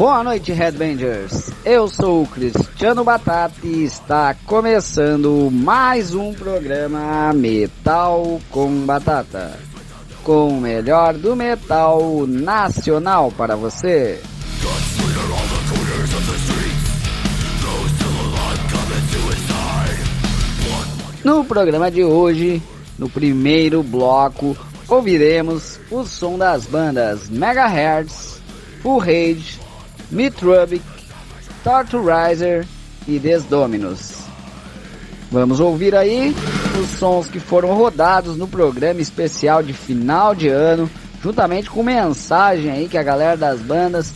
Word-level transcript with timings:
Boa 0.00 0.24
noite, 0.24 0.50
Headbangers. 0.50 1.50
Eu 1.62 1.86
sou 1.86 2.22
o 2.22 2.26
Cristiano 2.26 3.04
Batata 3.04 3.54
e 3.62 3.84
está 3.84 4.34
começando 4.46 5.50
mais 5.52 6.14
um 6.14 6.32
programa 6.32 7.30
Metal 7.34 8.40
com 8.48 8.86
Batata. 8.86 9.60
Com 10.24 10.56
o 10.56 10.58
melhor 10.58 11.12
do 11.12 11.36
metal 11.36 12.26
nacional 12.26 13.30
para 13.30 13.54
você. 13.54 14.22
No 21.22 21.44
programa 21.44 21.90
de 21.90 22.02
hoje, 22.02 22.62
no 22.98 23.10
primeiro 23.10 23.82
bloco, 23.82 24.56
ouviremos 24.88 25.78
o 25.90 26.06
som 26.06 26.38
das 26.38 26.64
bandas 26.64 27.28
Megahertz, 27.28 28.40
Full 28.82 28.98
Rage, 28.98 29.59
Mitrubic, 30.10 30.82
Torturizer 31.62 32.66
e 33.06 33.18
Desdominus. 33.18 34.20
Vamos 35.30 35.60
ouvir 35.60 35.94
aí 35.94 36.34
os 36.80 36.98
sons 36.98 37.28
que 37.28 37.38
foram 37.38 37.74
rodados 37.74 38.36
no 38.36 38.48
programa 38.48 39.00
especial 39.00 39.62
de 39.62 39.72
final 39.72 40.34
de 40.34 40.48
ano, 40.48 40.90
juntamente 41.22 41.70
com 41.70 41.82
mensagem 41.82 42.70
aí 42.70 42.88
que 42.88 42.98
a 42.98 43.02
galera 43.02 43.36
das 43.36 43.60
bandas 43.60 44.12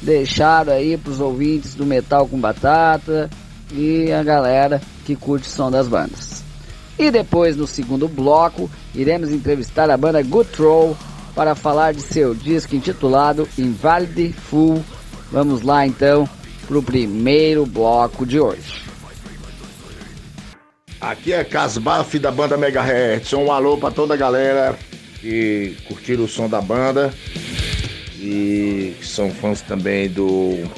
deixaram 0.00 0.72
aí 0.72 0.96
para 0.96 1.12
os 1.12 1.20
ouvintes 1.20 1.74
do 1.74 1.86
Metal 1.86 2.26
com 2.28 2.38
Batata 2.38 3.30
e 3.72 4.12
a 4.12 4.22
galera 4.22 4.80
que 5.04 5.16
curte 5.16 5.48
o 5.48 5.50
som 5.50 5.70
das 5.70 5.88
bandas. 5.88 6.42
E 6.98 7.10
depois, 7.10 7.56
no 7.56 7.66
segundo 7.66 8.06
bloco, 8.06 8.70
iremos 8.94 9.30
entrevistar 9.30 9.90
a 9.90 9.96
banda 9.96 10.22
Good 10.22 10.50
Troll 10.50 10.96
para 11.34 11.54
falar 11.54 11.92
de 11.92 12.02
seu 12.02 12.34
disco 12.34 12.76
intitulado 12.76 13.48
Invalid 13.58 14.32
Full. 14.32 14.84
Vamos 15.32 15.62
lá 15.62 15.86
então 15.86 16.28
para 16.68 16.78
o 16.78 16.82
primeiro 16.82 17.64
bloco 17.64 18.26
de 18.26 18.38
hoje. 18.38 18.82
Aqui 21.00 21.32
é 21.32 21.42
Casbaf 21.42 22.18
da 22.18 22.30
banda 22.30 22.58
Megahertz. 22.58 23.32
Um 23.32 23.50
alô 23.50 23.78
para 23.78 23.94
toda 23.94 24.12
a 24.12 24.16
galera 24.16 24.78
que 25.18 25.74
curtiram 25.88 26.24
o 26.24 26.28
som 26.28 26.50
da 26.50 26.60
banda 26.60 27.14
e 28.18 28.94
que 29.00 29.06
são 29.06 29.30
fãs 29.30 29.62
também 29.62 30.10
do 30.10 30.68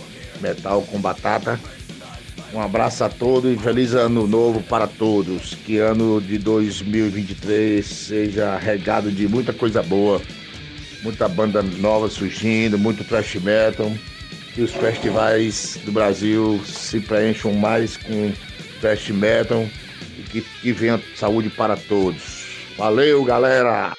Metal 0.41 0.83
com 0.83 1.01
Batata. 1.01 1.59
Um 2.55 2.61
abraço 2.61 3.03
a 3.03 3.09
todos 3.09 3.53
e 3.53 3.59
feliz 3.59 3.93
ano 3.93 4.25
novo 4.25 4.63
para 4.63 4.87
todos. 4.87 5.55
Que 5.67 5.79
ano 5.79 6.21
de 6.21 6.39
2023 6.39 7.85
seja 7.85 8.57
regado 8.57 9.11
de 9.11 9.27
muita 9.27 9.53
coisa 9.53 9.83
boa, 9.83 10.23
muita 11.03 11.29
banda 11.29 11.61
nova 11.61 12.09
surgindo, 12.09 12.79
muito 12.79 13.03
thrash 13.03 13.35
metal. 13.35 13.91
Que 14.55 14.63
os 14.63 14.73
festivais 14.73 15.79
do 15.85 15.91
Brasil 15.91 16.63
se 16.65 17.01
preencham 17.01 17.53
mais 17.53 17.97
com 17.97 18.33
thrash 18.81 19.11
metal 19.11 19.67
e 20.17 20.23
que, 20.23 20.41
que 20.41 20.73
venha 20.73 21.03
saúde 21.17 21.51
para 21.51 21.77
todos. 21.77 22.47
Valeu, 22.77 23.25
galera! 23.25 23.93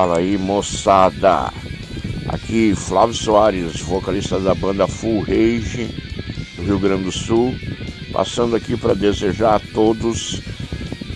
Fala 0.00 0.16
aí, 0.16 0.38
moçada. 0.38 1.52
Aqui 2.26 2.74
Flávio 2.74 3.14
Soares, 3.14 3.82
vocalista 3.82 4.40
da 4.40 4.54
banda 4.54 4.88
Full 4.88 5.20
Rage 5.20 5.94
do 6.56 6.62
Rio 6.62 6.78
Grande 6.78 7.04
do 7.04 7.12
Sul, 7.12 7.54
passando 8.10 8.56
aqui 8.56 8.78
para 8.78 8.94
desejar 8.94 9.56
a 9.56 9.60
todos 9.60 10.40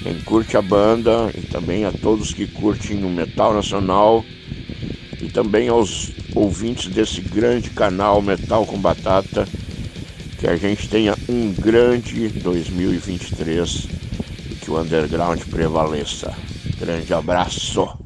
quem 0.03 0.21
curte 0.21 0.59
a 0.59 0.61
banda 0.61 1.31
e 1.35 1.41
também 1.41 1.87
a 1.87 1.93
todos 1.93 2.35
que 2.35 2.47
curtem 2.47 3.03
o 3.05 3.09
metal 3.09 3.55
nacional 3.55 4.23
e 5.19 5.31
também 5.31 5.69
aos 5.69 6.13
ouvintes 6.35 6.93
desse 6.93 7.23
grande 7.23 7.71
canal 7.71 8.21
Metal 8.21 8.67
com 8.67 8.79
Batata, 8.79 9.49
que 10.39 10.47
a 10.47 10.57
gente 10.57 10.91
tenha 10.91 11.17
um 11.27 11.55
grande 11.55 12.29
2023 12.29 13.89
e 14.51 14.55
que 14.57 14.71
o 14.71 14.79
underground 14.79 15.41
prevaleça. 15.45 16.35
Grande 16.79 17.15
abraço. 17.15 18.04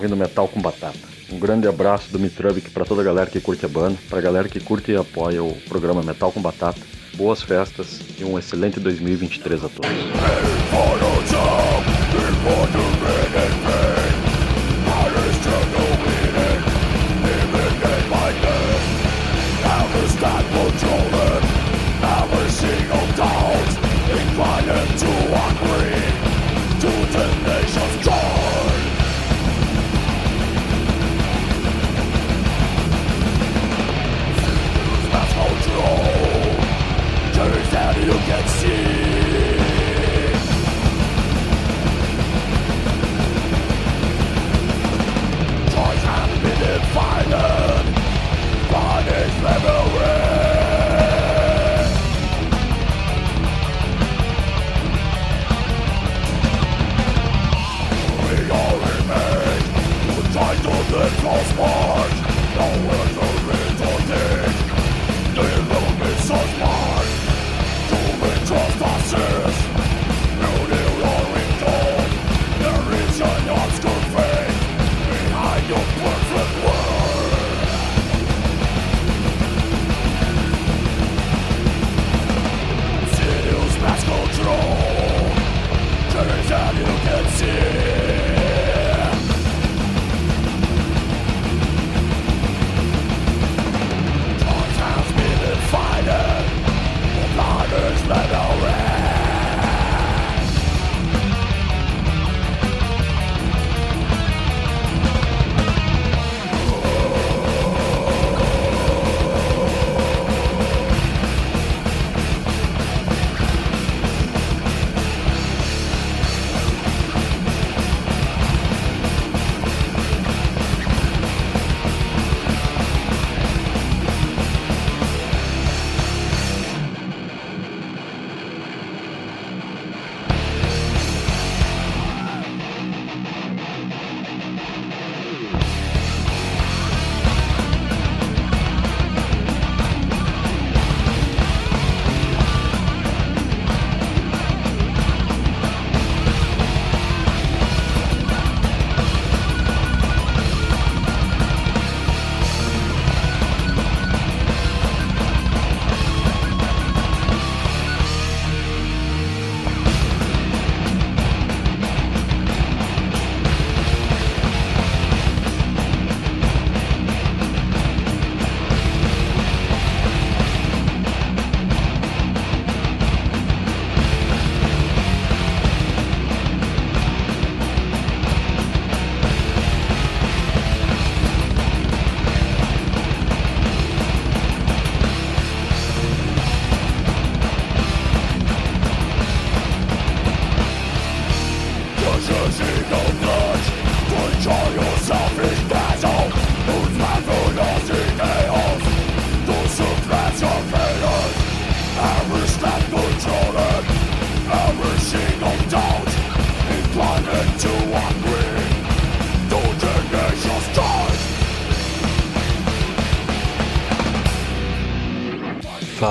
Ouvindo 0.00 0.16
Metal 0.16 0.48
com 0.48 0.60
Batata. 0.60 0.98
Um 1.30 1.38
grande 1.38 1.68
abraço 1.68 2.10
do 2.10 2.18
Mitrubik 2.18 2.70
para 2.70 2.86
toda 2.86 3.02
a 3.02 3.04
galera 3.04 3.28
que 3.28 3.38
curte 3.38 3.66
a 3.66 3.68
banda, 3.68 3.98
para 4.08 4.18
a 4.18 4.22
galera 4.22 4.48
que 4.48 4.58
curte 4.58 4.92
e 4.92 4.96
apoia 4.96 5.44
o 5.44 5.54
programa 5.68 6.02
Metal 6.02 6.32
com 6.32 6.40
Batata. 6.40 6.80
Boas 7.14 7.42
festas 7.42 8.00
e 8.18 8.24
um 8.24 8.38
excelente 8.38 8.80
2023 8.80 9.64
a 9.64 9.68
todos. 9.68 9.90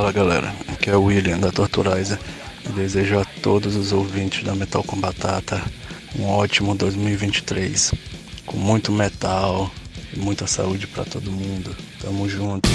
Fala 0.10 0.26
galera, 0.26 0.56
aqui 0.68 0.90
é 0.90 0.98
o 0.98 1.04
William 1.04 1.38
da 1.38 1.52
Torturizer 1.52 2.18
e 2.68 2.72
desejo 2.72 3.20
a 3.20 3.26
todos 3.44 3.76
os 3.76 3.92
ouvintes 3.92 4.44
da 4.44 4.56
Metal 4.56 4.84
com 4.84 5.00
Batata 5.00 5.62
um 6.18 6.26
ótimo 6.26 6.74
2023 6.74 7.94
com 8.44 8.58
muito 8.58 8.92
metal 8.92 9.70
e 10.12 10.18
muita 10.18 10.48
saúde 10.48 10.88
para 10.88 11.06
todo 11.06 11.32
mundo. 11.32 11.76
Tamo 12.02 12.28
junto. 12.28 12.68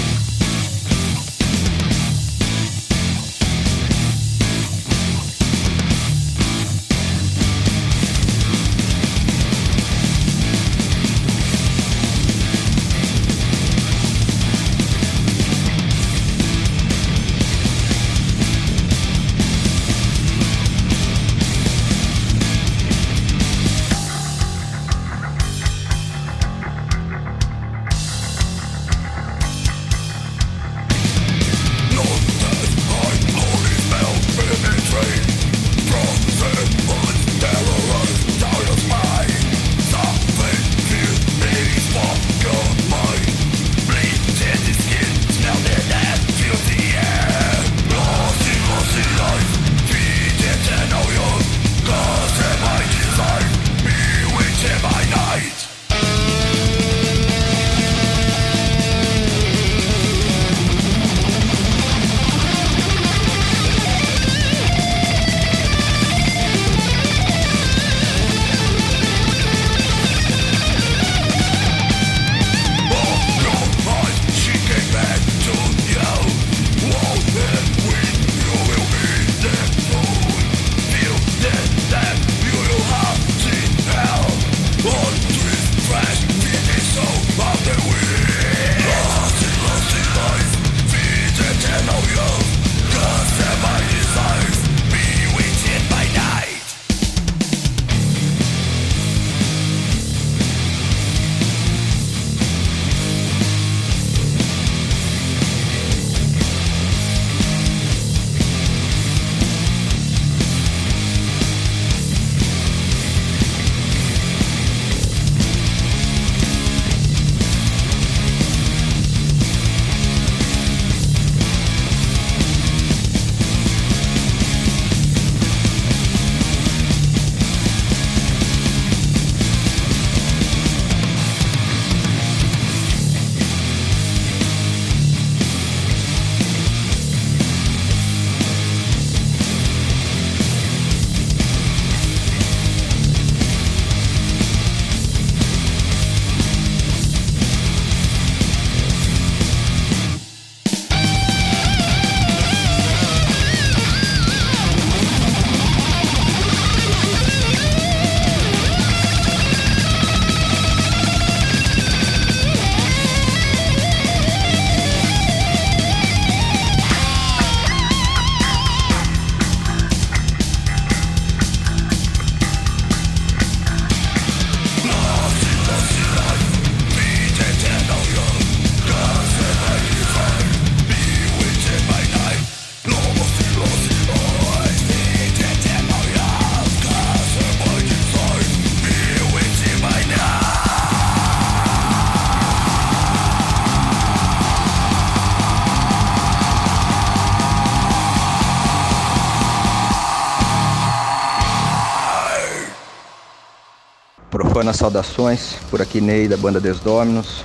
Profanas 204.55 204.77
saudações, 204.77 205.57
por 205.69 205.81
aqui 205.81 205.99
Ney 205.99 206.29
da 206.29 206.37
banda 206.37 206.61
Desdominos. 206.61 207.43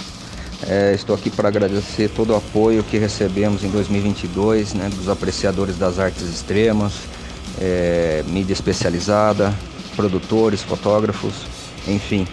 É, 0.65 0.93
estou 0.95 1.13
aqui 1.13 1.29
para 1.29 1.49
agradecer 1.49 2.09
todo 2.09 2.31
o 2.31 2.37
apoio 2.37 2.85
que 2.85 2.99
recebemos 2.99 3.65
em 3.65 3.69
2022, 3.69 4.75
né, 4.75 4.89
dos 4.89 5.09
apreciadores 5.09 5.77
das 5.77 5.99
artes 5.99 6.23
extremas, 6.23 6.93
é, 7.61 8.23
mídia 8.29 8.53
especializada, 8.53 9.53
produtores, 9.97 10.63
fotógrafos, 10.63 11.35
enfim, 11.89 12.29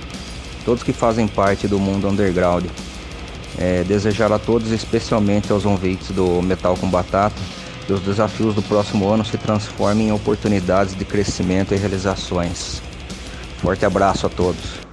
todos 0.64 0.84
que 0.84 0.94
fazem 0.94 1.28
parte 1.28 1.68
do 1.68 1.80
mundo 1.80 2.08
underground. 2.08 2.66
É, 3.58 3.84
desejar 3.84 4.32
a 4.32 4.38
todos, 4.38 4.72
especialmente 4.72 5.52
aos 5.52 5.66
ouvintes 5.66 6.12
do 6.12 6.40
Metal 6.44 6.78
com 6.78 6.88
Batata, 6.88 7.42
que 7.88 7.94
os 7.94 8.02
desafios 8.02 8.54
do 8.54 8.62
próximo 8.62 9.10
ano 9.10 9.26
se 9.26 9.40
transformem 9.40 10.10
em 10.10 10.12
oportunidades 10.12 10.96
de 10.96 11.04
crescimento 11.04 11.74
e 11.74 11.78
realizações. 11.78 12.80
Forte 13.58 13.86
abraço 13.86 14.28
a 14.28 14.30
todos. 14.30 14.87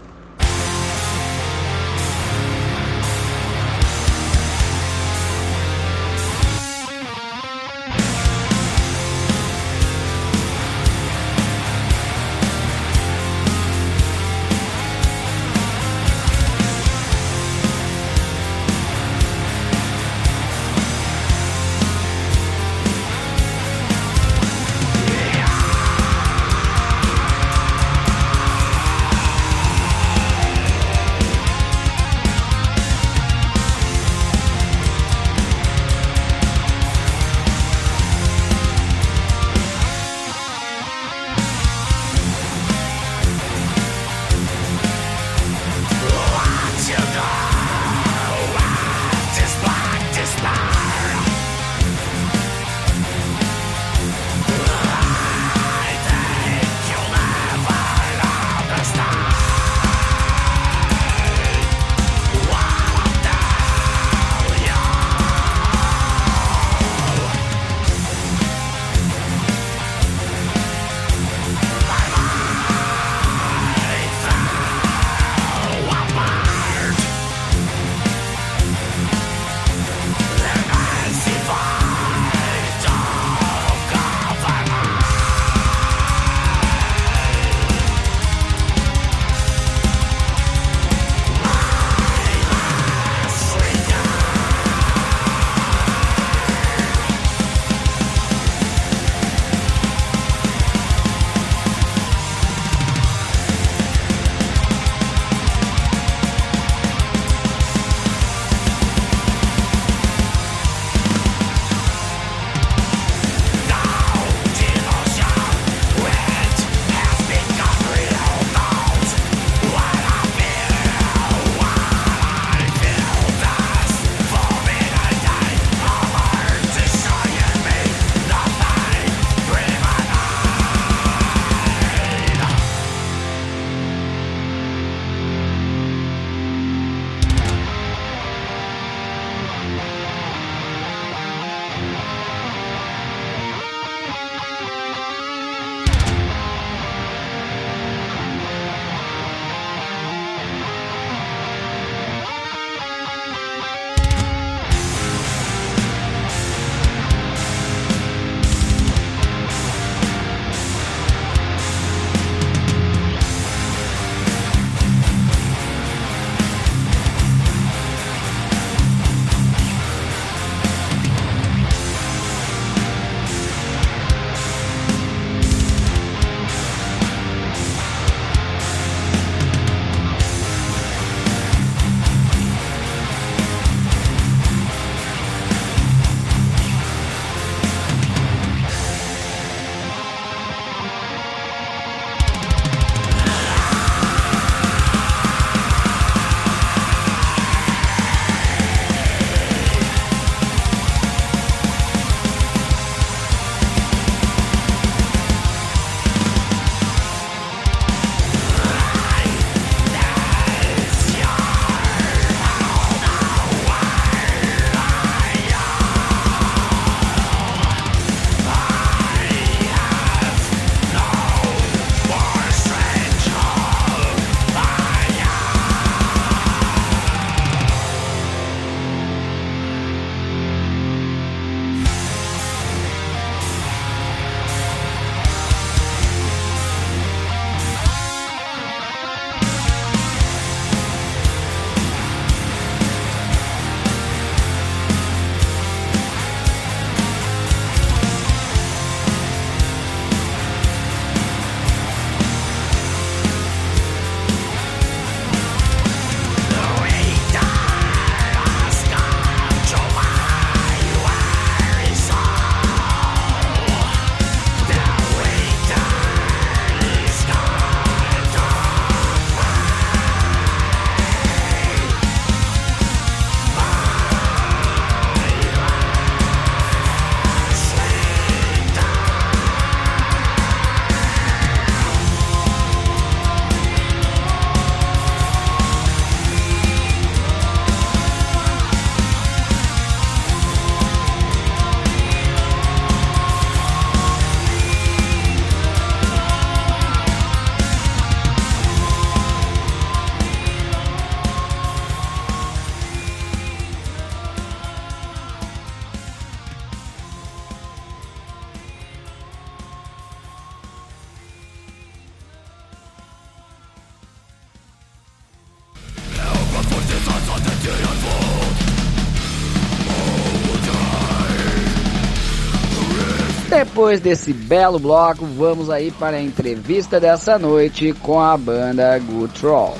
Depois 323.55 324.01
desse 324.01 324.33
belo 324.33 324.81
bloco, 324.81 325.25
vamos 325.25 325.71
aí 325.71 325.93
para 325.93 326.17
a 326.17 326.21
entrevista 326.21 326.99
dessa 326.99 327.39
noite 327.39 327.93
com 327.93 328.21
a 328.21 328.37
banda 328.37 328.99
Good 328.99 329.33
Troll. 329.39 329.77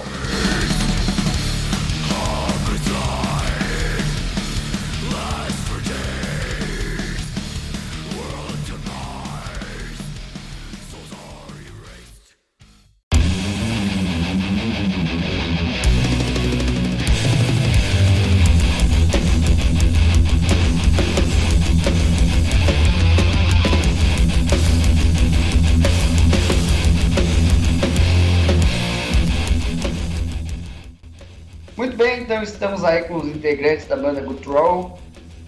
Estamos 32.85 32.87
aí 32.87 33.05
com 33.05 33.17
os 33.17 33.29
integrantes 33.29 33.87
da 33.87 33.97
banda 33.97 34.21
Good 34.21 34.47
Roll. 34.47 34.99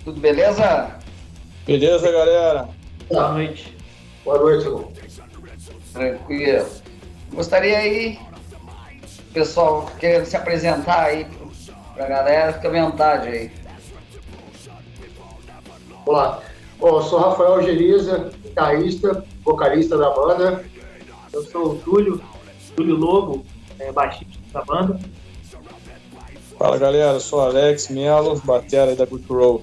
Tudo 0.04 0.20
beleza? 0.20 0.96
Beleza, 1.66 2.10
galera. 2.10 2.68
Boa 3.10 3.32
noite. 3.32 3.76
Boa 4.24 4.38
noite, 4.38 4.64
irmão. 4.64 4.92
Tranquilo. 5.92 6.66
Gostaria 7.32 7.78
aí, 7.78 8.18
pessoal, 9.34 9.90
querendo 10.00 10.24
se 10.24 10.36
apresentar 10.36 11.04
aí 11.04 11.26
pra 11.94 12.06
galera, 12.06 12.52
fica 12.54 12.68
à 12.68 12.84
vontade 12.86 13.28
aí. 13.28 13.50
Olá. 16.06 16.42
Bom, 16.78 16.88
eu 16.88 17.02
sou 17.02 17.18
Rafael 17.18 17.62
Geriza, 17.62 18.30
guitarrista, 18.42 19.24
vocalista 19.42 19.98
da 19.98 20.10
banda. 20.10 20.64
Eu 21.32 21.42
sou 21.44 21.72
o 21.72 21.78
Túlio, 21.78 22.22
Túlio 22.74 22.96
Lobo, 22.96 23.44
é, 23.78 23.92
baixista 23.92 24.38
da 24.52 24.62
banda. 24.62 24.98
Fala 26.58 26.78
galera, 26.78 27.12
eu 27.12 27.20
sou 27.20 27.42
Alex 27.42 27.88
Melo, 27.88 28.40
batera 28.40 28.96
da 28.96 29.04
Good 29.04 29.26
Roll. 29.28 29.62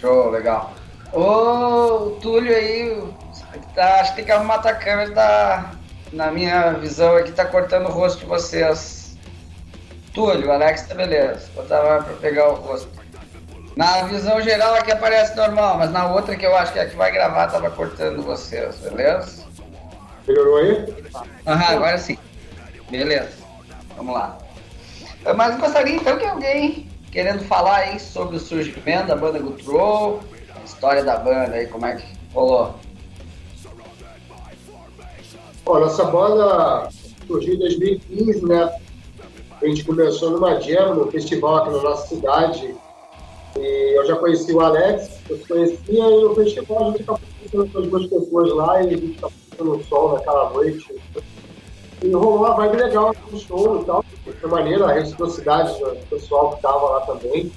Show, 0.00 0.30
legal. 0.30 0.74
Ô, 1.12 2.18
Túlio 2.20 2.52
aí, 2.52 3.00
tá, 3.76 4.00
acho 4.00 4.10
que 4.10 4.16
tem 4.16 4.24
que 4.24 4.32
arrumar 4.32 4.56
a 4.56 4.74
câmera, 4.74 5.12
tá, 5.12 5.72
na 6.12 6.32
minha 6.32 6.72
visão 6.72 7.16
aqui, 7.16 7.30
tá 7.30 7.44
cortando 7.44 7.86
o 7.86 7.92
rosto 7.92 8.20
de 8.20 8.26
vocês. 8.26 9.16
Túlio, 10.12 10.50
Alex 10.50 10.82
tá 10.82 10.96
beleza, 10.96 11.48
botar 11.54 12.02
pra 12.02 12.14
pegar 12.14 12.48
o 12.48 12.54
rosto. 12.54 12.88
Na 13.76 14.02
visão 14.02 14.40
geral 14.42 14.74
aqui 14.74 14.90
aparece 14.90 15.36
normal, 15.36 15.78
mas 15.78 15.92
na 15.92 16.12
outra 16.12 16.34
que 16.34 16.44
eu 16.44 16.56
acho 16.56 16.72
que 16.72 16.80
é 16.80 16.82
a 16.82 16.88
que 16.88 16.96
vai 16.96 17.12
gravar 17.12 17.46
tava 17.46 17.70
cortando 17.70 18.22
vocês, 18.22 18.76
beleza? 18.78 19.44
Melhorou 20.26 20.56
aí? 20.56 21.06
Aham, 21.46 21.76
agora 21.76 21.98
sim. 21.98 22.18
Beleza. 22.90 23.30
Vamos 23.96 24.14
lá. 24.14 24.41
Mas 25.36 25.58
gostaria 25.58 25.96
então 25.96 26.18
que 26.18 26.26
alguém 26.26 26.88
querendo 27.10 27.44
falar 27.44 27.76
aí 27.76 28.00
sobre 28.00 28.36
o 28.36 28.40
surgimento 28.40 29.08
da 29.08 29.16
banda 29.16 29.38
Gutrow, 29.38 30.20
a 30.54 30.64
história 30.64 31.04
da 31.04 31.16
banda 31.18 31.52
aí, 31.52 31.66
como 31.66 31.86
é 31.86 31.96
que 31.96 32.06
rolou. 32.32 32.74
Olha, 35.64 35.84
nossa 35.84 36.04
banda 36.04 36.88
surgiu 37.26 37.54
em 37.54 37.58
2015, 37.58 38.44
né? 38.46 38.74
A 39.60 39.66
gente 39.66 39.84
começou 39.84 40.30
numa 40.30 40.60
jam, 40.60 40.94
no 40.94 41.10
festival 41.10 41.56
aqui 41.58 41.70
na 41.70 41.82
nossa 41.82 42.08
cidade. 42.08 42.74
E 43.56 43.98
eu 43.98 44.06
já 44.06 44.16
conheci 44.16 44.52
o 44.52 44.60
Alex, 44.60 45.20
eu 45.28 45.38
conhecia, 45.46 46.04
e 46.04 46.24
no 46.24 46.34
festival 46.34 46.88
a 46.88 46.90
gente 46.90 47.02
acabou 47.02 47.20
conhecendo 47.50 47.78
as 47.78 47.86
duas 47.86 48.06
pessoas 48.06 48.54
lá 48.54 48.82
e 48.82 48.86
a 48.86 48.96
gente 48.96 49.18
acabou 49.18 49.76
no 49.76 49.84
sol 49.84 50.14
naquela 50.14 50.50
noite. 50.50 51.00
E 52.02 52.10
rolou 52.12 52.38
uma 52.38 52.54
vibe 52.54 52.76
legal 52.76 53.14
no 53.30 53.38
show 53.38 53.80
e 53.80 53.84
tal. 53.84 54.04
Foi 54.40 54.50
maneiro 54.50 54.84
a 54.84 54.92
reciprocidade 54.92 55.78
do 55.78 56.06
pessoal 56.10 56.50
que 56.50 56.56
estava 56.56 56.84
lá 56.90 57.00
também. 57.02 57.52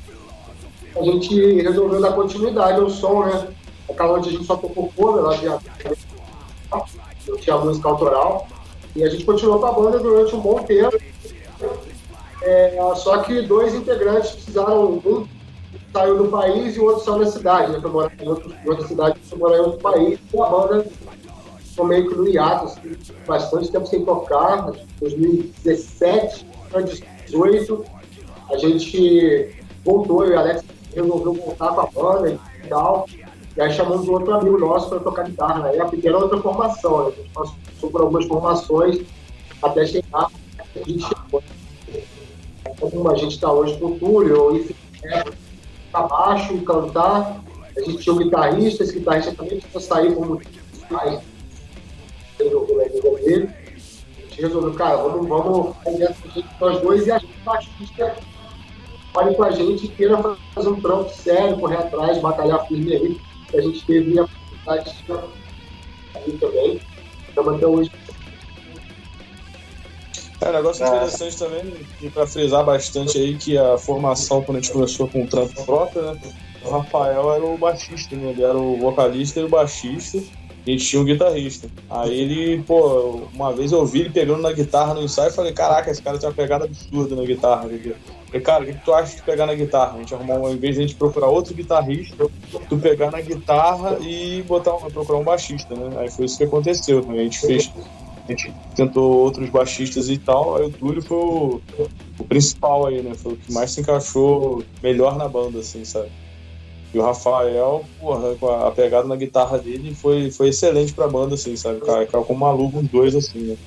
A 0.96 1.04
gente 1.04 1.62
resolveu 1.62 2.00
dar 2.00 2.14
continuidade 2.14 2.80
ao 2.80 2.90
som, 2.90 3.26
né? 3.26 3.48
Aquela 3.90 4.14
onde 4.14 4.30
a 4.30 4.32
gente 4.32 4.46
só 4.46 4.56
tocou 4.56 4.92
cover, 4.96 5.24
lá 5.24 5.38
tinha, 5.38 5.60
não 7.28 7.38
tinha 7.38 7.58
música 7.58 7.90
autoral. 7.90 8.48
E 8.96 9.04
a 9.04 9.10
gente 9.10 9.26
continuou 9.26 9.60
com 9.60 9.66
a 9.66 9.72
banda 9.72 10.00
durante 10.00 10.36
um 10.36 10.40
bom 10.40 10.64
tempo. 10.64 10.98
É, 12.42 12.78
só 12.96 13.18
que 13.20 13.42
dois 13.42 13.74
integrantes 13.74 14.32
precisaram, 14.32 15.02
um 15.06 15.28
saiu 15.92 16.18
do 16.18 16.30
país 16.30 16.76
e 16.76 16.80
o 16.80 16.86
outro 16.86 17.04
saiu 17.04 17.20
da 17.20 17.26
cidade, 17.26 17.72
né? 17.72 17.80
Foi 17.82 17.90
morar 17.90 18.12
em, 18.20 18.28
outro, 18.28 18.54
outra 18.66 18.88
cidade, 18.88 19.20
foi 19.24 19.40
morar 19.40 19.58
em 19.58 19.62
outro 19.62 19.80
país. 19.80 20.20
E 20.34 20.40
a 20.40 20.46
banda 20.46 20.86
ficou 21.76 21.88
meio 21.88 22.08
que 22.08 22.16
no 22.16 22.28
hiato, 22.28 22.66
assim, 22.66 22.96
bastante 23.28 23.70
tempo 23.70 23.86
sem 23.86 24.06
tocar, 24.06 24.72
2017 25.02 26.48
para 26.70 26.82
2018, 26.82 27.86
a 28.50 28.58
gente 28.58 29.56
voltou, 29.84 30.26
e 30.26 30.32
o 30.32 30.40
Alex 30.40 30.64
resolveu 30.96 31.34
voltar 31.34 31.76
com 31.76 31.82
a 31.82 31.88
banda 31.88 32.40
e 32.64 32.68
tal, 32.70 33.06
e 33.58 33.62
aí 33.62 33.74
chamamos 33.74 34.08
outro 34.08 34.34
amigo 34.34 34.58
nosso 34.58 34.88
para 34.88 35.00
tocar 35.00 35.26
guitarra 35.26 35.60
na 35.60 35.70
época, 35.72 35.98
que 35.98 36.08
era 36.08 36.18
outra 36.18 36.40
formação, 36.40 37.10
né? 37.10 37.14
a 37.14 37.22
gente 37.22 37.30
passou 37.34 37.92
por 37.92 38.02
algumas 38.02 38.26
formações 38.26 39.02
até 39.62 39.86
chegar 39.86 40.30
a 40.76 40.80
gente 40.80 41.06
chegou. 41.06 41.44
Como 42.80 43.10
a 43.10 43.16
gente 43.16 43.36
está 43.36 43.52
hoje 43.52 43.78
com 43.80 43.86
o 43.86 44.00
Túlio, 44.00 44.58
enfim, 44.58 44.76
é, 45.06 45.24
tá 45.92 46.02
baixo, 46.02 46.58
cantar, 46.62 47.42
a 47.78 47.82
gente 47.82 47.98
tinha 48.00 48.14
um 48.14 48.18
guitarrista, 48.18 48.84
esse 48.84 49.00
guitarrista 49.00 49.34
também 49.34 49.60
precisa 49.60 49.80
sair 49.80 50.14
como 50.14 50.42
resolveu 52.39 52.82
a 52.82 52.84
vida 52.86 53.10
dele. 53.24 53.50
A 54.17 54.21
gente 54.21 54.41
resolveu, 54.41 54.74
cara, 54.74 54.98
vamos, 54.98 55.28
vamos 55.28 55.76
fazer 55.84 56.15
nós 56.60 56.82
dois 56.82 57.08
e 57.08 57.12
a 57.12 57.17
gente 57.17 57.34
baixista 57.43 58.15
pare 59.15 59.34
com 59.34 59.43
a 59.43 59.52
gente 59.52 59.86
e 59.86 59.88
queira 59.88 60.17
fazer 60.54 60.69
um 60.69 60.82
trampo 60.82 61.10
sério, 61.10 61.58
correr 61.58 61.78
atrás, 61.78 62.19
batalhar 62.19 62.67
firme 62.67 62.93
aí. 62.93 63.17
A 63.54 63.62
gente 63.62 63.86
teve 63.86 64.19
a 64.19 64.24
oportunidade 64.24 65.04
de 65.06 65.13
aí 66.17 66.38
também. 66.38 66.82
Estamos 67.30 67.56
até 67.56 67.65
hoje. 67.65 67.91
É, 70.41 70.50
um 70.50 70.54
negócio 70.54 70.86
interessante 70.86 71.38
também, 71.38 71.74
e 72.02 72.10
para 72.10 72.28
frisar 72.28 72.65
bastante 72.65 73.17
aí, 73.17 73.38
que 73.38 73.58
a 73.58 73.78
formação, 73.78 74.43
quando 74.43 74.58
a 74.58 74.62
gente 74.62 74.74
começou 74.74 75.08
com 75.08 75.24
o 75.24 75.28
trampo 75.28 75.65
próprio, 75.65 76.02
né? 76.02 76.19
O 76.63 76.69
Rafael 76.69 77.34
era 77.34 77.45
o 77.45 77.58
baixista, 77.58 78.15
né? 78.15 78.32
Ele 78.32 78.43
era 78.43 78.58
o 78.58 78.78
vocalista 78.78 79.39
e 79.39 79.43
o 79.43 79.50
baixista 79.50 80.21
gente 80.71 80.86
tinha 80.86 81.01
um 81.01 81.06
guitarrista. 81.06 81.67
Aí 81.89 82.19
ele, 82.19 82.63
pô, 82.63 83.28
uma 83.34 83.54
vez 83.54 83.71
eu 83.71 83.80
ouvi 83.80 84.01
ele 84.01 84.10
pegando 84.10 84.41
na 84.41 84.51
guitarra 84.51 84.95
no 84.95 85.04
ensaio 85.04 85.30
e 85.30 85.34
falei, 85.34 85.54
caraca, 85.54 85.91
esse 85.91 86.01
cara 86.01 86.17
tem 86.17 86.28
uma 86.28 86.36
pegada 86.36 86.65
absurda 86.65 87.15
na 87.15 87.23
guitarra. 87.23 87.63
falei, 87.63 88.41
cara, 88.41 88.63
o 88.63 88.67
que, 88.67 88.73
tu 88.84 88.93
acha 88.93 89.15
de 89.15 89.21
pegar 89.21 89.45
na 89.45 89.54
guitarra? 89.54 89.95
A 89.95 89.99
gente 89.99 90.13
arrumou, 90.15 90.51
em 90.51 90.58
vez 90.58 90.75
de 90.75 90.82
a 90.82 90.88
gente 90.88 90.95
procurar 90.95 91.28
outro 91.28 91.54
guitarrista, 91.54 92.28
tu 92.67 92.78
pegar 92.78 93.12
na 93.12 93.21
guitarra 93.21 93.99
e 94.01 94.41
botar 94.43 94.71
procurar 94.71 95.19
um 95.19 95.23
baixista, 95.23 95.75
né? 95.75 95.97
Aí 95.99 96.10
foi 96.10 96.25
isso 96.25 96.38
que 96.38 96.43
aconteceu. 96.43 97.06
Né? 97.06 97.19
A 97.19 97.23
gente 97.23 97.39
fez. 97.39 97.71
A 98.28 98.32
gente 98.32 98.51
tentou 98.75 99.19
outros 99.19 99.47
baixistas 99.51 100.10
e 100.10 100.17
tal, 100.17 100.56
aí 100.56 100.65
o 100.65 100.71
Túlio 100.71 100.99
foi 100.99 101.15
o, 101.15 101.62
o 102.17 102.23
principal 102.23 102.88
aí, 102.88 102.99
né? 103.04 103.13
Foi 103.13 103.34
o 103.34 103.38
que 103.38 103.54
mais 103.54 103.69
se 103.69 103.82
encaixou 103.82 104.63
melhor 104.82 105.15
na 105.15 105.28
banda, 105.28 105.60
assim, 105.60 105.86
sabe? 105.86 106.10
E 106.96 106.98
o 106.98 107.02
Rafael, 107.02 107.84
porra, 108.00 108.38
com 108.38 108.48
a 108.48 108.72
pegada 108.72 109.06
na 109.06 109.18
guitarra 109.18 109.60
dele 109.60 109.94
foi, 109.94 110.32
foi 110.32 110.48
excelente 110.48 110.94
pra 110.94 111.10
banda, 111.10 111.36
assim, 111.36 111.54
sabe? 111.58 111.82
Cara, 111.82 112.06
como 112.08 112.40
maluco 112.40 112.80
os 112.80 112.88
dois, 112.88 113.14
assim, 113.14 113.48
né? 113.48 113.58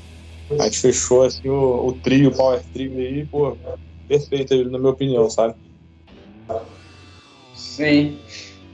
A 0.58 0.64
gente 0.64 0.80
fechou, 0.80 1.24
assim, 1.24 1.46
o, 1.46 1.88
o 1.88 1.92
trio, 1.92 2.30
o 2.30 2.34
power 2.34 2.64
trio 2.72 2.96
aí, 2.96 3.26
pô, 3.26 3.54
perfeito, 4.08 4.56
na 4.70 4.78
minha 4.78 4.92
opinião, 4.92 5.28
sabe? 5.28 5.54
Sim. 7.52 8.18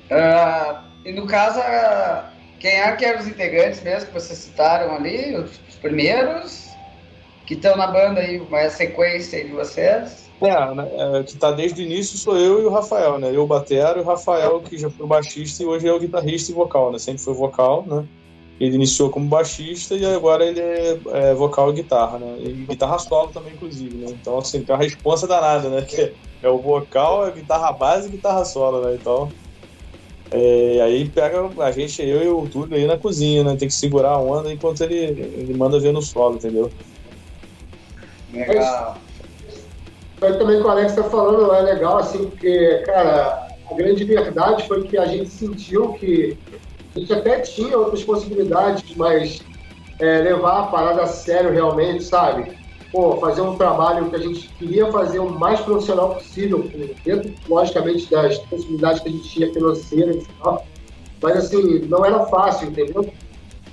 Uh, 0.09 0.79
e 1.05 1.11
no 1.11 1.27
caso, 1.27 1.59
uh, 1.59 2.25
quem 2.61 2.81
é 2.81 2.95
que 2.95 3.05
eram 3.05 3.23
os 3.23 3.27
integrantes 3.27 3.83
mesmo 3.83 4.07
que 4.07 4.15
vocês 4.15 4.39
citaram 4.39 4.95
ali? 4.95 5.35
Os, 5.35 5.51
os 5.69 5.75
primeiros 5.83 6.69
que 7.45 7.55
estão 7.55 7.77
na 7.77 7.89
banda 7.89 8.21
aí, 8.21 8.39
uma 8.39 8.71
sequência 8.71 9.45
de 9.45 9.51
vocês? 9.51 10.24
É, 10.41 10.75
né, 10.75 10.91
é, 10.93 11.23
que 11.23 11.37
tá 11.37 11.53
desde 11.53 11.81
o 11.81 11.85
início 11.85 12.19
sou 12.19 12.37
eu 12.37 12.61
e 12.61 12.65
o 12.65 12.71
Rafael, 12.71 13.19
né? 13.19 13.31
Eu, 13.33 13.47
batero, 13.47 14.01
e 14.01 14.03
o 14.03 14.07
Rafael, 14.07 14.61
que 14.61 14.77
já 14.77 14.91
foi 14.91 15.07
baixista 15.07 15.63
e 15.63 15.67
hoje 15.67 15.87
é 15.87 15.93
o 15.93 15.99
guitarrista 15.99 16.51
e 16.51 16.55
vocal, 16.55 16.91
né? 16.91 16.99
Sempre 16.99 17.23
foi 17.23 17.35
vocal, 17.35 17.85
né? 17.87 18.07
Ele 18.61 18.77
iniciou 18.77 19.11
como 19.11 19.29
baixista 19.29 19.95
e 19.95 20.05
agora 20.05 20.45
ele 20.45 20.61
é, 20.61 21.01
é 21.13 21.35
vocal 21.35 21.71
e 21.71 21.75
guitarra, 21.75 22.19
né? 22.19 22.37
E 22.41 22.53
guitarra 22.67 22.99
solo 22.99 23.29
também, 23.29 23.55
inclusive, 23.55 23.97
né? 23.97 24.07
Então, 24.11 24.39
assim, 24.39 24.63
tem 24.63 24.75
uma 24.75 24.83
responsa 24.83 25.27
danada, 25.27 25.69
né? 25.69 25.83
Que 25.83 26.13
é 26.43 26.49
o 26.49 26.59
vocal, 26.59 27.23
a 27.23 27.31
guitarra 27.31 27.73
base 27.73 28.09
e 28.09 28.13
guitarra 28.13 28.45
solo, 28.45 28.85
né? 28.85 28.97
Então, 29.01 29.33
é, 30.31 30.81
aí 30.83 31.09
pega 31.09 31.51
a 31.59 31.71
gente, 31.71 32.03
eu 32.03 32.23
e 32.23 32.29
o 32.29 32.47
Túlio 32.49 32.77
aí 32.77 32.87
na 32.87 32.99
cozinha, 32.99 33.45
né? 33.45 33.57
Tem 33.57 33.69
que 33.69 33.75
segurar 33.75 34.11
a 34.11 34.21
onda 34.21 34.53
enquanto 34.53 34.83
ele, 34.83 34.97
ele 34.97 35.55
manda 35.55 35.81
ver 35.81 35.93
no 35.93 36.03
solo, 36.03 36.37
entendeu? 36.37 36.71
Legal 38.33 39.04
aí 40.25 40.39
também 40.39 40.61
que 40.61 40.67
o 40.67 40.71
Alex 40.71 40.93
está 40.93 41.05
falando 41.05 41.53
é 41.53 41.61
legal, 41.63 41.99
assim, 41.99 42.29
porque, 42.29 42.83
cara, 42.87 43.49
a 43.71 43.75
grande 43.75 44.05
verdade 44.05 44.67
foi 44.67 44.83
que 44.85 44.99
a 44.99 45.07
gente 45.07 45.31
sentiu 45.31 45.93
que 45.95 46.37
a 46.95 46.99
gente 46.99 47.13
até 47.13 47.41
tinha 47.41 47.77
outras 47.77 48.05
possibilidades, 48.05 48.95
mas 48.97 49.41
é, 49.99 50.19
levar 50.19 50.61
a 50.61 50.67
parada 50.67 51.03
a 51.03 51.07
sério 51.07 51.51
realmente, 51.51 52.05
sabe? 52.05 52.53
Pô, 52.93 53.17
fazer 53.17 53.41
um 53.41 53.57
trabalho 53.57 54.09
que 54.09 54.17
a 54.17 54.21
gente 54.21 54.49
queria 54.51 54.91
fazer 54.93 55.19
o 55.19 55.29
mais 55.29 55.61
profissional 55.61 56.15
possível, 56.15 56.71
dentro, 57.05 57.35
logicamente, 57.49 58.09
das 58.09 58.39
possibilidades 58.39 59.01
que 59.01 59.09
a 59.09 59.13
gente 59.13 59.29
tinha 59.29 59.53
financeiras 59.53 60.17
e 60.17 60.29
tal. 60.43 60.65
Mas, 61.21 61.37
assim, 61.39 61.81
não 61.89 62.05
era 62.05 62.21
fácil, 62.27 62.69
entendeu? 62.69 63.13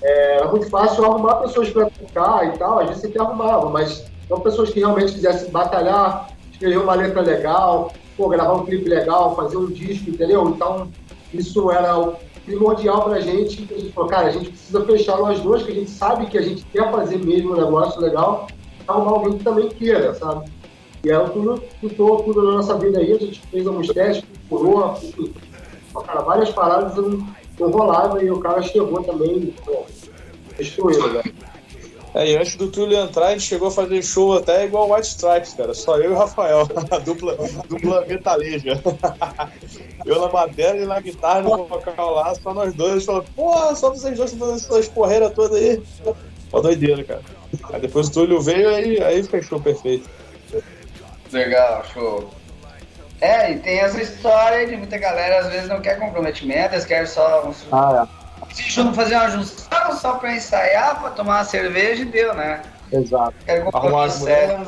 É, 0.01 0.37
era 0.37 0.47
muito 0.49 0.67
fácil 0.69 1.05
arrumar 1.05 1.35
pessoas 1.35 1.69
para 1.69 1.85
tocar 1.91 2.47
e 2.47 2.57
tal, 2.57 2.79
às 2.79 2.87
vezes 2.87 3.01
você 3.01 3.09
que 3.09 3.19
arrumava, 3.19 3.69
mas 3.69 4.09
não 4.27 4.39
pessoas 4.39 4.71
que 4.71 4.79
realmente 4.79 5.13
quisessem 5.13 5.51
batalhar, 5.51 6.29
escrever 6.61 6.77
uma 6.77 6.93
letra 6.93 7.21
legal, 7.21 7.91
pô, 8.15 8.29
gravar 8.29 8.53
um 8.53 8.65
clipe 8.65 8.87
legal, 8.87 9.35
fazer 9.35 9.57
um 9.57 9.65
disco, 9.65 10.11
entendeu? 10.11 10.47
Então, 10.49 10.87
isso 11.33 11.71
era 11.71 11.97
o 11.97 12.15
primordial 12.45 13.03
pra 13.03 13.19
gente. 13.19 13.67
A 13.73 13.79
gente 13.79 13.91
falou, 13.91 14.09
cara, 14.09 14.27
a 14.27 14.31
gente 14.31 14.51
precisa 14.51 14.85
fechar 14.85 15.17
nós 15.17 15.39
dois, 15.39 15.63
que 15.63 15.71
a 15.71 15.75
gente 15.75 15.89
sabe 15.89 16.27
que 16.27 16.37
a 16.37 16.41
gente 16.41 16.63
quer 16.65 16.91
fazer 16.91 17.17
mesmo 17.17 17.53
um 17.53 17.57
negócio 17.57 17.99
legal, 17.99 18.47
arrumar 18.87 19.11
alguém 19.11 19.37
que 19.39 19.43
também 19.43 19.69
queira, 19.69 20.13
sabe? 20.13 20.51
E 21.03 21.11
aí 21.11 21.29
tudo, 21.31 21.63
tudo, 21.79 22.23
tudo 22.23 22.43
na 22.43 22.51
nossa 22.57 22.77
vida 22.77 22.99
aí, 22.99 23.11
a 23.11 23.17
gente 23.17 23.41
fez 23.47 23.65
alguns 23.65 23.87
testes, 23.87 24.23
curou, 24.47 24.95
enfim, 25.01 25.33
cara, 26.05 26.21
várias 26.21 26.51
paradas 26.51 26.95
não, 26.95 27.27
não 27.59 27.71
rolava 27.71 28.23
e 28.23 28.29
o 28.29 28.39
cara 28.39 28.61
chegou 28.61 29.01
também, 29.01 29.51
pô, 29.65 29.83
destruindo, 30.59 31.11
né? 31.11 31.23
É, 32.13 32.27
e 32.27 32.35
antes 32.35 32.55
do 32.55 32.69
Túlio 32.69 32.97
entrar, 32.97 33.27
a 33.27 33.31
gente 33.31 33.43
chegou 33.43 33.69
a 33.69 33.71
fazer 33.71 34.01
show 34.03 34.37
até 34.37 34.65
igual 34.65 34.91
White 34.91 35.07
Stripes, 35.07 35.53
cara. 35.53 35.73
Só 35.73 35.97
eu 35.97 36.11
e 36.11 36.13
o 36.13 36.17
Rafael, 36.17 36.67
a 36.91 36.97
dupla, 36.99 37.37
dupla 37.69 38.05
metaleja. 38.05 38.81
eu 40.05 40.21
na 40.21 40.27
bateria 40.27 40.83
e 40.83 40.85
na 40.85 40.99
guitarra, 40.99 41.41
no 41.41 41.65
vocal 41.65 42.15
lá, 42.15 42.35
só 42.35 42.53
nós 42.53 42.73
dois. 42.73 42.91
A 42.91 42.95
gente 42.95 43.05
falou, 43.05 43.25
pô, 43.35 43.75
só 43.75 43.89
vocês 43.89 44.17
dois 44.17 44.33
fazendo 44.33 44.55
essas 44.55 44.89
porreiras 44.89 45.33
todas 45.33 45.57
aí. 45.57 45.81
Uma 46.51 46.61
doideira, 46.61 47.03
cara. 47.03 47.21
Aí 47.71 47.81
depois 47.81 48.07
o 48.07 48.11
Túlio 48.11 48.41
veio 48.41 48.69
aí, 48.69 49.01
aí 49.01 49.23
fechou 49.23 49.61
perfeito. 49.61 50.09
Legal, 51.31 51.85
show. 51.93 52.29
É, 53.21 53.51
e 53.51 53.59
tem 53.59 53.79
essa 53.79 54.01
história 54.01 54.65
de 54.67 54.75
muita 54.75 54.97
galera 54.97 55.41
às 55.41 55.47
vezes 55.47 55.69
não 55.69 55.79
quer 55.79 55.99
comprometimento, 55.99 56.73
eles 56.73 56.85
querem 56.85 57.05
só 57.05 57.47
um 57.47 57.53
Ah, 57.71 58.07
se 58.07 58.20
juntam 58.55 58.93
fazer 58.93 59.15
uma 59.15 59.29
junção 59.29 59.97
só 59.99 60.13
pra 60.15 60.35
ensaiar, 60.35 60.99
pra 60.99 61.09
tomar 61.11 61.37
uma 61.39 61.43
cerveja 61.45 62.01
e 62.03 62.05
deu, 62.05 62.33
né? 62.33 62.61
é. 62.91 62.97
Exato. 62.97 63.33
Quero 63.45 63.69
Arrumar 63.73 64.05
as 64.05 64.19
mulheres. 64.19 64.67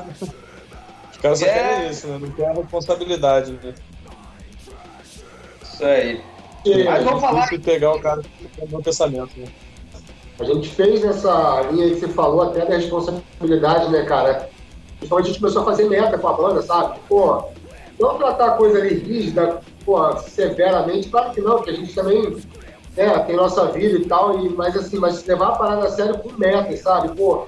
Os 1.12 1.18
caras 1.22 1.40
só 1.40 1.46
É. 1.46 1.50
querem 1.54 1.90
isso, 1.90 2.08
né? 2.08 2.18
Não 2.22 2.32
querem 2.32 2.56
responsabilidade, 2.56 3.52
né? 3.64 3.74
Isso 5.62 5.86
aí. 5.86 6.22
E 6.66 6.84
Mas 6.86 7.02
a, 7.02 7.04
vamos 7.04 7.22
falar 7.22 7.42
Difícil 7.42 7.64
pegar 7.66 7.92
o 7.94 8.00
cara 8.00 8.22
com 8.58 8.66
o 8.66 8.70
meu 8.70 8.82
pensamento, 8.82 9.38
né? 9.38 9.48
a 10.40 10.44
gente 10.46 10.68
fez 10.70 11.04
essa 11.04 11.62
linha 11.72 11.90
que 11.90 12.00
você 12.00 12.08
falou 12.08 12.42
até 12.42 12.66
da 12.66 12.76
responsabilidade, 12.76 13.92
né, 13.92 14.04
cara? 14.04 14.50
Então 15.02 15.18
a 15.18 15.22
gente 15.22 15.40
começou 15.40 15.62
a 15.62 15.66
fazer 15.66 15.88
meta 15.90 16.18
com 16.18 16.28
a 16.28 16.34
banda, 16.34 16.62
sabe? 16.62 17.00
Pô, 17.08 17.50
não 18.00 18.18
tratar 18.18 18.48
a 18.48 18.52
coisa 18.52 18.80
ali 18.80 18.96
rígida, 18.96 19.62
pô, 19.86 20.18
severamente, 20.18 21.10
claro 21.10 21.32
que 21.32 21.42
não, 21.42 21.58
porque 21.58 21.70
a 21.70 21.76
gente 21.76 21.94
também 21.94 22.36
né, 22.96 23.20
tem 23.20 23.36
nossa 23.36 23.68
vida 23.68 23.98
e 23.98 24.06
tal, 24.06 24.40
e, 24.40 24.50
mas 24.50 24.76
assim, 24.76 24.98
mas 24.98 25.26
levar 25.26 25.50
a 25.50 25.56
parada 25.56 25.88
a 25.88 25.92
sério 25.92 26.18
com 26.20 26.32
metas, 26.38 26.80
sabe? 26.80 27.16
Pô, 27.16 27.46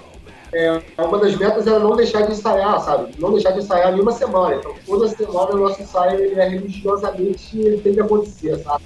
é, 0.54 0.82
uma 0.98 1.18
das 1.20 1.36
metas 1.36 1.68
era 1.68 1.80
não 1.80 1.96
deixar 1.96 2.22
de 2.24 2.32
ensaiar, 2.32 2.80
sabe? 2.82 3.14
Não 3.20 3.34
deixar 3.34 3.52
de 3.52 3.60
ensaiar 3.60 3.92
nenhuma 3.92 4.12
semana. 4.12 4.56
Então, 4.56 4.74
toda 4.86 5.08
semana 5.08 5.52
o 5.52 5.58
nosso 5.58 5.82
ensaio 5.82 6.20
ele 6.20 6.40
é 6.40 6.48
religiosamente, 6.48 7.60
ele 7.60 7.82
tem 7.82 7.94
que 7.94 8.00
acontecer, 8.00 8.58
sabe? 8.60 8.84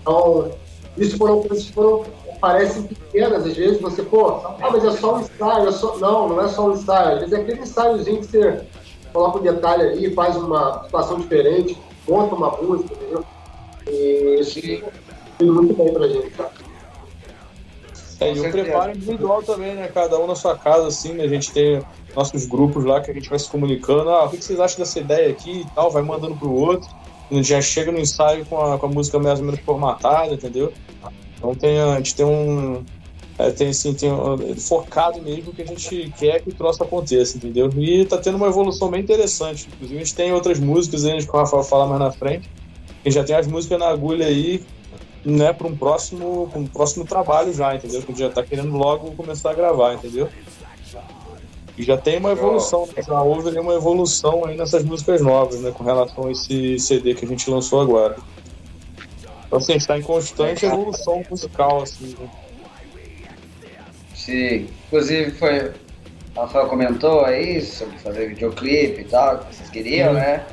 Então, 0.00 0.50
isso 0.96 1.16
foram 1.16 1.42
coisas 1.42 1.66
que 1.66 1.72
foram, 1.72 2.04
parecem 2.40 2.82
pequenas, 2.84 3.46
às 3.46 3.56
vezes 3.56 3.80
você, 3.80 4.02
pô, 4.02 4.28
ah, 4.28 4.70
mas 4.70 4.84
é 4.84 4.90
só 4.92 5.16
um 5.16 5.20
ensaio, 5.20 5.68
é 5.68 5.72
só... 5.72 5.96
não, 5.96 6.28
não 6.28 6.40
é 6.42 6.48
só 6.48 6.68
um 6.68 6.72
ensaio, 6.72 7.14
às 7.14 7.20
vezes 7.20 7.32
é 7.32 7.40
aquele 7.40 7.60
ensaiozinho 7.60 8.20
que 8.20 8.26
você 8.26 8.60
coloca 9.12 9.38
um 9.38 9.42
detalhe 9.42 9.82
ali, 9.82 10.14
faz 10.14 10.36
uma 10.36 10.84
situação 10.84 11.18
diferente, 11.18 11.76
monta 12.08 12.34
uma 12.34 12.50
música, 12.50 12.94
entendeu? 12.94 13.24
E 13.88 14.40
isso 14.40 14.60
fez 15.40 15.50
muito 15.50 15.74
bem 15.74 15.92
pra 15.92 16.08
gente, 16.08 16.36
sabe? 16.36 16.50
É, 18.20 18.34
e 18.34 18.40
o 18.40 18.50
preparo 18.50 18.90
individual 18.90 19.42
também, 19.42 19.74
né? 19.74 19.88
Cada 19.92 20.20
um 20.20 20.26
na 20.26 20.34
sua 20.34 20.56
casa, 20.56 20.86
assim, 20.86 21.14
né? 21.14 21.24
A 21.24 21.28
gente 21.28 21.50
tem 21.52 21.82
nossos 22.14 22.44
grupos 22.44 22.84
lá 22.84 23.00
que 23.00 23.10
a 23.10 23.14
gente 23.14 23.30
vai 23.30 23.38
se 23.38 23.48
comunicando. 23.48 24.10
Ah, 24.10 24.26
o 24.26 24.30
que 24.30 24.44
vocês 24.44 24.60
acham 24.60 24.78
dessa 24.78 25.00
ideia 25.00 25.30
aqui 25.30 25.62
e 25.62 25.66
tal? 25.74 25.90
Vai 25.90 26.02
mandando 26.02 26.36
pro 26.36 26.52
outro. 26.52 26.88
A 27.30 27.34
gente 27.34 27.48
já 27.48 27.62
chega 27.62 27.90
no 27.90 27.98
ensaio 27.98 28.44
com 28.44 28.60
a, 28.60 28.78
com 28.78 28.86
a 28.86 28.88
música 28.90 29.18
mais 29.18 29.38
ou 29.38 29.46
menos 29.46 29.60
formatada, 29.60 30.34
entendeu? 30.34 30.70
Então 31.38 31.54
tem, 31.54 31.80
a 31.80 31.96
gente 31.96 32.14
tem 32.14 32.26
um. 32.26 32.84
é, 33.38 33.50
tem 33.52 33.68
assim, 33.68 33.94
tem 33.94 34.12
um, 34.12 34.54
focado 34.56 35.22
mesmo 35.22 35.54
que 35.54 35.62
a 35.62 35.66
gente 35.66 36.12
quer 36.18 36.42
que 36.42 36.50
o 36.50 36.54
troço 36.54 36.82
aconteça, 36.82 37.38
entendeu? 37.38 37.70
E 37.74 38.04
tá 38.04 38.18
tendo 38.18 38.36
uma 38.36 38.48
evolução 38.48 38.90
bem 38.90 39.00
interessante. 39.00 39.66
Inclusive, 39.72 39.98
a 39.98 40.04
gente 40.04 40.14
tem 40.14 40.32
outras 40.34 40.60
músicas 40.60 41.06
aí, 41.06 41.24
que 41.24 41.30
o 41.30 41.38
Rafael 41.38 41.62
fala 41.62 41.86
mais 41.86 42.00
na 42.00 42.10
frente. 42.10 42.50
A 43.02 43.08
gente 43.08 43.14
já 43.14 43.24
tem 43.24 43.36
as 43.36 43.46
músicas 43.46 43.78
na 43.78 43.88
agulha 43.88 44.26
aí, 44.26 44.62
né, 45.24 45.52
para 45.52 45.66
um 45.66 45.76
próximo, 45.76 46.50
um 46.54 46.66
próximo 46.66 47.04
trabalho 47.04 47.52
já, 47.52 47.74
entendeu? 47.74 48.00
Que 48.02 48.12
a 48.12 48.14
gente 48.14 48.20
já 48.20 48.30
tá 48.30 48.42
querendo 48.42 48.76
logo 48.76 49.12
começar 49.12 49.50
a 49.50 49.54
gravar, 49.54 49.94
entendeu? 49.94 50.28
E 51.76 51.82
já 51.82 51.96
tem 51.96 52.18
uma 52.18 52.32
evolução, 52.32 52.86
né? 52.94 53.02
já 53.02 53.22
houve 53.22 53.58
uma 53.58 53.74
evolução 53.74 54.44
aí 54.44 54.56
nessas 54.56 54.84
músicas 54.84 55.20
novas, 55.20 55.60
né, 55.60 55.70
com 55.70 55.84
relação 55.84 56.26
a 56.26 56.32
esse 56.32 56.78
CD 56.78 57.14
que 57.14 57.24
a 57.24 57.28
gente 57.28 57.48
lançou 57.48 57.80
agora. 57.80 58.16
Então, 59.46 59.58
assim, 59.58 59.72
a 59.72 59.78
gente 59.78 59.86
tá 59.88 59.98
em 59.98 60.02
constante 60.02 60.64
evolução 60.64 61.22
musical, 61.28 61.82
assim, 61.82 62.14
né? 62.18 62.28
Sim. 64.14 64.68
Inclusive 64.86 65.32
foi. 65.32 65.72
O 66.36 66.40
Rafael 66.42 66.68
comentou 66.68 67.24
aí 67.24 67.60
sobre 67.60 67.98
fazer 67.98 68.28
videoclipe 68.28 69.00
e 69.00 69.04
tal, 69.04 69.38
que 69.38 69.56
vocês 69.56 69.70
queriam, 69.70 70.10
Hum. 70.10 70.14
né? 70.14 70.46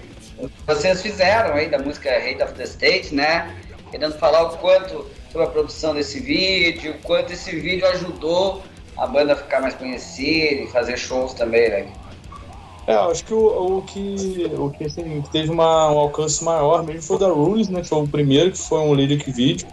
Vocês 0.66 1.02
fizeram 1.02 1.54
aí 1.54 1.70
da 1.70 1.78
música 1.78 2.10
Hate 2.10 2.42
of 2.42 2.54
the 2.54 2.64
State, 2.64 3.14
né? 3.14 3.56
Querendo 3.92 4.18
falar 4.18 4.44
o 4.44 4.58
quanto 4.58 5.06
sobre 5.32 5.48
a 5.48 5.50
produção 5.50 5.94
desse 5.94 6.20
vídeo, 6.20 6.94
o 6.94 6.98
quanto 7.00 7.34
esse 7.34 7.56
vídeo 7.56 7.88
ajudou 7.88 8.64
a 8.98 9.06
banda 9.06 9.34
a 9.34 9.36
ficar 9.36 9.62
mais 9.62 9.76
conhecida 9.76 10.64
e 10.64 10.68
fazer 10.68 10.98
shows 10.98 11.34
também, 11.34 11.70
né? 11.70 11.88
É, 12.88 12.94
acho 12.94 13.26
que 13.26 13.34
o, 13.34 13.78
o 13.78 13.82
que, 13.82 14.50
o 14.58 14.70
que 14.70 14.86
assim, 14.86 15.22
teve 15.32 15.52
uma, 15.52 15.92
um 15.92 15.98
alcance 16.00 16.42
maior 16.42 16.84
mesmo 16.84 17.02
foi 17.02 17.16
o 17.18 17.20
da 17.20 17.28
Rules, 17.28 17.68
né? 17.68 17.82
Que 17.82 17.88
foi 17.90 18.02
o 18.02 18.08
primeiro, 18.08 18.52
que 18.52 18.58
foi 18.58 18.80
um 18.80 18.94
lyric 18.94 19.30
vídeo. 19.32 19.68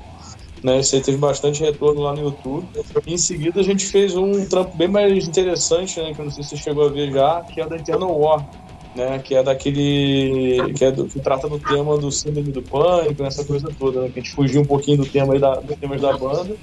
Né, 0.65 0.81
esse 0.81 0.97
aí 0.97 1.03
teve 1.03 1.19
bastante 1.19 1.63
retorno 1.63 2.01
lá 2.01 2.15
no 2.15 2.23
YouTube. 2.23 2.67
Em 3.07 3.19
seguida 3.19 3.61
a 3.61 3.63
gente 3.63 3.85
fez 3.85 4.17
um 4.17 4.47
trampo 4.47 4.75
bem 4.75 4.89
mais 4.89 5.29
interessante, 5.29 6.01
né? 6.01 6.15
Que 6.15 6.21
eu 6.21 6.25
não 6.25 6.33
sei 6.33 6.43
se 6.43 6.51
você 6.51 6.57
chegou 6.57 6.87
a 6.87 6.89
ver 6.89 7.13
já, 7.13 7.43
que 7.43 7.61
é 7.61 7.67
da 7.67 7.77
Eternal 7.77 8.19
War. 8.19 8.49
Né, 8.95 9.19
que 9.19 9.35
é 9.35 9.43
daquele. 9.43 10.73
que, 10.75 10.85
é 10.85 10.93
do, 10.93 11.07
que 11.07 11.19
trata 11.19 11.49
do 11.49 11.59
tema 11.59 11.99
do 11.99 12.13
síndrome 12.13 12.53
do 12.53 12.63
pânico, 12.63 13.25
essa 13.25 13.45
coisa 13.45 13.69
toda, 13.77 14.03
né? 14.03 14.09
Que 14.09 14.21
a 14.21 14.23
gente 14.23 14.35
fugiu 14.35 14.61
um 14.61 14.65
pouquinho 14.65 14.99
do 14.99 15.07
tema 15.07 15.35
aí 15.35 15.41
da, 15.41 15.57
dos 15.57 15.77
temas 15.77 16.01
da 16.01 16.17
banda. 16.17 16.57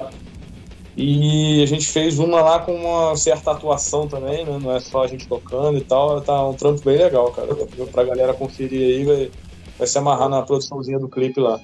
E 0.96 1.64
a 1.64 1.66
gente 1.66 1.88
fez 1.88 2.20
uma 2.20 2.42
lá 2.42 2.60
com 2.60 2.74
uma 2.74 3.16
certa 3.16 3.52
atuação 3.52 4.08
também, 4.08 4.46
né? 4.46 4.60
Não 4.62 4.76
é 4.76 4.80
só 4.80 5.04
a 5.04 5.08
gente 5.08 5.28
tocando 5.28 5.78
e 5.78 5.82
tal. 5.82 6.22
Tá 6.22 6.48
um 6.48 6.54
trampo 6.54 6.82
bem 6.84 6.98
legal, 6.98 7.32
cara. 7.32 7.54
Pra 7.92 8.04
galera 8.04 8.34
conferir 8.34 8.82
aí, 8.82 9.06
vai, 9.06 9.32
vai 9.78 9.88
se 9.88 9.98
amarrar 9.98 10.30
na 10.30 10.42
produçãozinha 10.42 11.00
do 11.00 11.10
clipe 11.10 11.40
lá. 11.40 11.60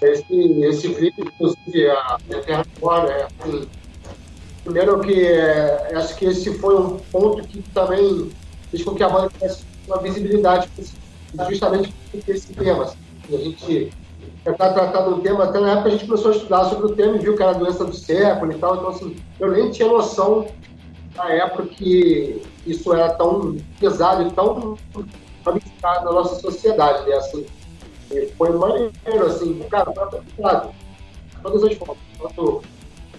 Esse, 0.00 0.24
esse 0.62 0.94
clipe, 0.94 1.22
inclusive, 1.22 1.90
a 1.90 2.18
Eterna 2.30 2.64
é, 3.08 3.26
assim, 3.40 3.68
primeiro 4.64 5.00
que 5.00 5.26
é, 5.26 5.92
acho 5.94 6.16
que 6.16 6.26
esse 6.26 6.56
foi 6.58 6.76
um 6.76 6.98
ponto 7.10 7.42
que 7.48 7.60
também 7.74 8.30
fez 8.70 8.84
com 8.84 8.94
que 8.94 9.02
a 9.02 9.08
banda 9.08 9.28
tivesse 9.28 9.64
uma 9.86 9.98
visibilidade 9.98 10.68
justamente 11.48 11.94
por 12.10 12.34
esse 12.34 12.52
tema. 12.52 12.84
assim. 12.84 12.98
A 13.32 13.36
gente 13.36 13.92
tentar 14.44 14.72
tratar 14.72 15.02
do 15.02 15.20
tema, 15.20 15.44
até 15.44 15.60
na 15.60 15.72
época 15.72 15.88
a 15.88 15.90
gente 15.92 16.06
começou 16.06 16.32
a 16.32 16.34
estudar 16.34 16.64
sobre 16.64 16.86
o 16.86 16.94
tema 16.94 17.16
e 17.16 17.18
viu 17.18 17.36
que 17.36 17.42
era 17.42 17.52
a 17.52 17.58
doença 17.58 17.84
do 17.84 17.94
século 17.94 18.52
e 18.52 18.58
tal, 18.58 18.76
então 18.76 18.88
assim, 18.88 19.16
eu 19.38 19.50
nem 19.50 19.70
tinha 19.70 19.88
noção 19.88 20.46
na 21.14 21.30
época 21.32 21.66
que 21.66 22.42
isso 22.66 22.92
era 22.94 23.10
tão 23.10 23.56
pesado 23.80 24.26
e 24.26 24.32
tão 24.32 24.78
ramificado 25.44 26.04
na 26.04 26.12
nossa 26.12 26.40
sociedade, 26.40 27.08
né? 27.08 27.16
Assim, 27.16 27.46
foi 28.36 28.50
maneiro, 28.50 29.26
assim, 29.26 29.58
cara, 29.70 29.90
pra 29.90 30.08
lado. 30.38 30.70
Todas 31.42 31.64
as 31.64 31.74
formas, 31.74 31.98
tanto 32.18 32.62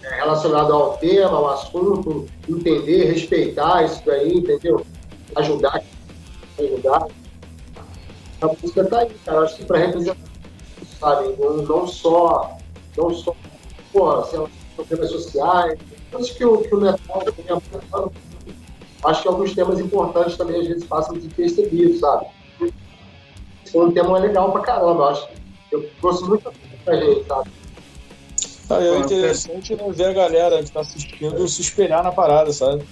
é, 0.03 0.15
relacionado 0.15 0.73
ao 0.73 0.97
tema, 0.97 1.37
ao 1.37 1.49
assunto, 1.49 2.25
entender, 2.47 3.11
respeitar 3.11 3.85
isso 3.85 4.01
daí, 4.05 4.37
entendeu? 4.37 4.85
Ajudar, 5.35 5.83
ajudar. 6.59 7.07
A 8.41 8.47
música 8.47 8.85
tá 8.85 8.99
aí, 8.99 9.11
cara, 9.25 9.41
acho 9.41 9.57
que 9.57 9.65
pra 9.65 9.79
representar, 9.79 10.17
sabe, 10.99 11.35
não, 11.37 11.57
não 11.57 11.87
só, 11.87 12.57
não 12.97 13.13
só, 13.13 13.35
pô, 13.91 14.23
sei 14.23 14.39
lá, 14.39 14.49
problemas 14.75 15.11
sociais, 15.11 15.79
coisas 16.11 16.31
que 16.31 16.45
o, 16.45 16.61
que 16.61 16.73
o 16.73 16.79
metal 16.79 17.21
também 17.23 17.45
aborda. 17.49 18.11
acho 19.03 19.21
que 19.21 19.27
alguns 19.27 19.53
temas 19.53 19.79
importantes 19.79 20.37
também 20.37 20.61
às 20.61 20.67
vezes 20.67 20.85
passam 20.85 21.15
despercebidos, 21.15 21.99
sabe? 21.99 22.27
foi 23.71 23.85
um 23.85 23.91
tema 23.91 24.17
legal 24.17 24.51
pra 24.51 24.61
caramba, 24.61 25.03
eu 25.03 25.09
acho. 25.09 25.27
Eu 25.71 25.89
gosto 26.01 26.25
muito 26.25 26.51
pra 26.83 26.95
gente, 26.95 27.25
sabe? 27.27 27.51
Ah, 28.69 28.83
é 28.83 28.99
interessante 28.99 29.75
ver 29.75 30.05
a 30.05 30.13
galera 30.13 30.63
que 30.63 30.71
tá 30.71 30.81
assistindo 30.81 31.47
se 31.47 31.61
espelhar 31.61 32.03
na 32.03 32.11
parada, 32.11 32.51
sabe? 32.53 32.83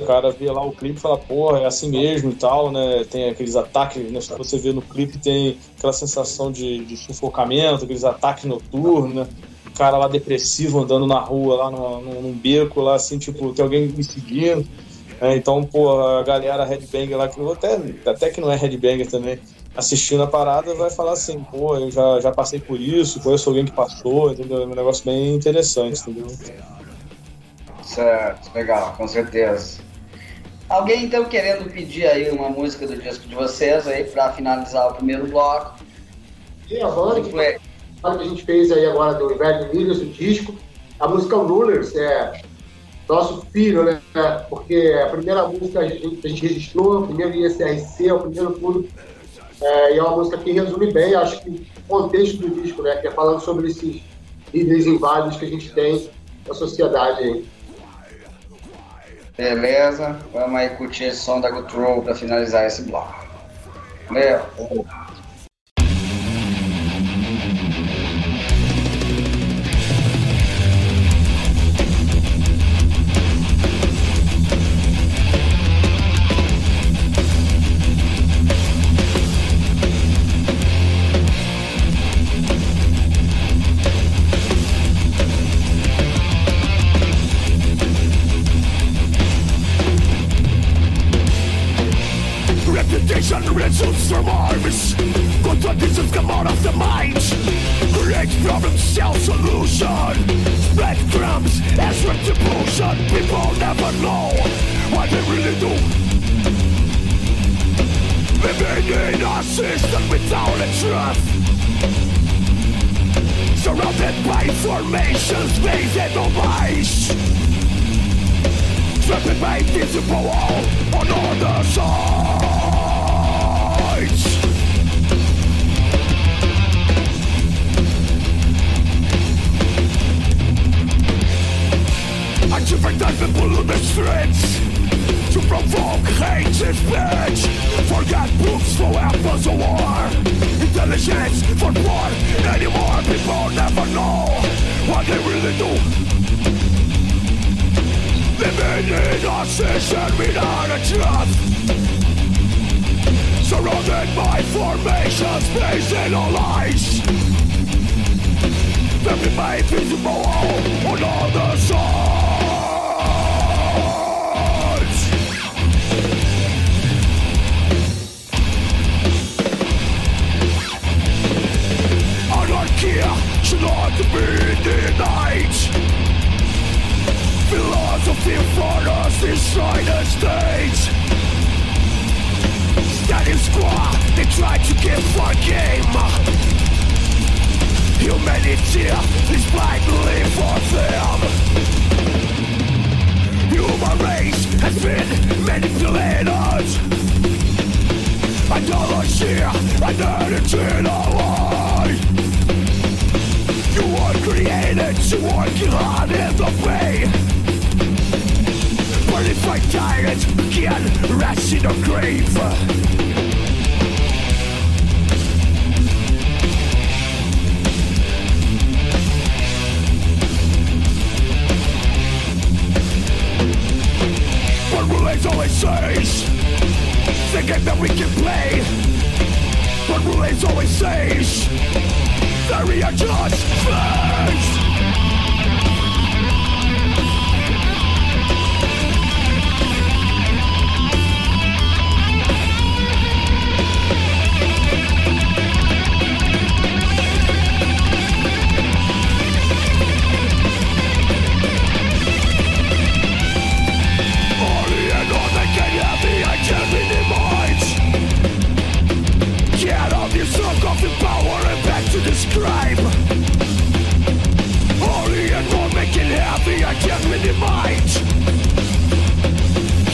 O 0.00 0.06
cara 0.06 0.30
vê 0.30 0.50
lá 0.50 0.64
o 0.64 0.72
clipe 0.72 0.98
e 0.98 1.00
fala, 1.00 1.18
porra, 1.18 1.60
é 1.60 1.66
assim 1.66 1.90
mesmo 1.90 2.30
e 2.30 2.34
tal, 2.34 2.70
né? 2.70 3.04
Tem 3.10 3.30
aqueles 3.30 3.56
ataques, 3.56 4.10
né? 4.10 4.20
Você 4.20 4.58
vê 4.58 4.72
no 4.72 4.82
clipe, 4.82 5.18
tem 5.18 5.58
aquela 5.76 5.92
sensação 5.92 6.52
de, 6.52 6.84
de 6.84 6.96
sufocamento, 6.96 7.84
aqueles 7.84 8.04
ataques 8.04 8.44
noturnos, 8.44 9.14
né? 9.14 9.26
O 9.66 9.78
cara 9.78 9.96
lá 9.96 10.08
depressivo 10.08 10.80
andando 10.80 11.06
na 11.06 11.18
rua, 11.18 11.56
lá 11.56 11.70
no, 11.70 12.00
num 12.00 12.32
beco, 12.32 12.80
lá 12.80 12.94
assim, 12.94 13.18
tipo, 13.18 13.52
tem 13.52 13.64
alguém 13.64 13.88
me 13.88 14.02
seguindo. 14.02 14.66
É, 15.20 15.36
então, 15.36 15.64
pô, 15.64 16.00
a 16.00 16.22
galera 16.22 16.64
headbanger 16.64 17.16
lá, 17.16 17.28
que 17.28 17.40
até, 17.40 17.80
até 18.06 18.30
que 18.30 18.40
não 18.40 18.52
é 18.52 18.56
headbanger 18.56 19.08
também, 19.08 19.40
assistindo 19.76 20.22
a 20.22 20.26
parada 20.26 20.74
vai 20.74 20.90
falar 20.90 21.12
assim, 21.12 21.40
pô, 21.50 21.76
eu 21.76 21.90
já, 21.90 22.20
já 22.20 22.32
passei 22.32 22.60
por 22.60 22.80
isso, 22.80 23.20
conheço 23.20 23.48
alguém 23.48 23.64
que 23.64 23.72
passou, 23.72 24.32
entendeu? 24.32 24.62
É 24.62 24.66
um 24.66 24.74
negócio 24.74 25.04
bem 25.04 25.34
interessante, 25.34 26.00
entendeu? 26.00 26.26
Certo, 27.82 28.54
legal, 28.54 28.94
com 28.96 29.08
certeza. 29.08 29.87
Alguém 30.68 31.04
então 31.04 31.24
querendo 31.24 31.70
pedir 31.70 32.06
aí 32.06 32.30
uma 32.30 32.50
música 32.50 32.86
do 32.86 32.96
disco 32.96 33.26
de 33.26 33.34
vocês 33.34 33.86
aí 33.86 34.04
para 34.04 34.32
finalizar 34.32 34.90
o 34.90 34.94
primeiro 34.94 35.26
bloco? 35.26 35.78
E 36.68 36.80
a 36.82 36.88
banda 36.88 37.22
que, 37.22 37.30
que 37.30 37.58
a 38.02 38.24
gente 38.24 38.44
fez 38.44 38.70
aí 38.70 38.84
agora 38.84 39.14
do 39.14 39.32
Inverno 39.32 39.72
Milhas, 39.72 39.98
o 39.98 40.06
disco, 40.06 40.54
a 41.00 41.08
música 41.08 41.36
Rulers, 41.36 41.96
é 41.96 42.42
nosso 43.08 43.46
filho, 43.46 43.84
né? 43.84 44.00
Porque 44.50 44.94
a 45.02 45.08
primeira 45.08 45.48
música 45.48 45.80
a 45.80 45.88
gente, 45.88 46.26
a 46.26 46.28
gente 46.28 46.46
registrou, 46.46 47.00
o 47.00 47.06
primeiro 47.06 47.34
ISRC, 47.34 48.12
o 48.12 48.20
primeiro 48.20 48.52
tudo. 48.52 48.86
É, 49.60 49.94
e 49.94 49.98
é 49.98 50.02
uma 50.02 50.16
música 50.16 50.36
que 50.36 50.52
resume 50.52 50.92
bem, 50.92 51.14
acho 51.14 51.42
que 51.42 51.50
o 51.50 51.88
contexto 51.88 52.36
do 52.36 52.62
disco, 52.62 52.82
né? 52.82 52.96
Que 52.96 53.08
é 53.08 53.10
falando 53.10 53.40
sobre 53.40 53.68
esses 53.68 54.02
líderes 54.52 54.86
inválidos 54.86 55.38
que 55.38 55.46
a 55.46 55.48
gente 55.48 55.72
tem 55.72 56.10
na 56.46 56.52
sociedade 56.52 57.22
aí. 57.22 57.46
Beleza, 59.38 60.18
vamos 60.32 60.58
aí 60.58 60.70
curtir 60.70 61.04
esse 61.04 61.20
som 61.20 61.40
da 61.40 61.48
Gutrow 61.48 62.02
para 62.02 62.12
finalizar 62.12 62.66
esse 62.66 62.82
bloco. 62.82 63.24
Valeu! 64.08 64.40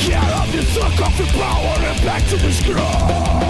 Get 0.06 0.30
up, 0.32 0.54
you 0.54 0.62
suck 0.62 1.00
off 1.00 1.18
your 1.18 1.28
power 1.28 1.76
and 1.78 2.04
back 2.04 2.22
to 2.28 2.36
the 2.36 2.52
scroll 2.52 3.43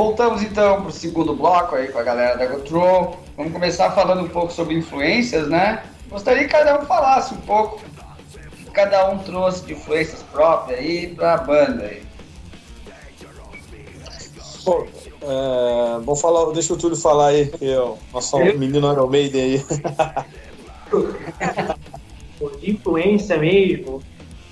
Voltamos 0.00 0.42
então 0.42 0.80
para 0.80 0.88
o 0.88 0.92
segundo 0.92 1.34
bloco 1.34 1.76
aí 1.76 1.88
com 1.88 1.98
a 1.98 2.02
galera 2.02 2.34
da 2.34 2.46
Gotro. 2.46 3.18
Vamos 3.36 3.52
começar 3.52 3.90
falando 3.90 4.22
um 4.22 4.28
pouco 4.30 4.50
sobre 4.50 4.74
influências, 4.74 5.46
né? 5.46 5.82
Gostaria 6.08 6.44
que 6.44 6.48
cada 6.48 6.80
um 6.80 6.86
falasse 6.86 7.34
um 7.34 7.40
pouco 7.42 7.82
que 8.56 8.64
cada 8.70 9.10
um 9.10 9.18
trouxe 9.18 9.66
de 9.66 9.74
influências 9.74 10.22
próprias 10.22 10.78
aí 10.78 11.08
para 11.08 11.34
a 11.34 11.36
banda 11.36 11.84
aí. 11.84 12.02
Bom, 14.64 14.86
é, 15.20 15.98
vou 16.00 16.16
falar, 16.16 16.50
deixa 16.54 16.72
o 16.72 16.78
Túlio 16.78 16.96
falar 16.96 17.26
aí, 17.26 17.48
que 17.48 17.70
é 17.70 17.78
o 17.78 17.98
nosso 18.10 18.38
menino 18.38 18.90
Iron 18.90 19.06
Maiden 19.06 19.42
aí. 19.42 19.62
de 22.58 22.70
influência 22.70 23.36
mesmo, 23.36 24.02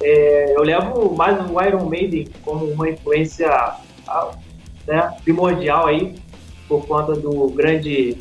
é, 0.03 0.53
eu 0.55 0.63
levo 0.63 1.17
mais 1.17 1.39
o 1.51 1.59
Iron 1.63 1.87
Maiden 1.87 2.29
como 2.45 2.67
uma 2.67 2.91
influência 2.91 3.79
né, 4.89 5.15
primordial 5.23 5.87
aí, 5.87 6.15
por 6.67 6.87
conta 6.87 7.15
do 7.15 7.49
grande 7.51 8.17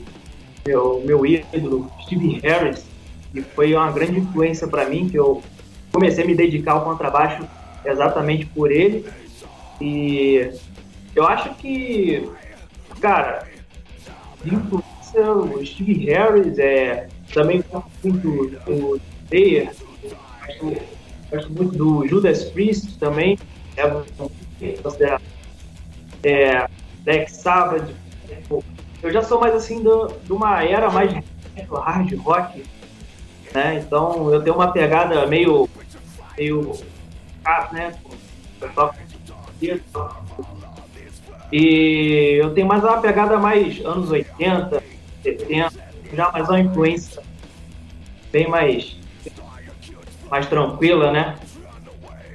meu, 0.66 1.02
meu 1.06 1.26
ídolo, 1.26 1.90
Steve 2.04 2.40
Harris, 2.44 2.86
que 3.32 3.42
foi 3.42 3.74
uma 3.74 3.90
grande 3.92 4.20
influência 4.20 4.68
para 4.68 4.90
mim, 4.90 5.08
que 5.08 5.18
eu 5.18 5.42
comecei 5.94 6.24
a 6.24 6.28
me 6.28 6.36
dedicar 6.36 6.74
ao 6.74 6.84
contrabaixo 6.84 7.48
exatamente 7.86 8.46
por 8.48 8.70
ele. 8.70 9.06
E 9.80 10.52
eu 11.16 11.26
acho 11.26 11.54
que, 11.56 12.30
cara, 13.00 13.48
influência, 14.46 15.32
o 15.32 15.66
Steve 15.66 16.06
Harris, 16.06 16.60
é, 16.60 17.08
também 17.34 17.64
muito 18.04 18.58
o 18.68 19.00
Slayer, 19.32 19.72
gosto, 20.46 20.78
gosto 21.32 21.54
muito 21.54 21.78
do 21.78 22.08
Judas 22.08 22.44
Priest 22.46 22.98
também, 23.00 23.38
é, 23.78 24.78
considerado 24.82 25.22
é, 26.28 26.68
Black 27.04 27.32
Sabbath. 27.32 27.90
Eu 29.02 29.12
já 29.12 29.24
sou 29.24 29.40
mais 29.40 29.56
assim 29.56 29.82
de 29.82 30.34
uma 30.34 30.64
era 30.64 30.90
mais 30.90 31.12
hard 31.72 32.14
rock, 32.18 32.64
né? 33.54 33.76
Então 33.76 34.34
eu 34.34 34.44
tenho 34.44 34.56
uma 34.56 34.72
pegada 34.72 35.26
meio 35.26 35.70
meio 36.38 36.74
né? 37.72 37.96
E 41.52 42.40
eu 42.42 42.54
tenho 42.54 42.68
mais 42.68 42.84
uma 42.84 43.00
pegada 43.00 43.38
mais 43.38 43.80
anos 43.86 44.12
80, 44.12 44.84
70, 45.24 45.74
já 46.14 46.32
mais 46.32 46.50
uma 46.50 46.60
influência 46.60 47.24
bem 48.32 48.50
mais 48.50 48.98
mais 50.30 50.46
tranquila, 50.48 51.12
né? 51.12 51.36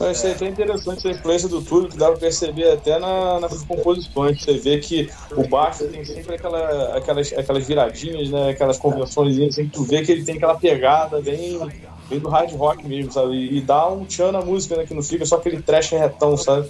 Eu 0.00 0.06
achei 0.06 0.30
até 0.30 0.46
interessante 0.46 1.08
a 1.08 1.10
influência 1.10 1.48
do 1.48 1.60
Túlio, 1.60 1.88
que 1.88 1.96
dá 1.96 2.08
pra 2.08 2.18
perceber 2.18 2.70
até 2.70 2.98
na, 2.98 3.40
nas 3.40 3.64
composições. 3.64 4.42
Você 4.42 4.54
vê 4.54 4.78
que 4.78 5.10
o 5.36 5.46
baixo 5.48 5.86
tem 5.88 6.04
sempre 6.04 6.36
aquela, 6.36 6.96
aquelas, 6.96 7.32
aquelas 7.32 7.66
viradinhas, 7.66 8.30
né? 8.30 8.50
Aquelas 8.50 8.78
convenções 8.78 9.38
assim, 9.40 9.68
tu 9.68 9.82
vê 9.82 10.02
que 10.02 10.12
ele 10.12 10.24
tem 10.24 10.36
aquela 10.36 10.54
pegada 10.54 11.20
bem, 11.20 11.58
bem 12.08 12.20
do 12.20 12.28
hard 12.28 12.52
rock 12.52 12.86
mesmo, 12.86 13.10
sabe? 13.10 13.34
E, 13.34 13.58
e 13.58 13.60
dá 13.60 13.88
um 13.88 14.04
tchan 14.04 14.30
na 14.30 14.40
música, 14.40 14.76
né? 14.76 14.86
Que 14.86 14.94
não 14.94 15.02
fica 15.02 15.26
só 15.26 15.36
aquele 15.36 15.60
trash 15.60 15.90
retão, 15.90 16.36
sabe? 16.36 16.68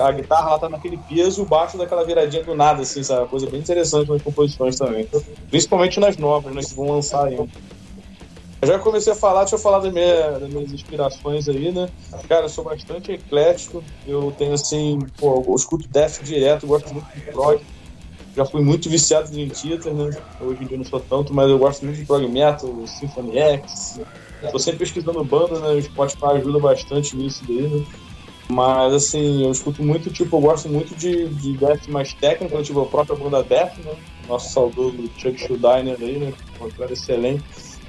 a 0.00 0.12
guitarra 0.12 0.50
lá 0.50 0.58
tá 0.58 0.68
naquele 0.68 0.98
peso, 0.98 1.42
o 1.42 1.46
baixo 1.46 1.78
daquela 1.78 2.04
viradinha 2.04 2.44
do 2.44 2.54
nada, 2.54 2.82
assim, 2.82 3.02
sabe? 3.02 3.26
Coisa 3.28 3.48
bem 3.48 3.60
interessante 3.60 4.10
nas 4.10 4.22
composições 4.22 4.76
também. 4.76 5.08
Principalmente 5.50 5.98
nas 5.98 6.16
novas, 6.16 6.54
né? 6.54 6.62
Que 6.62 6.74
vão 6.74 6.90
lançar 6.90 7.26
ainda. 7.26 7.48
Eu 8.62 8.68
já 8.68 8.78
comecei 8.78 9.12
a 9.12 9.16
falar, 9.16 9.40
deixa 9.40 9.56
eu 9.56 9.60
falar 9.60 9.80
das 9.80 9.92
minhas, 9.92 10.40
das 10.40 10.48
minhas 10.48 10.72
inspirações 10.72 11.48
aí, 11.48 11.70
né? 11.70 11.88
Cara, 12.26 12.46
eu 12.46 12.48
sou 12.48 12.64
bastante 12.64 13.12
eclético, 13.12 13.84
eu 14.06 14.32
tenho 14.32 14.54
assim, 14.54 15.06
pô, 15.18 15.44
eu 15.46 15.54
escuto 15.54 15.88
death 15.88 16.22
direto, 16.22 16.66
gosto 16.66 16.92
muito 16.92 17.06
de 17.14 17.20
prog. 17.20 17.60
Já 18.34 18.44
fui 18.44 18.62
muito 18.62 18.88
viciado 18.88 19.38
em 19.38 19.48
Theater, 19.48 19.94
né? 19.94 20.10
Hoje 20.40 20.64
em 20.64 20.66
dia 20.66 20.76
não 20.76 20.84
sou 20.84 21.00
tanto, 21.00 21.34
mas 21.34 21.48
eu 21.50 21.58
gosto 21.58 21.84
muito 21.84 21.98
de 21.98 22.06
prog 22.06 22.26
metal, 22.28 22.70
Symphony 22.86 23.38
X. 23.38 24.00
Tô 24.50 24.58
sempre 24.58 24.80
pesquisando 24.80 25.24
banda, 25.24 25.60
né? 25.60 25.74
O 25.74 25.82
Spotify 25.82 26.26
ajuda 26.36 26.58
bastante 26.58 27.16
nisso 27.16 27.44
daí, 27.46 27.68
né? 27.68 27.84
Mas 28.48 28.94
assim, 28.94 29.44
eu 29.44 29.50
escuto 29.50 29.82
muito, 29.82 30.10
tipo, 30.10 30.36
eu 30.36 30.40
gosto 30.40 30.68
muito 30.68 30.94
de, 30.94 31.28
de 31.28 31.56
death 31.56 31.88
mais 31.88 32.12
técnico, 32.14 32.56
né? 32.56 32.62
tipo 32.62 32.80
a 32.80 32.86
própria 32.86 33.16
banda 33.16 33.42
Death, 33.42 33.78
né? 33.78 33.92
Nosso 34.28 34.52
saudoso 34.52 35.10
Chuck 35.16 35.38
Schuldiner 35.38 35.96
aí, 36.00 36.18
né? 36.18 36.32
Um 36.60 36.70
cara 36.70 36.92
excelente. 36.92 37.42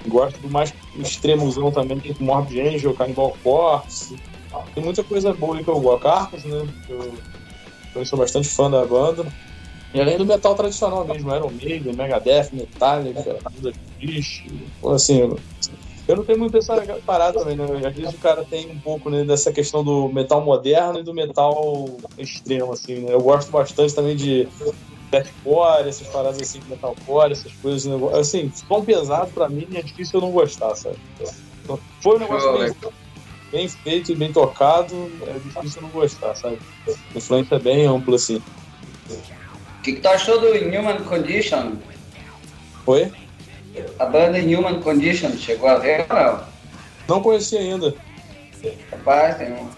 Gosto 0.08 0.40
do 0.40 0.50
mais 0.50 0.74
extremozão 0.96 1.72
também, 1.72 2.00
tipo 2.00 2.24
Morbid 2.24 2.62
Angel, 2.62 2.94
Cannibal 2.94 3.36
Corpse. 3.44 4.16
Tem 4.74 4.84
muita 4.84 5.04
coisa 5.04 5.34
boa 5.34 5.62
que 5.62 5.70
eu 5.70 5.80
gosto. 5.80 6.04
Carcas, 6.04 6.44
né? 6.44 6.68
Eu, 6.90 7.14
eu 7.96 8.06
sou 8.06 8.18
bastante 8.18 8.48
fã 8.48 8.70
da 8.70 8.86
banda. 8.86 9.26
E 9.94 10.02
além 10.02 10.18
do 10.18 10.26
metal 10.26 10.54
tradicional 10.56 11.06
mesmo, 11.06 11.34
Iron 11.34 11.52
Maiden, 11.52 11.96
Megadeth, 11.96 12.50
Metallica, 12.52 13.38
Judas 13.56 13.76
Priest, 13.98 14.46
assim, 14.94 15.36
eu 16.08 16.16
não 16.16 16.24
tenho 16.24 16.40
muito 16.40 16.58
essa 16.58 16.76
parada 17.06 17.40
também, 17.40 17.58
né? 17.58 17.66
Às 17.86 17.96
vezes 17.96 18.14
o 18.14 18.18
cara 18.18 18.46
tem 18.46 18.70
um 18.72 18.80
pouco 18.80 19.10
né, 19.10 19.26
dessa 19.26 19.52
questão 19.52 19.84
do 19.84 20.08
metal 20.08 20.42
moderno 20.42 21.00
e 21.00 21.04
do 21.04 21.14
metal 21.14 21.98
extremo, 22.18 22.72
assim, 22.72 23.00
né? 23.00 23.14
Eu 23.14 23.22
gosto 23.22 23.52
bastante 23.52 23.94
também 23.94 24.16
de 24.16 24.48
deathcore, 25.12 25.88
essas 25.88 26.08
paradas 26.08 26.42
assim, 26.42 26.62
metalcore, 26.68 27.32
essas 27.32 27.52
coisas. 27.54 27.92
Assim, 28.14 28.52
tão 28.68 28.84
pesado 28.84 29.32
pra 29.32 29.50
mim 29.50 29.68
é 29.74 29.82
difícil 29.82 30.20
eu 30.20 30.26
não 30.26 30.32
gostar, 30.32 30.76
sabe? 30.76 30.98
Foi 32.02 32.16
um 32.16 32.20
negócio 32.20 32.58
bem, 32.58 32.76
bem, 33.52 33.68
feito 33.68 34.12
e 34.12 34.16
bem 34.16 34.32
tocado, 34.32 35.12
é 35.28 35.34
difícil 35.40 35.82
eu 35.82 35.84
não 35.84 35.90
gostar, 35.90 36.36
sabe? 36.36 36.60
A 36.88 37.18
influência 37.18 37.56
é 37.56 37.60
bem 37.60 37.86
ampla, 37.86 38.16
assim. 38.16 38.42
O 39.10 39.82
que, 39.84 39.94
que 39.94 40.02
tu 40.02 40.08
achou 40.08 40.40
do 40.40 40.48
Human 40.48 41.04
Condition? 41.04 41.74
Oi? 42.86 43.12
A 44.00 44.06
banda 44.06 44.40
Human 44.40 44.82
Condition, 44.82 45.32
chegou 45.38 45.70
a 45.70 45.78
ver 45.78 46.06
ou 46.10 46.16
não? 46.16 46.44
Não 47.08 47.22
conheci 47.22 47.58
ainda. 47.58 47.94
Rapaz, 48.92 49.38
tem 49.38 49.54
um. 49.54 49.70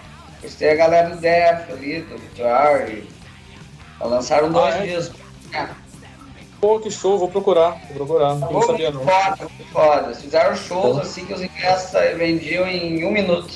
Gostei 0.41 0.71
a 0.71 0.75
galera 0.75 1.09
do 1.09 1.21
Death 1.21 1.69
ali, 1.69 2.01
do 2.01 2.19
Jory. 2.35 3.07
Lançaram 4.01 4.51
dois 4.51 4.75
ah, 4.75 4.85
é? 4.85 4.95
discos. 4.95 5.19
Pô, 6.59 6.79
que 6.79 6.91
show, 6.91 7.17
vou 7.17 7.29
procurar, 7.29 7.71
vou 7.87 8.05
procurar, 8.05 8.35
não 8.35 8.47
Pô, 8.47 8.61
sabia 8.63 8.91
não. 8.91 9.01
Foda, 9.01 9.37
muito 9.39 9.71
foda. 9.71 10.13
Fizeram 10.13 10.55
shows 10.55 10.95
Pô. 10.95 11.01
assim 11.01 11.25
que 11.25 11.33
os 11.33 11.41
ingressos 11.41 11.91
vendiam 12.17 12.67
em 12.67 13.05
um 13.05 13.11
minuto. 13.11 13.53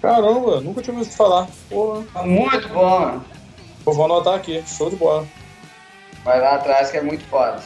Caramba, 0.00 0.60
nunca 0.60 0.82
tinha 0.82 0.96
visto 0.96 1.14
falar. 1.14 1.46
Porra. 1.68 2.22
Muito 2.22 2.68
bom, 2.70 3.00
mano. 3.00 3.24
Pô, 3.84 3.92
vou 3.92 4.04
anotar 4.06 4.34
aqui, 4.34 4.62
show 4.66 4.88
de 4.88 4.96
bola. 4.96 5.26
Vai 6.24 6.40
lá 6.40 6.54
atrás 6.54 6.90
que 6.90 6.96
é 6.96 7.02
muito 7.02 7.24
foda. 7.24 7.60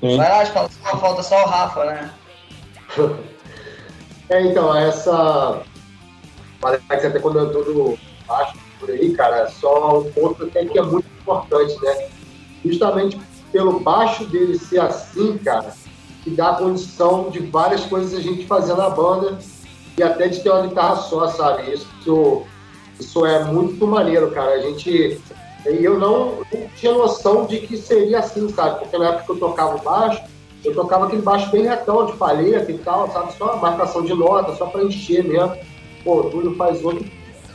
Sim. 0.00 0.16
Vai 0.16 0.28
lá, 0.28 0.40
acho 0.40 0.52
que 0.52 0.96
falta 0.98 1.22
só 1.22 1.42
o 1.42 1.46
Rafa, 1.46 1.84
né? 1.84 2.10
é, 4.30 4.42
então, 4.42 4.74
essa. 4.76 5.62
Parece 6.60 7.06
até 7.06 7.18
quando 7.18 7.38
eu 7.38 7.52
tô 7.52 7.72
no 7.72 7.98
baixo 8.26 8.56
por 8.78 8.90
aí, 8.90 9.12
cara, 9.14 9.48
só 9.48 9.98
um 9.98 10.12
ponto 10.12 10.44
até 10.44 10.64
que 10.64 10.78
é 10.78 10.82
muito 10.82 11.09
importante, 11.20 11.76
né? 11.82 12.08
Justamente 12.64 13.20
pelo 13.52 13.80
baixo 13.80 14.24
dele 14.24 14.58
ser 14.58 14.80
assim, 14.80 15.38
cara, 15.38 15.74
que 16.22 16.30
dá 16.30 16.54
condição 16.54 17.30
de 17.30 17.40
várias 17.40 17.84
coisas 17.84 18.14
a 18.14 18.20
gente 18.22 18.46
fazer 18.46 18.74
na 18.74 18.90
banda 18.90 19.38
e 19.98 20.02
até 20.02 20.28
de 20.28 20.40
ter 20.40 20.50
uma 20.50 20.66
guitarra 20.66 20.96
só, 20.96 21.28
sabe? 21.28 21.72
Isso, 21.72 22.46
isso 22.98 23.26
é 23.26 23.44
muito 23.44 23.86
maneiro, 23.86 24.30
cara. 24.30 24.54
A 24.54 24.60
gente. 24.60 25.20
Eu 25.66 25.98
não, 25.98 26.38
não 26.38 26.68
tinha 26.74 26.92
noção 26.92 27.44
de 27.44 27.60
que 27.60 27.76
seria 27.76 28.20
assim, 28.20 28.48
sabe? 28.48 28.78
Porque 28.78 28.96
na 28.96 29.08
época 29.08 29.24
que 29.24 29.30
eu 29.32 29.38
tocava 29.38 29.76
baixo, 29.78 30.22
eu 30.64 30.74
tocava 30.74 31.06
aquele 31.06 31.20
baixo 31.20 31.50
bem 31.50 31.66
retão, 31.66 32.06
de 32.06 32.12
palheta 32.14 32.70
e 32.72 32.78
tal, 32.78 33.10
sabe? 33.12 33.36
Só 33.36 33.56
marcação 33.56 34.02
de 34.02 34.14
nota, 34.14 34.54
só 34.56 34.66
para 34.66 34.84
encher 34.84 35.22
mesmo. 35.24 35.54
Pô, 36.02 36.20
o 36.20 36.30
Túlio 36.30 36.56
faz 36.56 36.82
outro, 36.82 37.04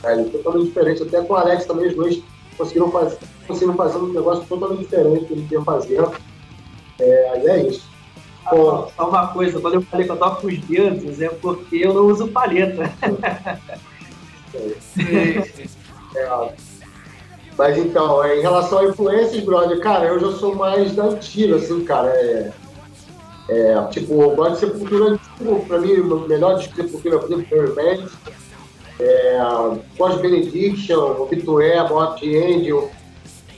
velho, 0.02 0.30
totalmente 0.30 0.66
diferente. 0.66 1.02
Até 1.02 1.20
com 1.20 1.34
o 1.34 1.36
Alex 1.36 1.66
também, 1.66 1.88
os 1.88 1.96
dois 1.96 2.22
conseguiram 2.56 2.90
fazer, 2.90 3.18
conseguiram 3.46 3.76
fazer 3.76 3.98
um 3.98 4.12
negócio 4.12 4.44
totalmente 4.46 4.80
diferente 4.80 5.20
do 5.20 5.26
que 5.26 5.32
ele 5.32 5.48
tinha 5.48 5.62
fazendo. 5.62 6.12
É, 6.98 7.42
e 7.42 7.48
é 7.48 7.66
isso. 7.66 7.86
Só 8.48 9.08
uma 9.08 9.28
coisa, 9.28 9.60
quando 9.60 9.74
eu 9.74 9.82
falei 9.82 10.06
que 10.06 10.12
eu 10.12 10.16
toco 10.16 10.46
os 10.46 10.58
dedos, 10.60 11.20
é 11.20 11.28
porque 11.28 11.76
eu 11.76 11.92
não 11.92 12.06
uso 12.06 12.28
palheta. 12.28 12.84
é, 16.14 16.52
mas 17.58 17.78
então, 17.78 18.22
é, 18.22 18.38
em 18.38 18.42
relação 18.42 18.78
a 18.78 18.84
influências, 18.84 19.42
brother, 19.42 19.80
cara, 19.80 20.06
eu 20.06 20.20
já 20.20 20.32
sou 20.38 20.54
mais 20.54 20.94
da 20.94 21.04
antiga, 21.04 21.56
assim, 21.56 21.82
cara. 21.84 22.08
É, 22.10 22.52
é, 23.48 23.84
tipo, 23.86 24.22
o 24.22 24.36
Band 24.36 24.56
Sepultura, 24.56 25.18
tipo, 25.38 25.64
pra 25.66 25.78
mim, 25.78 25.94
o 25.94 26.28
melhor 26.28 26.58
disco 26.58 26.74
de 26.74 26.82
Sepultura 26.82 27.20
foi 27.20 27.36
o 27.36 27.44
Permanent. 27.44 28.10
É, 28.98 29.38
Post 29.96 30.20
Benediction, 30.20 31.20
Obitué, 31.20 31.86
Morte 31.88 32.36
Angel. 32.36 32.90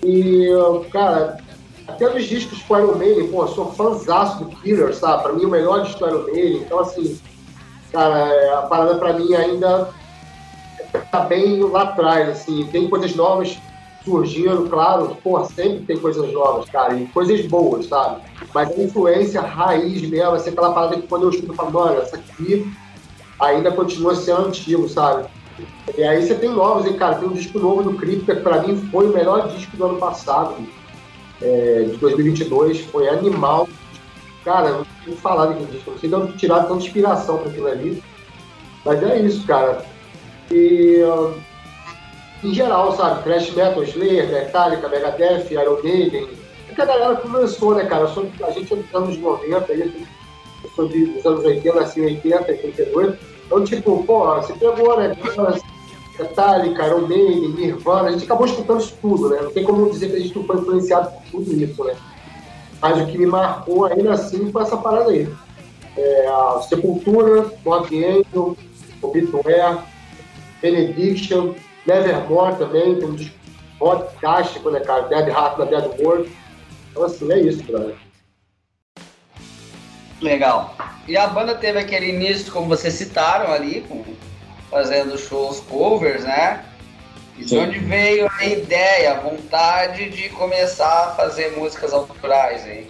E, 0.05 0.49
cara, 0.91 1.39
até 1.87 2.13
nos 2.13 2.25
discos 2.25 2.63
com 2.63 2.79
Iron 2.79 2.97
Maiden, 2.97 3.29
pô, 3.29 3.47
sou 3.47 3.73
fãzaço 3.73 4.45
do 4.45 4.57
Killer, 4.57 4.95
sabe? 4.95 5.23
Pra 5.23 5.33
mim, 5.33 5.45
o 5.45 5.49
melhor 5.49 5.83
disco 5.83 6.01
do 6.01 6.09
Iron 6.09 6.25
Maiden. 6.25 6.63
Então, 6.63 6.81
assim, 6.81 7.19
cara, 7.93 8.59
a 8.59 8.63
parada 8.63 8.97
pra 8.97 9.13
mim 9.13 9.35
ainda 9.35 9.91
tá 11.11 11.21
bem 11.21 11.61
lá 11.63 11.83
atrás, 11.83 12.29
assim, 12.29 12.67
tem 12.67 12.89
coisas 12.89 13.15
novas 13.15 13.59
surgindo, 14.05 14.69
claro, 14.71 15.17
pô, 15.23 15.45
sempre 15.45 15.85
tem 15.85 15.99
coisas 15.99 16.33
novas, 16.33 16.69
cara, 16.71 16.95
e 16.95 17.07
coisas 17.09 17.45
boas, 17.47 17.87
sabe? 17.87 18.23
Mas 18.55 18.71
a 18.71 18.83
influência 18.83 19.41
raiz 19.41 20.01
mesmo, 20.09 20.33
assim, 20.33 20.51
aquela 20.51 20.73
parada 20.73 20.97
que 20.97 21.07
quando 21.07 21.25
eu 21.25 21.31
escuto, 21.31 21.53
eu 21.53 21.57
falo, 21.57 21.73
mano, 21.73 22.01
essa 22.01 22.17
aqui 22.17 22.71
ainda 23.41 23.73
continua 23.73 24.15
sendo 24.15 24.47
antigo, 24.47 24.89
sabe? 24.89 25.29
E 25.97 26.03
aí 26.03 26.25
você 26.25 26.35
tem 26.35 26.51
novos, 26.51 26.87
hein, 26.87 26.97
cara? 26.97 27.17
Tem 27.17 27.29
um 27.29 27.33
disco 27.33 27.59
novo 27.59 27.83
do 27.83 27.95
Crypta, 27.95 28.37
que 28.37 28.43
pra 28.43 28.63
mim 28.63 28.77
foi 28.91 29.07
o 29.07 29.13
melhor 29.13 29.49
disco 29.49 29.77
do 29.77 29.87
ano 29.87 29.99
passado, 29.99 30.57
é, 31.41 31.87
de 31.91 31.97
2022. 31.97 32.81
Foi 32.87 33.09
animal. 33.09 33.69
Cara, 34.45 34.71
não 34.71 34.87
tenho 35.05 35.17
falar 35.17 35.47
daquele 35.47 35.73
disco. 35.73 35.91
Não 35.91 35.99
sei 35.99 36.09
de 36.09 36.15
onde 36.15 36.37
tirar 36.37 36.65
tanta 36.65 36.85
inspiração 36.85 37.39
pra 37.39 37.51
aquilo 37.51 37.67
ali. 37.67 38.03
Mas 38.85 39.03
é 39.03 39.19
isso, 39.19 39.47
cara. 39.47 39.85
E. 40.51 41.03
Uh, 41.03 41.35
em 42.43 42.55
geral, 42.55 42.97
sabe? 42.97 43.25
Thrash 43.25 43.51
Metal, 43.53 43.83
Slayer, 43.83 44.29
Metallica, 44.29 44.89
Megadeth, 44.89 45.51
Iron 45.51 45.83
Maiden. 45.83 46.29
É 46.71 46.75
que 46.75 46.81
a 46.81 46.85
galera 46.85 47.17
começou, 47.17 47.75
né, 47.75 47.85
cara? 47.85 48.05
A 48.05 48.51
gente 48.53 48.73
é 48.73 48.77
dos 48.77 48.95
anos 48.95 49.19
90, 49.19 49.73
eu 49.73 49.93
sou 50.79 50.89
dos 50.89 51.27
anos 51.27 51.45
80, 51.45 51.81
nasci 51.81 52.01
em 52.01 52.05
80, 52.05 52.53
82. 52.53 53.17
Então, 53.47 53.65
tipo, 53.65 54.05
pô, 54.05 54.35
você 54.37 54.53
pegou, 54.53 54.97
né? 54.97 55.17
Metallica, 56.19 56.87
Iron 56.87 57.07
Maiden, 57.07 57.49
Nirvana, 57.51 58.09
a 58.09 58.13
gente 58.13 58.25
acabou 58.25 58.47
escutando 58.47 58.81
isso 58.81 58.97
tudo, 59.01 59.31
né? 59.31 59.41
Não 59.43 59.51
tem 59.51 59.65
como 59.65 59.91
dizer 59.91 60.11
que 60.11 60.17
a 60.17 60.21
gente 60.21 60.37
não 60.37 60.45
foi 60.45 60.57
influenciado 60.57 61.11
por 61.11 61.23
tudo 61.31 61.63
isso, 61.63 61.85
né? 61.85 61.97
Mas 62.81 63.03
o 63.03 63.07
que 63.07 63.19
me 63.19 63.27
marcou 63.27 63.87
ainda 63.87 64.13
assim 64.13 64.51
foi 64.53 64.63
essa 64.63 64.77
parada 64.77 65.11
aí. 65.11 65.29
É, 65.97 66.27
a 66.29 66.61
Sepultura, 66.69 67.53
Mob 67.65 68.05
Angel, 68.05 68.57
Obituary, 69.03 69.79
Benediction, 70.61 71.55
Nevermore 71.87 72.57
também, 72.57 72.97
tem 72.97 73.09
um 73.09 73.15
disco 73.15 73.35
fantástico, 73.79 74.71
né, 74.71 74.81
cara? 74.81 75.03
Dead 75.03 75.29
Heart 75.29 75.59
na 75.59 75.65
Dead 75.65 76.01
World. 76.01 76.31
Então, 76.91 77.05
assim, 77.05 77.33
é 77.33 77.41
isso, 77.41 77.63
brother. 77.65 78.08
Legal. 80.21 80.75
E 81.07 81.17
a 81.17 81.27
banda 81.27 81.55
teve 81.55 81.79
aquele 81.79 82.11
início, 82.11 82.53
como 82.53 82.67
vocês 82.67 82.95
citaram 82.95 83.53
ali, 83.53 83.83
com, 83.89 84.05
fazendo 84.71 85.17
shows 85.17 85.61
covers, 85.61 86.25
né? 86.25 86.65
E 87.37 87.45
de 87.45 87.57
onde 87.57 87.79
veio 87.79 88.29
a 88.39 88.45
ideia, 88.45 89.13
a 89.13 89.21
vontade 89.21 90.11
de 90.11 90.29
começar 90.31 91.09
a 91.09 91.15
fazer 91.15 91.57
músicas 91.57 91.93
autorais 91.93 92.65
aí? 92.65 92.89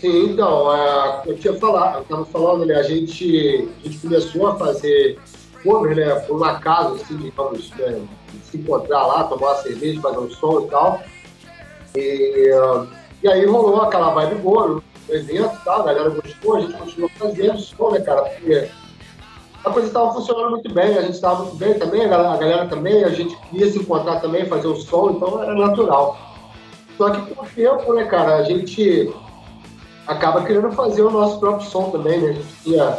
Sim, 0.00 0.30
então, 0.30 0.74
é, 0.74 1.22
eu 1.26 1.36
tinha 1.36 1.54
falado, 1.58 1.96
eu 1.96 2.02
estava 2.02 2.24
falando, 2.26 2.64
né, 2.64 2.76
a 2.76 2.82
gente, 2.84 3.68
a 3.80 3.88
gente 3.88 3.98
começou 3.98 4.46
a 4.46 4.56
fazer 4.56 5.18
cover, 5.62 5.96
né, 5.96 6.14
por 6.20 6.40
um 6.40 6.44
acaso, 6.44 6.94
assim, 6.94 7.16
digamos, 7.16 7.70
né, 7.72 8.00
se 8.44 8.58
encontrar 8.58 9.06
lá, 9.06 9.24
tomar 9.24 9.48
uma 9.48 9.62
cerveja, 9.62 10.00
fazer 10.00 10.18
um 10.18 10.30
som 10.30 10.60
e 10.60 10.70
tal. 10.70 11.02
E, 11.96 12.50
e 13.22 13.28
aí 13.28 13.44
rolou 13.44 13.82
aquela 13.82 14.14
vibe 14.14 14.36
boa, 14.36 14.80
evento 15.08 15.54
e 15.54 15.64
tal, 15.64 15.80
a 15.80 15.84
galera 15.84 16.10
gostou, 16.10 16.56
a 16.56 16.60
gente 16.60 16.74
continuou 16.74 17.10
fazendo 17.18 17.58
som, 17.58 17.90
né, 17.90 18.00
cara? 18.00 18.22
Porque 18.22 18.68
a 19.64 19.70
coisa 19.70 19.88
estava 19.88 20.12
funcionando 20.12 20.50
muito 20.50 20.72
bem, 20.72 20.96
a 20.96 21.02
gente 21.02 21.14
estava 21.14 21.42
muito 21.44 21.56
bem 21.56 21.74
também, 21.74 22.04
a 22.04 22.08
galera, 22.08 22.34
a 22.34 22.36
galera, 22.36 22.66
também, 22.66 23.04
a 23.04 23.10
gente 23.10 23.36
queria 23.48 23.70
se 23.70 23.78
encontrar 23.78 24.20
também, 24.20 24.46
fazer 24.46 24.68
o 24.68 24.76
som, 24.76 25.10
então 25.10 25.42
era 25.42 25.54
natural. 25.54 26.16
Só 26.96 27.10
que 27.10 27.34
com 27.34 27.44
o 27.44 27.46
tempo, 27.46 27.92
né, 27.94 28.04
cara, 28.04 28.36
a 28.36 28.42
gente 28.42 29.12
acaba 30.06 30.42
querendo 30.42 30.72
fazer 30.72 31.02
o 31.02 31.10
nosso 31.10 31.38
próprio 31.38 31.68
som 31.68 31.90
também, 31.90 32.20
né? 32.20 32.30
A 32.30 32.32
gente 32.32 32.62
tinha 32.62 32.98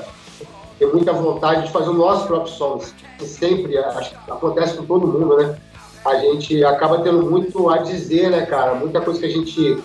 tem 0.80 0.88
muita 0.88 1.12
vontade 1.12 1.68
de 1.68 1.74
fazer 1.74 1.90
o 1.90 1.94
nosso 1.94 2.26
próprio 2.26 2.54
som. 2.54 2.80
Sempre 3.20 3.78
acho 3.78 4.12
que 4.12 4.32
acontece 4.32 4.78
com 4.78 4.86
todo 4.86 5.06
mundo, 5.06 5.36
né? 5.36 5.58
A 6.06 6.16
gente 6.16 6.64
acaba 6.64 7.02
tendo 7.02 7.30
muito 7.30 7.70
a 7.70 7.80
dizer, 7.80 8.32
né, 8.32 8.46
cara? 8.46 8.76
Muita 8.76 9.02
coisa 9.02 9.20
que 9.20 9.26
a 9.26 9.30
gente 9.30 9.78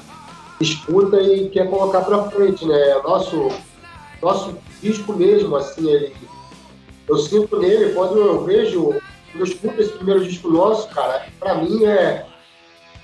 escuta 0.65 1.21
e 1.21 1.49
quer 1.49 1.69
colocar 1.71 2.01
para 2.03 2.25
frente, 2.31 2.67
né? 2.67 3.01
Nosso, 3.03 3.49
nosso 4.21 4.57
disco 4.83 5.12
mesmo, 5.12 5.57
assim, 5.57 5.89
ele, 5.89 6.15
eu 7.09 7.17
sinto 7.19 7.59
nele, 7.59 7.93
quando 7.93 8.19
eu 8.19 8.45
vejo, 8.45 8.85
quando 8.85 9.41
eu 9.41 9.45
escuto 9.45 9.81
esse 9.81 9.93
primeiro 9.93 10.25
disco 10.25 10.49
nosso, 10.49 10.89
cara, 10.89 11.27
para 11.39 11.57
mim 11.57 11.85
é, 11.85 12.27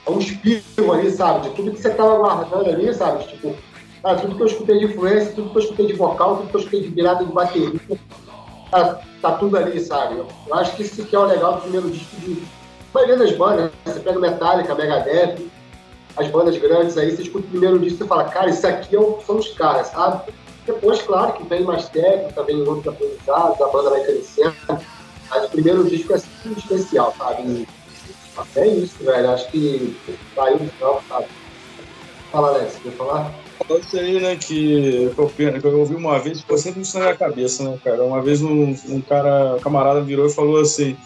é 0.06 0.10
um 0.10 0.18
espírito 0.18 0.92
ali, 0.92 1.10
sabe? 1.10 1.48
De 1.48 1.54
tudo 1.54 1.72
que 1.72 1.80
você 1.80 1.90
tava 1.90 2.16
guardando 2.18 2.68
ali, 2.68 2.92
sabe? 2.94 3.24
Tipo, 3.24 3.54
cara, 4.02 4.18
tudo 4.18 4.34
que 4.34 4.42
eu 4.42 4.46
escutei 4.46 4.78
de 4.78 4.84
influência, 4.86 5.32
tudo 5.32 5.50
que 5.50 5.58
eu 5.58 5.62
escutei 5.62 5.86
de 5.86 5.92
vocal, 5.94 6.38
tudo 6.38 6.48
que 6.48 6.56
eu 6.56 6.60
escutei 6.60 6.82
de 6.82 6.88
virada 6.88 7.24
de 7.24 7.32
bateria, 7.32 7.80
tá, 8.70 9.00
tá 9.20 9.32
tudo 9.32 9.56
ali, 9.56 9.80
sabe? 9.80 10.16
Eu 10.16 10.54
acho 10.54 10.74
que 10.76 10.82
isso 10.82 11.04
que 11.04 11.14
é 11.14 11.18
o 11.18 11.26
legal 11.26 11.54
do 11.54 11.60
primeiro 11.62 11.90
disco 11.90 12.16
de 12.16 12.42
maioria 12.92 13.18
das 13.18 13.32
bandas, 13.32 13.64
né? 13.64 13.70
Você 13.84 14.00
pega 14.00 14.18
Metallica, 14.18 14.74
Megadeth, 14.74 15.36
as 16.16 16.28
bandas 16.28 16.56
grandes 16.58 16.96
aí, 16.96 17.14
você 17.14 17.22
escuta 17.22 17.46
o 17.46 17.50
primeiro 17.50 17.78
disco 17.78 18.04
e 18.04 18.06
fala, 18.06 18.24
cara, 18.24 18.50
isso 18.50 18.66
aqui 18.66 18.96
é 18.96 19.00
são 19.26 19.38
os 19.38 19.48
caras, 19.54 19.88
sabe? 19.88 20.32
Depois, 20.66 21.00
claro, 21.02 21.32
que 21.34 21.44
vem 21.44 21.64
mais 21.64 21.88
técnica, 21.88 22.42
vem 22.42 22.62
outros 22.62 22.88
aprendizados, 22.88 23.60
a 23.60 23.68
banda 23.68 23.90
vai 23.90 24.04
crescendo, 24.04 24.54
mas 25.30 25.44
o 25.44 25.48
primeiro 25.50 25.84
disco 25.84 26.12
é 26.12 26.18
sempre 26.18 26.60
especial, 26.60 27.14
sabe? 27.16 27.42
E 27.42 27.68
é 28.56 28.66
isso, 28.66 28.96
velho, 29.04 29.30
acho 29.30 29.50
que 29.50 29.96
saiu 30.34 30.58
do 30.58 30.70
final, 30.70 31.02
sabe? 31.08 31.26
Fala, 32.30 32.48
Alex, 32.48 32.76
quer 32.82 32.92
falar? 32.92 33.32
Isso 33.80 33.98
aí, 33.98 34.20
né, 34.20 34.36
que 34.36 35.12
eu, 35.16 35.28
que 35.28 35.66
eu 35.66 35.78
ouvi 35.78 35.94
uma 35.94 36.18
vez, 36.18 36.40
ficou 36.40 36.58
sempre 36.58 36.82
isso 36.82 36.98
na 36.98 37.04
minha 37.04 37.16
cabeça, 37.16 37.62
né, 37.62 37.78
cara? 37.84 38.02
Uma 38.02 38.20
vez 38.20 38.42
um, 38.42 38.74
um 38.88 39.00
cara, 39.00 39.56
um 39.56 39.60
camarada 39.60 40.00
virou 40.00 40.26
e 40.26 40.32
falou 40.32 40.60
assim, 40.60 40.96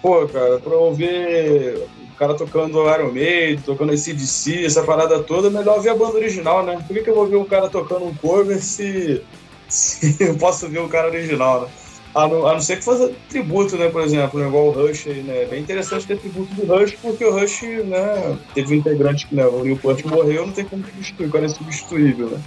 pô, 0.00 0.26
cara, 0.26 0.58
pra 0.58 0.76
ouvir 0.76 1.76
cara 2.18 2.34
tocando 2.34 2.90
Iron 2.92 3.12
Maiden, 3.12 3.62
tocando 3.64 3.92
ACDC, 3.92 4.64
essa 4.64 4.82
parada 4.82 5.22
toda, 5.22 5.46
é 5.46 5.50
melhor 5.50 5.80
ver 5.80 5.90
a 5.90 5.94
banda 5.94 6.16
original, 6.16 6.64
né? 6.64 6.82
Por 6.84 6.94
que, 6.94 7.02
que 7.02 7.10
eu 7.10 7.14
vou 7.14 7.26
ver 7.26 7.36
um 7.36 7.44
cara 7.44 7.68
tocando 7.68 8.06
um 8.06 8.14
cover 8.14 8.60
se, 8.60 9.22
se 9.68 10.16
eu 10.18 10.36
posso 10.36 10.68
ver 10.68 10.80
o 10.80 10.88
cara 10.88 11.08
original, 11.08 11.62
né? 11.62 11.68
A 12.14 12.26
não, 12.26 12.46
a 12.46 12.54
não 12.54 12.60
ser 12.60 12.76
que 12.78 12.84
faça 12.84 13.14
tributo, 13.28 13.76
né, 13.76 13.88
por 13.90 14.02
exemplo, 14.02 14.40
né, 14.40 14.46
igual 14.48 14.68
o 14.68 14.70
Rush 14.72 15.06
né? 15.06 15.42
É 15.42 15.46
bem 15.46 15.62
interessante 15.62 16.06
ter 16.06 16.18
tributo 16.18 16.54
do 16.54 16.66
Rush, 16.66 16.96
porque 17.00 17.24
o 17.24 17.32
Rush, 17.32 17.62
né, 17.84 18.38
teve 18.54 18.74
um 18.74 18.78
integrante 18.78 19.26
que, 19.28 19.34
né, 19.34 19.46
o 19.46 19.62
Neil 19.62 19.78
Peart 19.78 20.04
morreu, 20.04 20.46
não 20.46 20.52
tem 20.52 20.64
como 20.64 20.84
substituir, 20.84 21.26
o 21.28 21.30
cara 21.30 21.44
é 21.46 21.48
substituível, 21.48 22.30
né? 22.30 22.42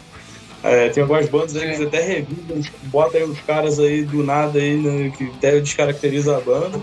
É, 0.63 0.89
tem 0.89 1.01
algumas 1.01 1.27
bandas 1.27 1.55
aí 1.55 1.75
que 1.75 1.83
até 1.83 2.01
revivem, 2.01 2.61
bota 2.83 3.17
aí 3.17 3.23
uns 3.25 3.41
caras 3.41 3.79
aí 3.79 4.05
do 4.05 4.23
nada 4.23 4.59
aí, 4.59 4.77
né, 4.81 5.09
que 5.11 5.25
até 5.37 5.59
descaracteriza 5.59 6.37
a 6.37 6.41
banda. 6.41 6.79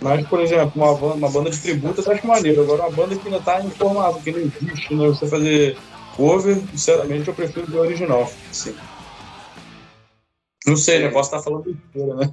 Mas, 0.00 0.26
por 0.28 0.40
exemplo, 0.40 0.72
uma 0.76 0.94
banda, 0.94 1.14
uma 1.14 1.30
banda 1.30 1.50
de 1.50 1.60
tributo 1.60 2.02
eu 2.04 2.12
acho 2.12 2.26
maneiro. 2.26 2.62
Agora, 2.62 2.82
uma 2.82 2.92
banda 2.92 3.16
que 3.18 3.26
ainda 3.26 3.38
está 3.38 3.64
em 3.64 3.70
formato, 3.70 4.22
que 4.22 4.30
não 4.30 4.40
existe, 4.40 4.94
né? 4.94 5.06
Você 5.06 5.26
fazer 5.26 5.78
cover, 6.10 6.56
sinceramente, 6.70 7.28
eu 7.28 7.34
prefiro 7.34 7.66
o 7.74 7.78
original. 7.80 8.38
Sim. 8.50 8.76
Não 10.66 10.76
sei, 10.76 10.98
né? 10.98 11.08
Posso 11.10 11.34
estar 11.34 11.42
falando 11.42 11.64
besteira, 11.64 12.14
né? 12.16 12.32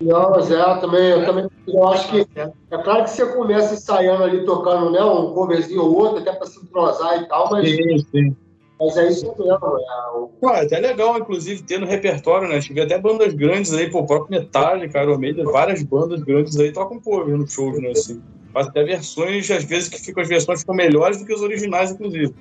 Não, 0.00 0.30
mas 0.30 0.50
é, 0.50 0.80
também, 0.80 1.10
eu 1.10 1.26
também 1.26 1.46
eu 1.66 1.88
acho 1.88 2.10
que 2.10 2.26
é 2.34 2.78
claro 2.78 3.04
que 3.04 3.10
você 3.10 3.26
começa 3.26 3.74
ensaiando 3.74 4.24
ali, 4.24 4.44
tocando 4.46 4.90
né, 4.90 5.02
um 5.04 5.34
coverzinho 5.34 5.82
ou 5.82 5.94
outro, 5.94 6.18
até 6.18 6.32
para 6.32 6.46
se 6.46 6.58
entrosar 6.58 7.22
e 7.22 7.28
tal, 7.28 7.50
mas. 7.50 7.68
Sim, 7.68 7.98
sim. 8.10 8.36
Mas 8.80 8.96
é 8.96 9.08
isso 9.08 9.26
mesmo. 9.38 9.52
É, 9.52 10.16
o... 10.16 10.30
Pô, 10.40 10.50
é 10.50 10.62
até 10.62 10.80
legal, 10.80 11.18
inclusive, 11.18 11.62
ter 11.62 11.78
no 11.78 11.86
repertório, 11.86 12.48
né? 12.48 12.60
Tive 12.60 12.80
até 12.80 12.98
bandas 12.98 13.34
grandes 13.34 13.74
aí, 13.74 13.90
pô, 13.90 13.98
o 13.98 14.06
próprio 14.06 14.40
Metallica, 14.40 15.02
Iron 15.02 15.18
Maiden, 15.18 15.44
várias 15.44 15.82
bandas 15.82 16.22
grandes 16.22 16.58
aí 16.58 16.72
tocam 16.72 16.98
cover 16.98 17.36
no 17.36 17.46
show, 17.46 17.70
né? 17.78 17.90
Assim. 17.90 18.22
Faz 18.54 18.68
até 18.68 18.82
versões, 18.82 19.50
às 19.50 19.64
vezes, 19.64 19.90
que 19.90 20.00
ficam, 20.00 20.22
as 20.22 20.28
versões 20.28 20.60
ficam 20.60 20.74
melhores 20.74 21.18
do 21.18 21.26
que 21.26 21.34
os 21.34 21.42
originais, 21.42 21.90
inclusive. 21.90 22.34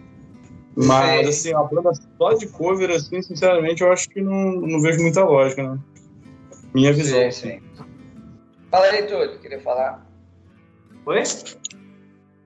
Mas, 0.76 1.28
assim, 1.28 1.54
a 1.54 1.64
banda 1.64 1.92
só 2.18 2.34
de 2.34 2.48
cover, 2.48 2.92
assim, 2.92 3.22
sinceramente, 3.22 3.82
eu 3.82 3.92
acho 3.92 4.10
que 4.10 4.22
não, 4.22 4.54
não 4.54 4.82
vejo 4.82 5.02
muita 5.02 5.24
lógica, 5.24 5.64
né? 5.64 5.80
Minha 6.74 6.94
visão. 6.94 7.32
Sim, 7.32 7.32
sim. 7.32 7.62
Fala 8.70 8.86
aí, 8.86 9.04
Túlio, 9.04 9.40
queria 9.40 9.60
falar. 9.60 10.06
Oi? 11.06 11.24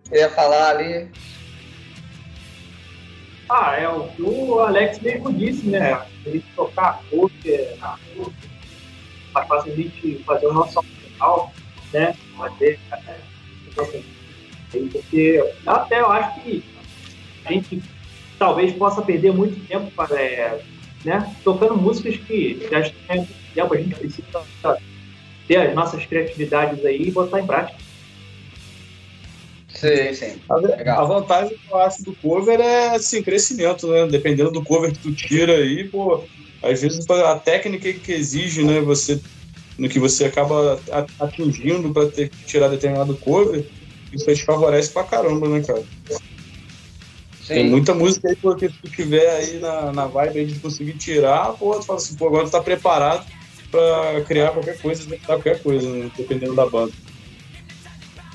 Queria 0.07 0.29
falar 0.29 0.69
ali. 0.69 1.11
Ah, 3.49 3.75
é 3.77 3.87
o 3.87 4.07
que 4.07 4.21
o 4.21 4.59
Alex 4.59 4.99
mesmo 5.01 5.31
disse, 5.33 5.67
né? 5.67 6.01
Ele 6.25 6.43
tocar 6.55 7.03
cover 7.09 7.77
na 7.79 7.97
mais 9.33 9.47
fácil 9.47 9.73
a 9.73 9.75
gente 9.75 10.23
fazer 10.23 10.47
o 10.47 10.53
nosso 10.53 10.81
final, 10.81 11.53
né? 11.91 12.15
Fazer, 12.37 12.79
então, 13.67 13.83
assim, 13.83 14.05
porque 14.91 15.53
até 15.65 15.99
eu 15.99 16.11
acho 16.11 16.41
que 16.41 16.63
a 17.45 17.51
gente 17.51 17.81
talvez 18.37 18.73
possa 18.73 19.01
perder 19.01 19.33
muito 19.33 19.59
tempo 19.67 19.91
para, 19.91 20.19
é, 20.21 20.59
né, 21.03 21.35
tocando 21.43 21.77
músicas 21.77 22.17
que 22.17 22.67
já 22.69 22.81
tem 23.07 23.27
tempo, 23.53 23.73
a 23.73 23.77
gente 23.77 23.95
precisa 23.95 24.23
ter 25.47 25.57
as 25.57 25.75
nossas 25.75 26.05
criatividades 26.05 26.83
aí 26.85 27.03
e 27.03 27.11
botar 27.11 27.39
em 27.39 27.45
prática. 27.45 27.77
Sim, 29.69 30.13
sim. 30.13 30.35
A, 30.49 31.01
a, 31.01 31.03
vantagem 31.03 31.57
que 31.57 31.71
eu 31.71 31.77
acho 31.77 32.03
do 32.03 32.15
cover 32.15 32.59
é 32.59 32.95
assim, 32.95 33.21
crescimento, 33.21 33.87
né? 33.87 34.07
Dependendo 34.07 34.51
do 34.51 34.63
cover 34.63 34.93
que 34.93 34.99
tu 34.99 35.13
tira 35.13 35.57
aí, 35.57 35.89
pô, 35.89 36.23
às 36.61 36.81
vezes 36.81 37.09
a 37.09 37.37
técnica 37.39 37.91
que 37.91 38.11
exige, 38.13 38.63
né? 38.63 38.79
Você 38.81 39.19
no 39.77 39.89
que 39.89 39.99
você 39.99 40.25
acaba 40.25 40.79
atingindo 41.19 41.91
para 41.91 42.09
ter 42.09 42.29
que 42.29 42.45
tirar 42.45 42.67
determinado 42.67 43.15
cover, 43.17 43.65
isso 44.11 44.29
aí 44.29 44.35
te 44.35 44.45
favorece 44.45 44.91
pra 44.91 45.03
caramba, 45.03 45.49
né, 45.49 45.61
cara? 45.61 45.83
Sim. 47.45 47.55
Tem 47.55 47.69
muita 47.69 47.93
música 47.93 48.29
aí 48.29 48.35
porque 48.37 48.69
se 48.69 48.75
tu 48.81 48.89
tiver 48.89 49.29
aí 49.29 49.59
na, 49.59 49.91
na 49.91 50.05
vibe 50.05 50.39
aí 50.39 50.45
de 50.45 50.59
conseguir 50.59 50.93
tirar, 50.93 51.51
pô, 51.53 51.75
tu 51.75 51.85
fala 51.85 51.99
assim, 51.99 52.15
pô, 52.15 52.27
agora 52.27 52.45
tu 52.45 52.51
tá 52.51 52.61
preparado 52.61 53.25
pra 53.69 54.21
criar 54.25 54.51
qualquer 54.51 54.79
coisa, 54.79 55.03
tentar 55.03 55.25
qualquer 55.25 55.61
coisa, 55.61 55.89
né? 55.89 56.09
dependendo 56.15 56.55
da 56.55 56.65
banda. 56.65 56.93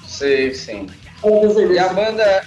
Sim, 0.07 0.53
sim. 0.53 0.87
E 1.25 1.79
a 1.79 1.93
banda. 1.93 2.43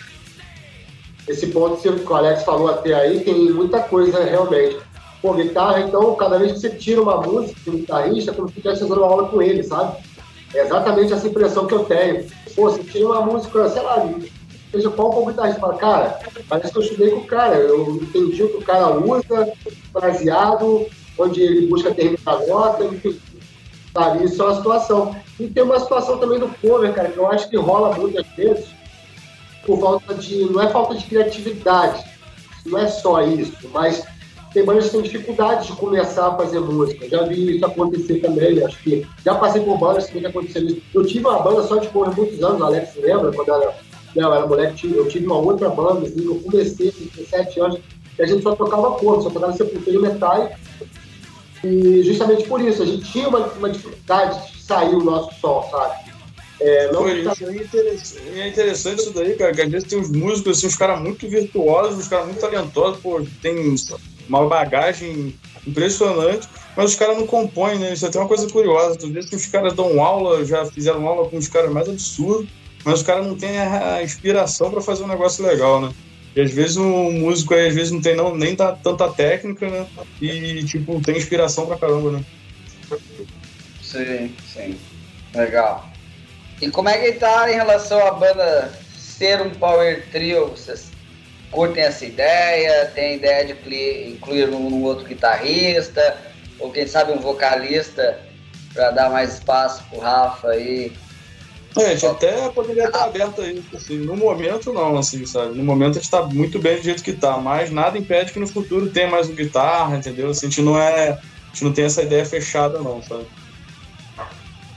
Esse 1.27 1.47
ponto 1.47 1.81
que 1.81 1.87
o 1.87 2.15
Alex 2.15 2.43
falou 2.43 2.69
até 2.69 2.93
aí 2.93 3.21
tem 3.21 3.51
muita 3.51 3.79
coisa 3.79 4.23
realmente. 4.23 4.77
Pô, 5.21 5.33
guitarra, 5.33 5.81
então, 5.81 6.15
cada 6.15 6.37
vez 6.37 6.53
que 6.53 6.59
você 6.59 6.69
tira 6.71 7.01
uma 7.01 7.21
música 7.21 7.59
de 7.63 7.69
um 7.69 7.77
guitarrista, 7.77 8.31
é 8.31 8.33
como 8.33 8.47
se 8.47 8.57
estivesse 8.57 8.81
fazendo 8.81 8.97
uma 8.97 9.07
aula 9.07 9.29
com 9.29 9.41
ele, 9.41 9.63
sabe? 9.63 9.97
É 10.53 10.61
exatamente 10.61 11.13
essa 11.13 11.27
impressão 11.27 11.67
que 11.67 11.73
eu 11.73 11.85
tenho. 11.85 12.25
Pô, 12.55 12.69
você 12.69 12.83
tira 12.83 13.05
uma 13.05 13.21
música, 13.21 13.69
sei 13.69 13.81
lá, 13.83 14.03
seja 14.71 14.89
qual 14.89 15.21
o 15.21 15.25
guitarrista, 15.25 15.59
fala, 15.59 15.77
cara, 15.77 16.19
parece 16.47 16.71
que 16.71 16.77
eu 16.77 16.83
estudei 16.83 17.09
com 17.11 17.19
o 17.19 17.27
cara, 17.27 17.55
eu 17.55 17.95
entendi 17.95 18.43
o 18.43 18.49
que 18.49 18.57
o 18.57 18.61
cara 18.61 18.97
usa, 18.97 19.51
baseado, 19.91 20.87
onde 21.17 21.41
ele 21.41 21.67
busca 21.67 21.93
terminar 21.93 22.19
a 22.25 22.47
nota, 22.47 22.85
enfim. 22.85 23.19
Sabe, 23.93 24.23
isso 24.23 24.41
é 24.41 24.45
uma 24.45 24.55
situação. 24.55 25.15
E 25.39 25.47
tem 25.47 25.63
uma 25.63 25.79
situação 25.79 26.17
também 26.17 26.39
do 26.39 26.47
cover, 26.61 26.93
cara, 26.93 27.09
que 27.09 27.17
eu 27.17 27.29
acho 27.29 27.49
que 27.49 27.57
rola 27.57 27.93
muitas 27.97 28.25
vezes 28.37 28.67
por 29.65 29.79
falta 29.79 30.15
de. 30.15 30.45
Não 30.45 30.61
é 30.61 30.69
falta 30.69 30.95
de 30.95 31.05
criatividade, 31.05 32.03
não 32.65 32.79
é 32.79 32.87
só 32.87 33.21
isso, 33.21 33.69
mas 33.73 34.05
tem 34.53 34.65
bandas 34.65 34.85
que 34.85 34.91
têm 34.91 35.01
dificuldade 35.01 35.67
de 35.67 35.73
começar 35.73 36.27
a 36.27 36.37
fazer 36.37 36.59
música. 36.59 37.07
Já 37.07 37.23
vi 37.23 37.55
isso 37.55 37.65
acontecer 37.65 38.19
também, 38.19 38.63
acho 38.63 38.81
que 38.81 39.05
já 39.23 39.35
passei 39.35 39.61
por 39.61 39.77
bandas 39.77 40.07
que 40.07 40.25
aconteceu 40.25 40.65
isso. 40.65 40.81
Eu 40.93 41.05
tive 41.05 41.25
uma 41.25 41.39
banda 41.39 41.63
só 41.63 41.77
de 41.77 41.87
cover 41.89 42.15
muitos 42.15 42.41
anos, 42.43 42.61
Alex 42.61 42.95
lembra, 42.95 43.31
quando 43.31 43.53
era, 43.53 43.75
eu 44.15 44.33
era 44.33 44.47
moleque, 44.47 44.93
eu 44.93 45.07
tive 45.07 45.25
uma 45.25 45.37
outra 45.37 45.69
banda, 45.69 46.07
assim, 46.07 46.25
eu 46.25 46.35
comecei 46.35 46.91
com 46.91 47.05
17 47.21 47.59
anos, 47.59 47.79
e 48.17 48.21
a 48.21 48.25
gente 48.25 48.43
só 48.43 48.55
tocava 48.55 48.91
cor, 48.91 49.21
só 49.21 49.29
tocava 49.29 49.53
sepultura 49.53 49.95
e 49.95 49.99
metal. 49.99 50.51
E 51.63 52.03
justamente 52.03 52.47
por 52.47 52.59
isso, 52.61 52.81
a 52.83 52.85
gente 52.85 53.11
tinha 53.11 53.29
uma, 53.29 53.47
uma 53.47 53.69
dificuldade 53.69 54.51
de 54.51 54.61
sair 54.61 54.95
o 54.95 55.03
nosso 55.03 55.33
som, 55.39 55.67
sabe? 55.71 56.11
É, 56.59 56.91
não 56.91 57.01
Foi, 57.01 57.23
tá... 57.23 57.33
é, 57.41 57.55
interessante, 57.55 58.39
é 58.39 58.47
interessante 58.47 58.99
isso 58.99 59.13
daí, 59.13 59.35
cara, 59.35 59.51
que 59.51 59.61
às 59.61 59.69
vezes 59.69 59.87
tem 59.87 59.99
uns 59.99 60.11
músicos, 60.11 60.57
assim, 60.57 60.67
uns 60.67 60.75
caras 60.75 61.01
muito 61.01 61.27
virtuosos, 61.27 61.97
uns 61.97 62.07
caras 62.07 62.27
muito 62.27 62.39
talentosos, 62.39 62.99
pô, 63.01 63.21
tem 63.41 63.75
uma 64.29 64.47
bagagem 64.47 65.35
impressionante, 65.65 66.47
mas 66.75 66.91
os 66.91 66.95
caras 66.95 67.17
não 67.17 67.25
compõem, 67.25 67.79
né? 67.79 67.93
Isso 67.93 68.05
é 68.05 68.09
até 68.09 68.19
uma 68.19 68.27
coisa 68.27 68.47
curiosa. 68.49 68.97
Tu 68.97 69.11
vê 69.11 69.21
que 69.21 69.35
os 69.35 69.45
caras 69.47 69.73
dão 69.73 70.01
aula, 70.03 70.45
já 70.45 70.65
fizeram 70.65 71.07
aula 71.07 71.27
com 71.29 71.37
os 71.37 71.47
caras 71.47 71.71
mais 71.71 71.89
absurdos, 71.89 72.49
mas 72.83 72.99
os 72.99 73.03
caras 73.03 73.25
não 73.25 73.35
têm 73.35 73.59
a 73.59 74.01
inspiração 74.01 74.71
para 74.71 74.81
fazer 74.81 75.03
um 75.03 75.07
negócio 75.07 75.45
legal, 75.45 75.81
né? 75.81 75.93
E 76.35 76.41
às 76.41 76.51
vezes 76.51 76.77
o 76.77 77.11
músico 77.11 77.53
aí, 77.53 77.67
às 77.67 77.75
vezes 77.75 77.91
não 77.91 78.01
tem 78.01 78.15
não, 78.15 78.35
nem 78.35 78.55
tá, 78.55 78.71
tanta 78.71 79.09
técnica, 79.11 79.69
né? 79.69 79.85
E 80.21 80.63
tipo, 80.63 81.01
tem 81.01 81.17
inspiração 81.17 81.65
pra 81.65 81.77
caramba, 81.77 82.11
né? 82.11 82.23
Sim, 83.81 84.33
sim. 84.53 84.77
Legal. 85.35 85.89
E 86.61 86.69
como 86.69 86.89
é 86.89 86.97
que 86.97 87.13
tá 87.13 87.51
em 87.51 87.55
relação 87.55 87.99
à 88.05 88.11
banda 88.11 88.71
ser 88.95 89.41
um 89.41 89.49
power 89.49 90.05
trio? 90.11 90.47
Vocês 90.49 90.91
curtem 91.51 91.83
essa 91.83 92.05
ideia? 92.05 92.85
Tem 92.95 93.15
ideia 93.15 93.45
de 93.45 94.11
incluir 94.11 94.49
um 94.49 94.83
outro 94.83 95.05
guitarrista? 95.05 96.17
Ou 96.59 96.71
quem 96.71 96.87
sabe 96.87 97.11
um 97.11 97.19
vocalista 97.19 98.19
para 98.73 98.91
dar 98.91 99.09
mais 99.09 99.33
espaço 99.33 99.83
pro 99.89 99.99
Rafa 99.99 100.49
aí? 100.49 100.93
É, 101.77 101.85
a 101.85 101.89
gente 101.93 102.05
até 102.05 102.49
poderia 102.49 102.85
estar 102.85 103.05
aberto 103.05 103.41
aí, 103.41 103.63
assim, 103.73 103.97
no 103.99 104.17
momento 104.17 104.73
não, 104.73 104.97
assim, 104.97 105.25
sabe? 105.25 105.57
No 105.57 105.63
momento 105.63 105.91
a 105.91 106.01
gente 106.01 106.11
tá 106.11 106.23
muito 106.23 106.59
bem 106.59 106.75
do 106.75 106.83
jeito 106.83 107.03
que 107.03 107.13
tá, 107.13 107.37
mas 107.37 107.71
nada 107.71 107.97
impede 107.97 108.33
que 108.33 108.39
no 108.39 108.47
futuro 108.47 108.89
tenha 108.89 109.09
mais 109.09 109.29
um 109.29 109.35
guitarra, 109.35 109.95
entendeu? 109.95 110.29
Assim, 110.29 110.47
a 110.47 110.49
gente 110.49 110.61
não 110.61 110.77
é. 110.77 111.11
A 111.11 111.53
gente 111.53 111.63
não 111.63 111.73
tem 111.73 111.85
essa 111.85 112.01
ideia 112.03 112.25
fechada 112.25 112.79
não, 112.79 113.01
sabe? 113.01 113.25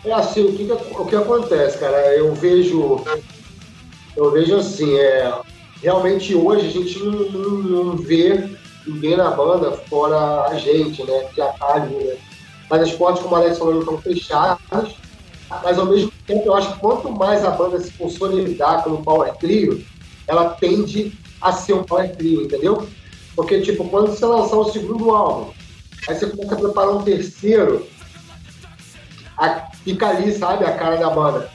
É 0.05 0.13
assim, 0.13 0.45
o 0.45 0.53
que, 0.53 0.71
o 0.71 1.07
que 1.07 1.17
acontece, 1.17 1.79
cara? 1.79 2.15
Eu 2.15 2.33
vejo. 2.35 3.03
Eu 4.17 4.31
vejo 4.31 4.57
assim, 4.57 4.97
é, 4.97 5.33
realmente 5.83 6.35
hoje 6.35 6.69
a 6.69 6.71
gente 6.71 6.99
não, 7.01 7.13
não, 7.31 7.51
não 7.51 7.97
vê 7.97 8.49
ninguém 8.87 9.17
na 9.17 9.31
banda 9.31 9.73
fora 9.73 10.47
a 10.47 10.55
gente, 10.55 11.03
né? 11.03 11.27
Que 11.35 11.41
a 11.41 11.53
né? 11.81 12.17
Mas 12.71 12.83
as 12.83 12.93
portas, 12.93 13.23
como 13.23 13.35
o 13.35 13.39
Alex 13.39 13.59
falou, 13.59 13.81
estão 13.81 14.01
fechadas, 14.01 14.95
mas 15.63 15.79
ao 15.79 15.87
mesmo 15.87 16.13
tempo 16.27 16.43
eu 16.47 16.55
acho 16.55 16.73
que 16.73 16.81
quanto 16.81 17.11
mais 17.11 17.45
a 17.45 17.51
banda 17.51 17.81
se 17.81 17.93
consolidar 17.93 18.83
como 18.83 19.03
Power 19.03 19.35
Trio, 19.37 19.85
ela 20.27 20.51
tende 20.51 21.17
a 21.41 21.53
ser 21.53 21.75
um 21.75 21.85
Power 21.85 22.15
Trio, 22.17 22.43
entendeu? 22.43 22.87
Porque, 23.37 23.61
tipo, 23.61 23.89
quando 23.89 24.09
você 24.09 24.25
lançar 24.25 24.57
o 24.57 24.71
segundo 24.71 25.11
álbum, 25.11 25.53
aí 26.09 26.15
você 26.15 26.27
começa 26.27 26.55
a 26.55 26.59
preparar 26.59 26.91
um 26.91 27.03
terceiro, 27.03 27.87
a, 29.37 29.69
fica 29.85 30.09
ali, 30.09 30.33
sabe, 30.33 30.65
a 30.65 30.77
cara 30.77 30.97
da 30.97 31.11
banda. 31.11 31.51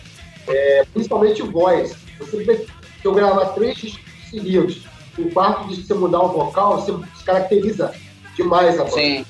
É, 0.47 0.85
principalmente 0.93 1.41
voz. 1.41 1.95
Você 2.19 2.43
vê 2.43 2.67
que 3.01 3.07
eu 3.07 3.13
gravar 3.13 3.45
três 3.53 3.97
seguidos. 4.29 4.83
O 5.17 5.29
quarto 5.31 5.67
de 5.67 5.83
você 5.83 5.93
mudar 5.93 6.21
o 6.21 6.29
vocal, 6.29 6.79
você 6.79 6.93
se 7.17 7.23
caracteriza 7.23 7.93
demais 8.35 8.79
a 8.79 8.83
banda. 8.83 8.91
Sim. 8.91 9.25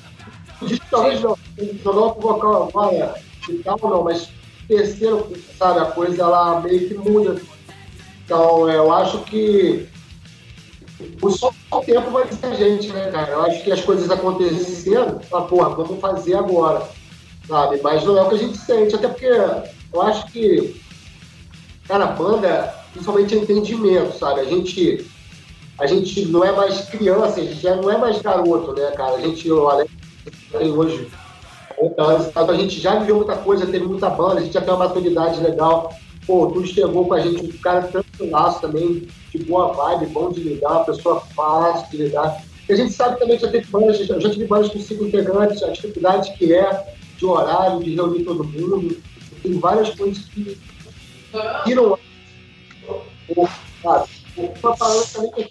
talvez 0.90 1.20
não, 1.20 1.36
jogar 1.82 2.00
o 2.00 2.20
vocal 2.20 2.68
agora 2.68 3.14
e 3.48 3.54
tal, 3.58 3.78
não, 3.82 4.04
mas 4.04 4.28
terceiro, 4.70 5.32
sabe, 5.58 5.80
a 5.80 5.86
coisa 5.86 6.22
ela 6.22 6.60
meio 6.60 6.88
que 6.88 6.94
muda. 6.94 7.42
Então, 8.24 8.70
eu 8.70 8.92
acho 8.92 9.18
que 9.24 9.88
o 11.20 11.30
só 11.30 11.52
o 11.72 11.80
tempo 11.80 12.10
vai 12.10 12.28
dizer 12.28 12.46
a 12.46 12.54
gente, 12.54 12.88
né, 12.92 13.10
cara? 13.10 13.32
Eu 13.32 13.42
acho 13.42 13.64
que 13.64 13.72
as 13.72 13.80
coisas 13.82 14.08
acontecendo, 14.08 15.20
ah, 15.32 15.40
porra, 15.42 15.70
vamos 15.70 15.98
fazer 16.00 16.36
agora, 16.36 16.88
sabe? 17.48 17.80
Mas 17.82 18.04
não 18.04 18.16
é 18.16 18.22
o 18.22 18.28
que 18.28 18.36
a 18.36 18.38
gente 18.38 18.56
sente, 18.58 18.94
até 18.94 19.08
porque 19.08 19.26
eu 19.26 20.02
acho 20.02 20.26
que, 20.30 20.80
cara, 21.88 22.04
a 22.04 22.12
banda 22.12 22.72
principalmente 22.92 23.34
entendimento, 23.34 24.16
sabe? 24.18 24.40
A 24.40 24.44
gente, 24.44 25.04
a 25.78 25.86
gente 25.86 26.26
não 26.26 26.44
é 26.44 26.52
mais 26.52 26.82
criança, 26.82 27.40
a 27.40 27.44
gente 27.44 27.60
já 27.60 27.74
não 27.74 27.90
é 27.90 27.98
mais 27.98 28.22
garoto, 28.22 28.72
né, 28.72 28.92
cara? 28.92 29.16
A 29.16 29.20
gente, 29.20 29.50
o 29.50 29.68
Alex 29.68 29.90
então, 31.82 32.08
a 32.08 32.54
gente 32.54 32.80
já 32.80 32.98
viveu 32.98 33.16
muita 33.16 33.36
coisa, 33.36 33.66
teve 33.66 33.84
muita 33.86 34.10
banda, 34.10 34.40
a 34.40 34.42
gente 34.42 34.52
já 34.52 34.60
tem 34.60 34.70
uma 34.72 34.86
maturidade 34.86 35.40
legal. 35.40 35.92
Pô, 36.26 36.48
tu 36.48 36.66
chegou 36.66 37.06
com 37.06 37.14
a 37.14 37.20
gente, 37.20 37.44
um 37.44 37.60
cara 37.60 37.82
tranquilaço 37.82 38.60
também, 38.60 39.08
de 39.32 39.44
boa 39.44 39.72
vibe, 39.72 40.12
bom 40.12 40.30
de 40.30 40.40
lidar, 40.40 40.84
pessoa 40.84 41.20
fácil 41.34 41.90
de 41.90 41.96
lidar. 42.04 42.44
E 42.68 42.72
a 42.72 42.76
gente 42.76 42.92
sabe 42.92 43.18
também 43.18 43.36
que 43.36 43.42
já 43.42 43.50
teve 43.50 43.66
bandas, 43.66 43.98
já 43.98 44.18
tive 44.18 44.46
bandas 44.46 44.68
com 44.68 44.78
cinco 44.78 45.04
integrantes, 45.04 45.62
a 45.62 45.70
dificuldade 45.70 46.32
que 46.34 46.52
é 46.52 46.94
de 47.16 47.26
horário, 47.26 47.82
de 47.82 47.94
reunir 47.94 48.24
todo 48.24 48.44
mundo. 48.44 48.96
Tem 49.42 49.58
várias 49.58 49.94
coisas 49.94 50.24
que, 50.26 50.56
não 51.74 51.98
sabe? 53.82 54.08
Uma 54.62 54.76
palavra 54.76 55.06
também 55.12 55.30
que 55.32 55.50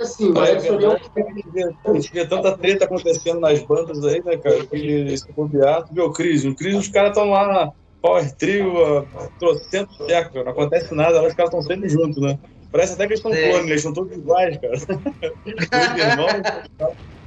assim, 0.00 0.32
é, 0.36 0.52
é 0.52 1.90
a 1.90 1.94
gente 1.94 2.12
vê 2.12 2.26
tanta 2.26 2.56
treta 2.56 2.84
acontecendo 2.84 3.40
nas 3.40 3.62
bandas 3.62 4.04
aí, 4.04 4.22
né, 4.24 4.36
cara? 4.36 4.66
Que 4.66 5.16
se 5.16 5.32
bobear, 5.32 5.86
tu 5.86 5.94
vê 5.94 6.00
o 6.00 6.10
Cris. 6.10 6.44
O 6.44 6.54
Cris, 6.54 6.76
os 6.76 6.88
caras 6.88 7.10
estão 7.10 7.30
lá 7.30 7.46
na 7.46 7.72
Power 8.00 8.34
Trio, 8.36 9.06
trocentos 9.38 9.96
séculos, 10.06 10.44
não 10.44 10.52
acontece 10.52 10.94
nada, 10.94 11.22
os 11.26 11.34
caras 11.34 11.52
estão 11.52 11.62
sempre 11.62 11.88
juntos, 11.88 12.16
né? 12.22 12.38
Parece 12.72 12.94
até 12.94 13.06
que 13.06 13.14
eles 13.14 13.24
estão 13.24 13.32
clones, 13.32 13.66
eles 13.66 13.76
estão 13.76 13.92
todos 13.92 14.16
iguais, 14.16 14.56
cara. 14.58 14.74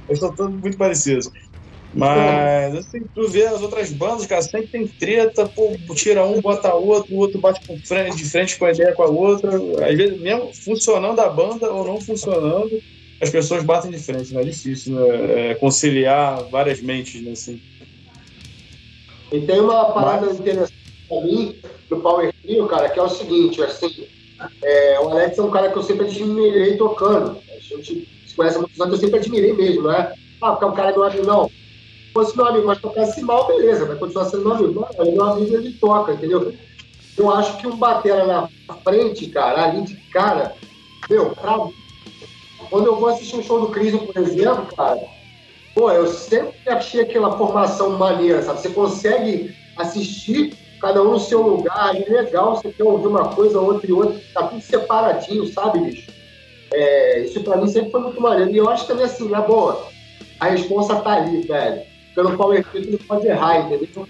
eles 0.08 0.18
estão 0.18 0.34
todos 0.34 0.60
muito 0.60 0.76
parecidos. 0.76 1.30
Mas, 1.96 2.74
assim, 2.74 3.02
tu 3.14 3.28
vê 3.28 3.46
as 3.46 3.62
outras 3.62 3.92
bandas, 3.92 4.26
cara, 4.26 4.42
sempre 4.42 4.66
tem 4.66 4.86
treta, 4.86 5.46
pô, 5.46 5.76
tira 5.94 6.26
um, 6.26 6.40
bota 6.40 6.74
outro, 6.74 7.14
o 7.14 7.18
outro 7.18 7.40
bate 7.40 7.64
com 7.66 7.78
frente, 7.78 8.16
de 8.16 8.24
frente 8.24 8.58
com 8.58 8.64
a 8.64 8.72
ideia 8.72 8.92
com 8.92 9.04
a 9.04 9.08
outra. 9.08 9.50
Às 9.86 9.96
vezes, 9.96 10.20
mesmo 10.20 10.50
funcionando 10.52 11.20
a 11.20 11.28
banda 11.28 11.72
ou 11.72 11.84
não 11.86 12.00
funcionando, 12.00 12.82
as 13.20 13.30
pessoas 13.30 13.62
batem 13.62 13.92
de 13.92 13.98
frente, 13.98 14.34
né? 14.34 14.42
É 14.42 14.44
difícil, 14.44 14.94
né? 14.94 15.50
É, 15.50 15.54
conciliar 15.54 16.42
várias 16.50 16.80
mentes, 16.80 17.22
né? 17.22 17.30
Assim. 17.30 17.60
E 19.32 19.40
tem 19.40 19.60
uma 19.60 19.92
parada 19.92 20.26
Mas... 20.26 20.40
interessante 20.40 20.74
pra 21.08 21.20
mim, 21.20 21.56
do 21.88 22.00
Power 22.00 22.32
Trio, 22.42 22.66
cara, 22.66 22.88
que 22.88 22.98
é 22.98 23.02
o 23.02 23.08
seguinte, 23.08 23.62
assim, 23.62 24.08
é, 24.64 24.98
o 24.98 25.10
Alex 25.10 25.38
é 25.38 25.42
um 25.42 25.50
cara 25.50 25.70
que 25.70 25.78
eu 25.78 25.82
sempre 25.82 26.06
admirei 26.06 26.76
tocando. 26.76 27.38
A 27.56 27.60
gente 27.60 28.08
se 28.26 28.34
conhece 28.34 28.56
há 28.56 28.60
muitos 28.60 28.80
anos, 28.80 28.94
eu 28.94 29.00
sempre 29.00 29.20
admirei 29.20 29.52
mesmo, 29.52 29.82
não 29.82 29.92
é? 29.92 30.12
Ah, 30.42 30.50
porque 30.50 30.64
é 30.64 30.68
um 30.68 30.74
cara 30.74 30.90
do 30.90 30.98
lado, 30.98 31.22
não 31.22 31.48
fosse 32.14 32.36
meu 32.36 32.46
amigo, 32.46 32.66
mas 32.68 32.80
tocasse 32.80 33.20
mal, 33.22 33.48
beleza, 33.48 33.84
vai 33.84 33.96
continuar 33.96 34.26
sendo 34.26 34.44
meu 34.44 34.54
amigo. 34.54 34.86
É 34.96 35.04
meu 35.04 35.24
amigo, 35.24 35.56
ele 35.56 35.72
toca, 35.72 36.12
entendeu? 36.12 36.54
Eu 37.18 37.30
acho 37.30 37.58
que 37.58 37.66
um 37.66 37.76
batera 37.76 38.24
na 38.24 38.48
frente, 38.84 39.26
cara, 39.26 39.64
ali 39.64 39.82
de 39.82 39.96
cara, 40.12 40.54
meu, 41.10 41.30
pra... 41.30 41.58
quando 42.70 42.86
eu 42.86 42.96
vou 42.96 43.08
assistir 43.08 43.36
um 43.36 43.42
show 43.42 43.60
do 43.60 43.68
Cris, 43.68 43.94
por 43.94 44.16
exemplo, 44.16 44.66
cara, 44.76 45.00
pô, 45.74 45.90
eu 45.90 46.06
sempre 46.06 46.54
achei 46.66 47.02
aquela 47.02 47.36
formação 47.36 47.98
maneira, 47.98 48.42
sabe? 48.42 48.60
Você 48.60 48.70
consegue 48.70 49.54
assistir 49.76 50.56
cada 50.80 51.02
um 51.02 51.12
no 51.12 51.20
seu 51.20 51.42
lugar, 51.42 51.96
é 51.96 52.08
legal, 52.08 52.56
você 52.56 52.70
quer 52.70 52.84
ouvir 52.84 53.08
uma 53.08 53.28
coisa, 53.28 53.60
outra 53.60 53.88
e 53.88 53.92
outra, 53.92 54.20
tá 54.32 54.46
tudo 54.46 54.60
separadinho, 54.60 55.46
sabe, 55.46 55.80
bicho? 55.80 56.12
É, 56.72 57.20
isso 57.20 57.42
pra 57.42 57.56
mim 57.56 57.68
sempre 57.68 57.90
foi 57.90 58.00
muito 58.00 58.20
maneiro. 58.20 58.50
E 58.50 58.56
eu 58.56 58.68
acho 58.68 58.86
também 58.86 59.04
assim, 59.04 59.28
na 59.28 59.40
boa, 59.40 59.88
a 60.40 60.48
resposta 60.48 60.96
tá 60.96 61.14
ali, 61.14 61.42
velho. 61.42 61.93
No 62.16 62.36
Power 62.36 62.64
não 62.74 62.98
pode 62.98 63.26
errar, 63.26 63.60
entendeu? 63.60 64.06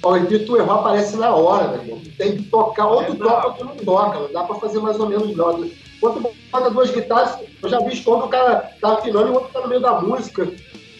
Power 0.00 0.26
tu 0.46 0.56
errar 0.56 0.74
aparece 0.74 1.16
na 1.16 1.34
hora, 1.34 1.68
meu 1.68 1.82
irmão. 1.82 2.02
Tem 2.16 2.36
que 2.36 2.42
tocar, 2.44 2.86
ou 2.86 3.04
tu 3.04 3.16
toca 3.16 3.46
ou 3.46 3.52
tu 3.54 3.64
não 3.64 3.76
toca, 3.76 4.18
não 4.18 4.32
dá 4.32 4.44
pra 4.44 4.56
fazer 4.56 4.80
mais 4.80 4.98
ou 4.98 5.08
menos 5.08 5.36
não. 5.36 5.70
Quando 6.00 6.30
bota 6.50 6.70
duas 6.70 6.90
guitarras, 6.90 7.38
eu 7.62 7.68
já 7.68 7.80
vi 7.80 8.00
quando 8.02 8.24
o 8.24 8.28
cara 8.28 8.72
tá 8.80 8.94
afinando 8.94 9.28
e 9.28 9.30
o 9.30 9.34
outro 9.34 9.52
tá 9.52 9.60
no 9.60 9.68
meio 9.68 9.80
da 9.80 10.00
música, 10.00 10.50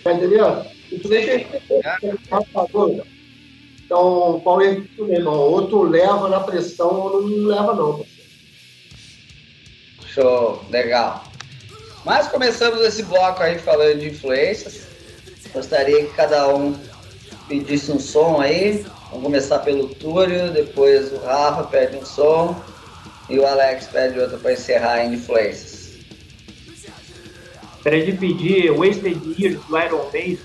tá 0.02 0.12
entendendo? 0.12 0.66
E 0.90 0.98
tu 0.98 1.08
deixa 1.08 1.32
ele 1.32 1.46
então, 3.88 4.38
Power 4.44 4.74
Beat, 4.74 4.98
meu 4.98 5.08
irmão, 5.08 5.34
ou 5.34 5.66
tu 5.66 5.82
leva 5.82 6.28
na 6.28 6.40
pressão 6.40 6.90
ou 6.90 7.22
não 7.22 7.48
leva 7.48 7.74
não, 7.74 8.04
Show, 10.06 10.62
legal. 10.68 11.24
Mas 12.04 12.28
começamos 12.28 12.82
esse 12.82 13.02
bloco 13.04 13.42
aí 13.42 13.58
falando 13.58 14.00
de 14.00 14.08
influências. 14.10 14.87
Gostaria 15.52 16.04
que 16.06 16.12
cada 16.14 16.54
um 16.54 16.74
pedisse 17.48 17.90
um 17.90 17.98
som 17.98 18.40
aí. 18.40 18.84
Vamos 19.10 19.24
começar 19.24 19.60
pelo 19.60 19.88
Túlio, 19.88 20.52
depois 20.52 21.12
o 21.12 21.18
Rafa 21.18 21.64
pede 21.64 21.96
um 21.96 22.04
som 22.04 22.54
e 23.30 23.38
o 23.38 23.46
Alex 23.46 23.86
pede 23.86 24.20
outro 24.20 24.38
para 24.38 24.52
encerrar 24.52 25.04
em 25.04 25.14
influências. 25.14 25.78
Gostaria 27.74 28.04
de 28.04 28.12
pedir 28.12 28.70
Wasted 28.70 29.18
Years 29.38 29.64
do 29.64 29.78
Iron 29.78 30.10
Maiden. 30.12 30.38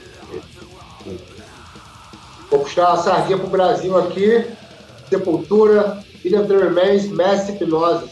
Vou 2.49 2.59
puxar 2.59 2.93
a 2.93 2.97
sardinha 2.97 3.37
pro 3.37 3.47
Brasil 3.47 3.97
aqui. 3.97 4.45
Sepultura, 5.09 6.03
Ilha 6.23 6.41
of 6.41 6.47
the 6.47 6.57
Remains, 6.57 7.07
Mass 7.07 7.49
Hypnosis. 7.49 8.11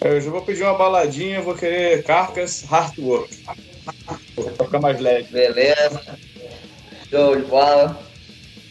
Eu 0.00 0.20
já 0.20 0.30
vou 0.30 0.42
pedir 0.42 0.62
uma 0.62 0.74
baladinha, 0.74 1.40
vou 1.40 1.54
querer 1.54 2.02
Carcas 2.04 2.64
Heartwork. 2.70 3.44
Pra 4.56 4.66
ficar 4.66 4.80
mais 4.80 5.00
leve. 5.00 5.32
Beleza. 5.32 6.02
Show 7.08 7.36
de 7.36 7.42
bola. 7.42 7.98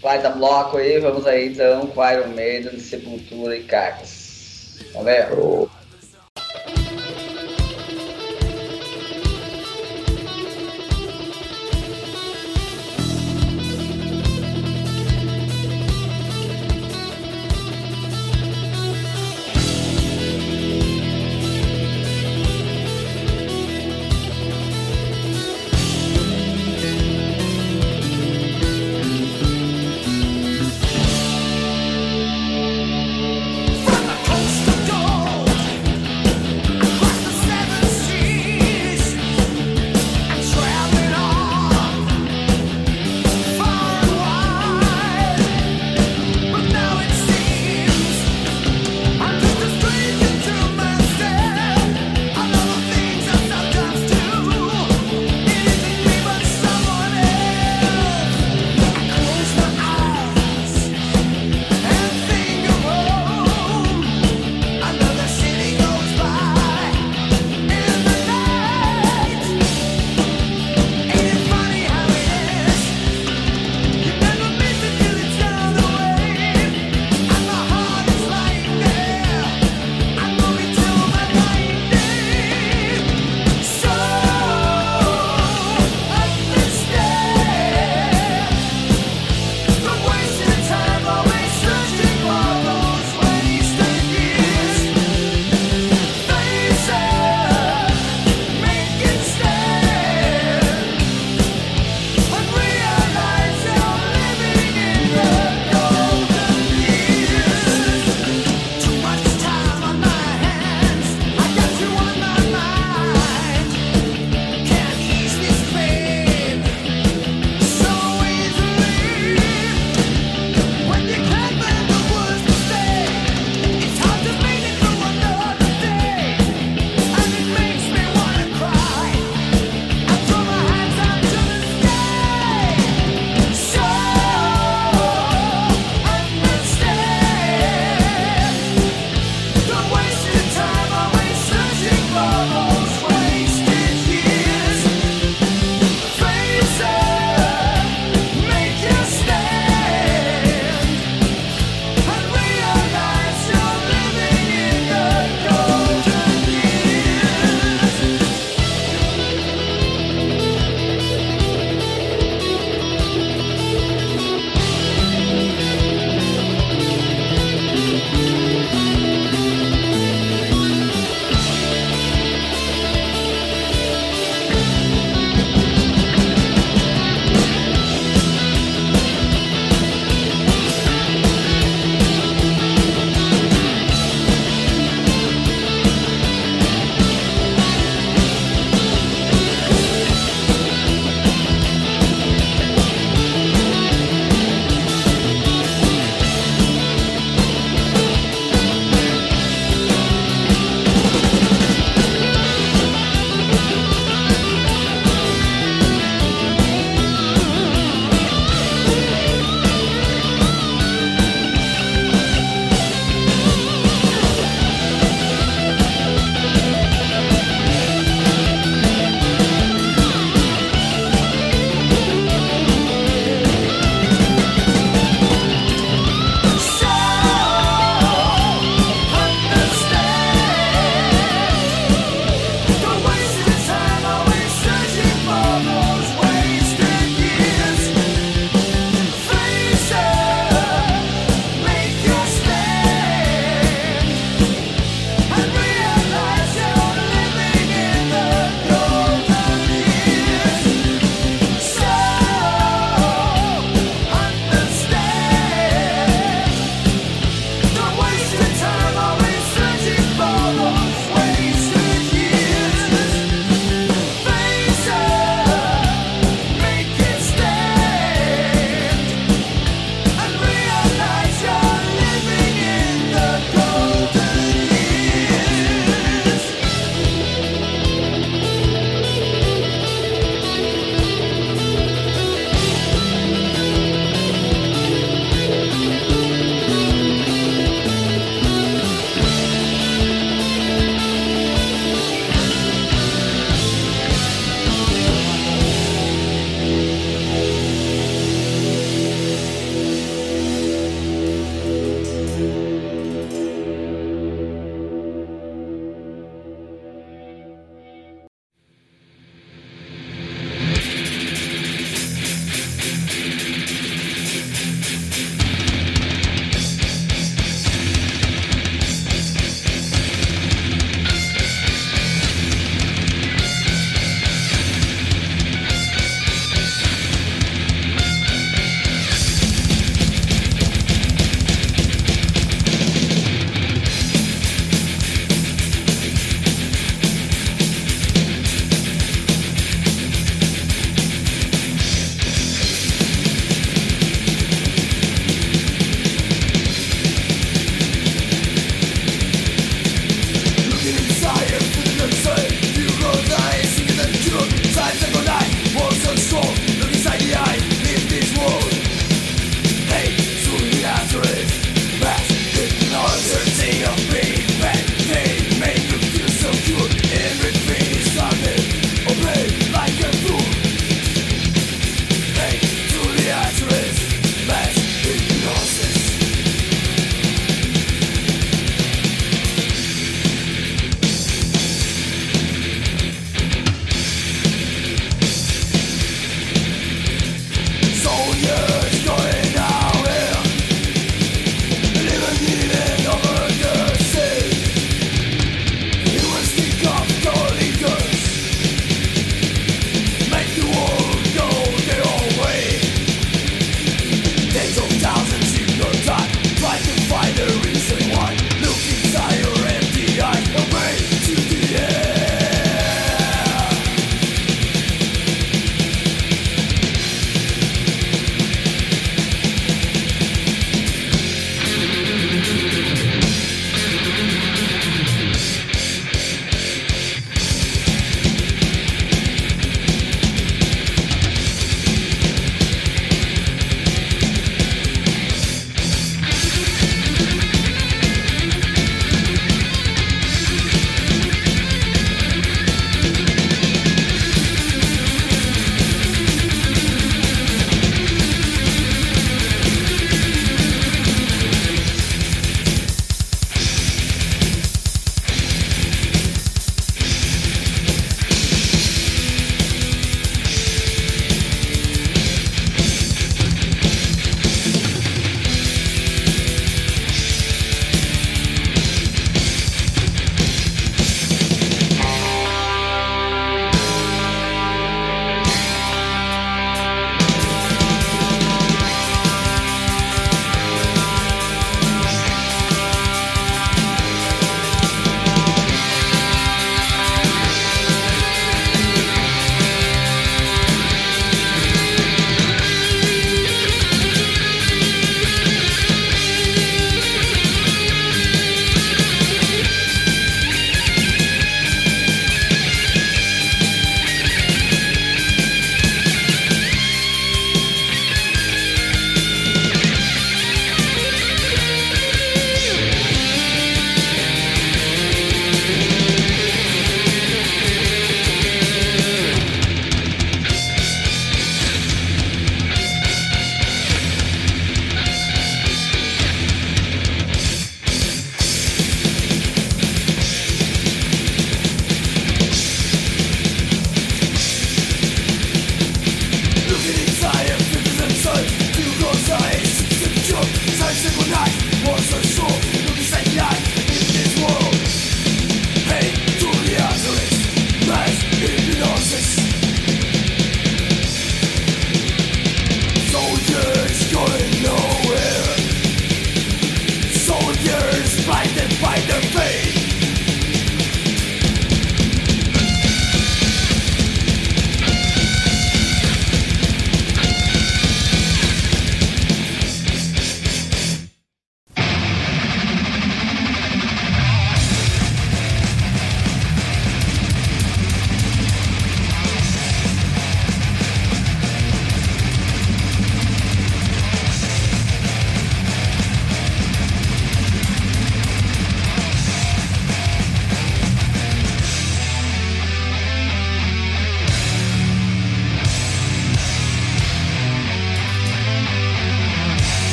Vai 0.00 0.22
dar 0.22 0.30
bloco 0.30 0.76
aí, 0.76 1.00
vamos 1.00 1.26
aí 1.26 1.48
então 1.48 1.86
com 1.88 2.08
Iron 2.08 2.28
Maiden, 2.28 2.78
Sepultura 2.78 3.56
e 3.56 3.64
Carcas. 3.64 4.78
Valeu. 4.94 5.68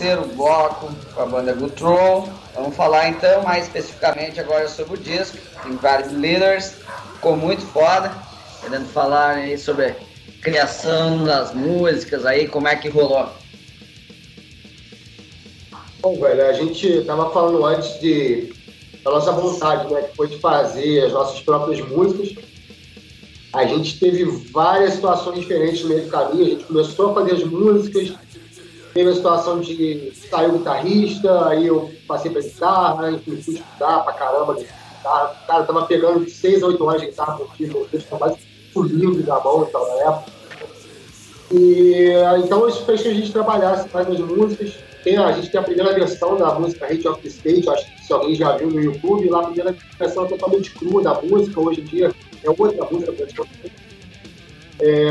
Terceiro 0.00 0.24
bloco 0.34 0.90
com 1.14 1.20
a 1.20 1.26
banda 1.26 1.52
Gutroll. 1.52 2.26
Vamos 2.54 2.74
falar 2.74 3.10
então 3.10 3.42
mais 3.42 3.66
especificamente 3.66 4.40
agora 4.40 4.66
sobre 4.66 4.94
o 4.94 4.96
disco, 4.96 5.36
Invaded 5.66 6.14
Leaders. 6.14 6.76
Ficou 7.16 7.36
muito 7.36 7.60
foda. 7.66 8.10
Querendo 8.62 8.88
falar 8.88 9.36
aí 9.36 9.58
sobre 9.58 9.86
a 9.86 9.96
criação 10.40 11.22
das 11.24 11.52
músicas 11.52 12.24
aí, 12.24 12.48
como 12.48 12.66
é 12.66 12.76
que 12.76 12.88
rolou. 12.88 13.28
Bom, 16.00 16.18
velho, 16.18 16.46
a 16.46 16.52
gente 16.54 17.04
tava 17.04 17.30
falando 17.30 17.62
antes 17.66 18.00
de 18.00 18.54
da 19.04 19.10
nossa 19.10 19.32
vontade, 19.32 19.92
né, 19.92 20.02
que 20.02 20.16
foi 20.16 20.28
de 20.28 20.38
fazer 20.38 21.04
as 21.04 21.12
nossas 21.12 21.40
próprias 21.40 21.86
músicas. 21.86 22.42
A 23.52 23.66
gente 23.66 23.98
teve 23.98 24.24
várias 24.50 24.94
situações 24.94 25.40
diferentes 25.40 25.82
no 25.82 25.88
meio 25.88 26.04
do 26.04 26.10
caminho. 26.10 26.46
A 26.46 26.48
gente 26.50 26.64
começou 26.64 27.10
a 27.10 27.14
fazer 27.14 27.32
as 27.32 27.44
músicas, 27.44 28.14
teve 28.92 29.10
a 29.10 29.14
situação 29.14 29.60
de 29.60 30.12
sair 30.14 30.48
o 30.48 30.58
guitarrista, 30.58 31.48
aí 31.48 31.66
eu 31.66 31.90
passei 32.06 32.30
pra 32.30 32.40
guitarra, 32.40 33.10
enfim, 33.10 33.40
fui 33.42 33.54
estudar 33.54 34.00
pra 34.00 34.12
caramba 34.12 34.54
de 34.54 34.64
guitarra. 34.64 35.34
Cara, 35.46 35.64
tava 35.64 35.86
pegando 35.86 36.24
de 36.24 36.30
6 36.30 36.62
a 36.62 36.66
8 36.66 36.84
horas 36.84 37.00
de 37.00 37.06
guitarra 37.08 37.36
por 37.36 37.56
dia, 37.56 37.68
eu 37.70 38.02
tava 38.02 38.18
quase 38.18 38.38
fugindo 38.72 39.22
da 39.22 39.40
mão 39.40 39.66
e 39.68 39.72
tal 39.72 39.88
na 39.88 39.94
época. 40.02 40.32
E 41.52 42.12
então 42.44 42.68
isso 42.68 42.84
fez 42.84 43.02
que 43.02 43.08
a 43.08 43.14
gente 43.14 43.32
trabalhasse 43.32 43.88
mais 43.92 44.08
nas 44.08 44.20
músicas. 44.20 44.74
Tem, 45.02 45.16
a 45.16 45.32
gente 45.32 45.50
tem 45.50 45.58
a 45.58 45.64
primeira 45.64 45.94
versão 45.94 46.36
da 46.36 46.54
música 46.54 46.84
Hate 46.84 47.08
of 47.08 47.22
the 47.22 47.28
State, 47.28 47.68
acho 47.68 47.86
que 47.86 48.04
se 48.04 48.12
alguém 48.12 48.34
já 48.34 48.56
viu 48.56 48.70
no 48.70 48.80
YouTube, 48.80 49.30
lá 49.30 49.40
a 49.40 49.44
primeira 49.44 49.74
versão 49.98 50.26
é 50.26 50.28
totalmente 50.28 50.70
crua 50.72 51.02
da 51.02 51.14
música, 51.22 51.58
hoje 51.58 51.80
em 51.80 51.84
dia 51.84 52.14
é 52.44 52.50
outra 52.50 52.84
música 52.84 53.10
praticamente. 53.12 53.72
É, 54.78 55.10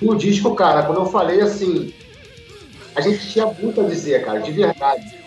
no 0.00 0.16
disco, 0.16 0.54
cara, 0.54 0.84
quando 0.84 1.02
eu 1.02 1.06
falei 1.06 1.42
assim, 1.42 1.92
a 2.94 3.00
gente 3.00 3.28
tinha 3.28 3.46
muito 3.46 3.80
a 3.80 3.84
dizer, 3.84 4.24
cara, 4.24 4.40
de 4.40 4.52
verdade. 4.52 5.22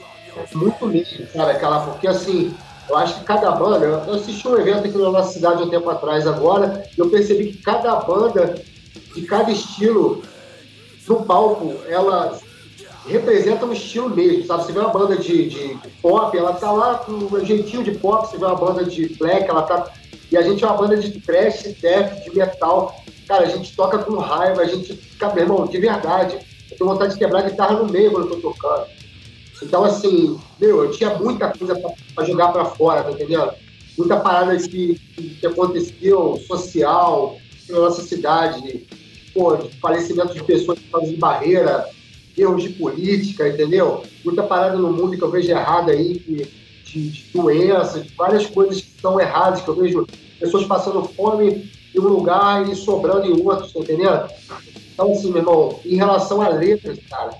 Muito 0.54 0.86
mesmo, 0.88 1.26
cara, 1.28 1.52
aquela, 1.52 1.80
porque 1.88 2.08
assim, 2.08 2.54
eu 2.90 2.98
acho 2.98 3.20
que 3.20 3.26
cada 3.26 3.52
banda, 3.52 3.86
eu 3.86 4.14
assisti 4.14 4.48
um 4.48 4.58
evento 4.58 4.88
aqui 4.88 4.98
na 4.98 5.10
nossa 5.10 5.32
cidade 5.32 5.64
um 5.64 5.70
tempo 5.70 5.90
atrás 5.90 6.28
agora, 6.28 6.86
e 6.96 7.00
eu 7.00 7.10
percebi 7.10 7.54
que 7.54 7.58
cada 7.64 7.96
banda, 7.96 8.56
de 9.16 9.22
cada 9.24 9.52
estilo, 9.52 10.22
no 11.08 11.24
palco, 11.24 11.76
ela 11.88 12.38
representa 13.08 13.66
um 13.66 13.74
estilo 13.74 14.10
mesmo, 14.10 14.46
sabe? 14.46 14.64
Você 14.64 14.72
vê 14.72 14.80
uma 14.80 14.90
banda 14.90 15.16
de, 15.16 15.50
de 15.50 15.78
pop, 16.02 16.36
ela 16.38 16.54
tá 16.54 16.72
lá 16.72 16.96
com 16.96 17.12
um 17.14 17.46
jeitinho 17.46 17.84
de 17.84 17.92
pop, 17.92 18.28
você 18.28 18.38
vê 18.38 18.46
uma 18.46 18.56
banda 18.56 18.84
de 18.84 19.08
black, 19.16 19.50
ela 19.50 19.62
tá. 19.64 19.88
E 20.32 20.38
a 20.38 20.42
gente 20.42 20.64
é 20.64 20.68
uma 20.68 20.78
banda 20.78 20.98
de 20.98 21.20
thrash, 21.22 21.64
death, 21.80 22.24
de 22.24 22.36
metal. 22.36 22.96
Cara, 23.28 23.44
a 23.44 23.50
gente 23.50 23.76
toca 23.76 24.00
com 24.00 24.18
raiva, 24.18 24.62
a 24.62 24.66
gente 24.66 24.96
fica, 24.96 25.34
meu 25.34 25.44
irmão, 25.44 25.66
de 25.66 25.78
verdade. 25.78 26.40
Eu 26.76 26.80
tenho 26.80 26.90
vontade 26.90 27.14
de 27.14 27.20
quebrar 27.20 27.40
a 27.40 27.50
guitarra 27.50 27.78
no 27.78 27.92
meio 27.92 28.12
quando 28.12 28.28
eu 28.28 28.42
tô 28.42 28.52
tocando. 28.52 28.88
Então, 29.64 29.86
assim, 29.86 30.38
meu, 30.60 30.84
eu 30.84 30.92
tinha 30.92 31.16
muita 31.16 31.50
coisa 31.58 31.80
para 32.14 32.26
jogar 32.26 32.50
para 32.52 32.66
fora, 32.66 33.04
tá 33.04 33.12
entendendo? 33.12 33.52
Muita 33.98 34.18
parada 34.20 34.56
que, 34.58 35.00
que 35.40 35.48
aconteceu 35.48 36.38
social 36.46 37.38
na 37.70 37.80
nossa 37.80 38.02
cidade, 38.02 38.86
pô, 39.34 39.56
de 39.56 39.70
falecimento 39.80 40.34
de 40.34 40.44
pessoas 40.44 40.80
por 40.80 41.00
causa 41.00 41.12
de 41.12 41.18
barreira, 41.18 41.88
erros 42.38 42.64
de 42.64 42.70
política, 42.70 43.48
entendeu? 43.48 44.04
Muita 44.26 44.44
parada 44.44 44.78
no 44.78 44.92
mundo 44.92 45.18
que 45.18 45.24
eu 45.24 45.32
vejo 45.32 45.50
errada 45.50 45.94
aí, 45.94 46.20
que, 46.20 46.48
de, 46.84 47.10
de 47.10 47.32
doenças, 47.34 48.06
várias 48.18 48.46
coisas 48.48 48.82
que 48.82 48.90
estão 48.90 49.20
erradas, 49.20 49.62
que 49.62 49.70
eu 49.70 49.76
vejo 49.76 50.06
pessoas 50.38 50.66
passando 50.66 51.06
fome 51.06 51.72
em 51.96 52.00
um 52.00 52.08
lugar 52.08 52.68
e 52.70 52.76
sobrando 52.76 53.26
em 53.26 53.46
outro, 53.46 53.68
tá 53.68 53.80
entendendo? 53.80 54.28
Então, 54.94 55.12
assim, 55.12 55.30
meu 55.30 55.38
irmão, 55.38 55.80
em 55.86 55.96
relação 55.96 56.42
a 56.42 56.50
letras, 56.50 57.00
cara, 57.10 57.32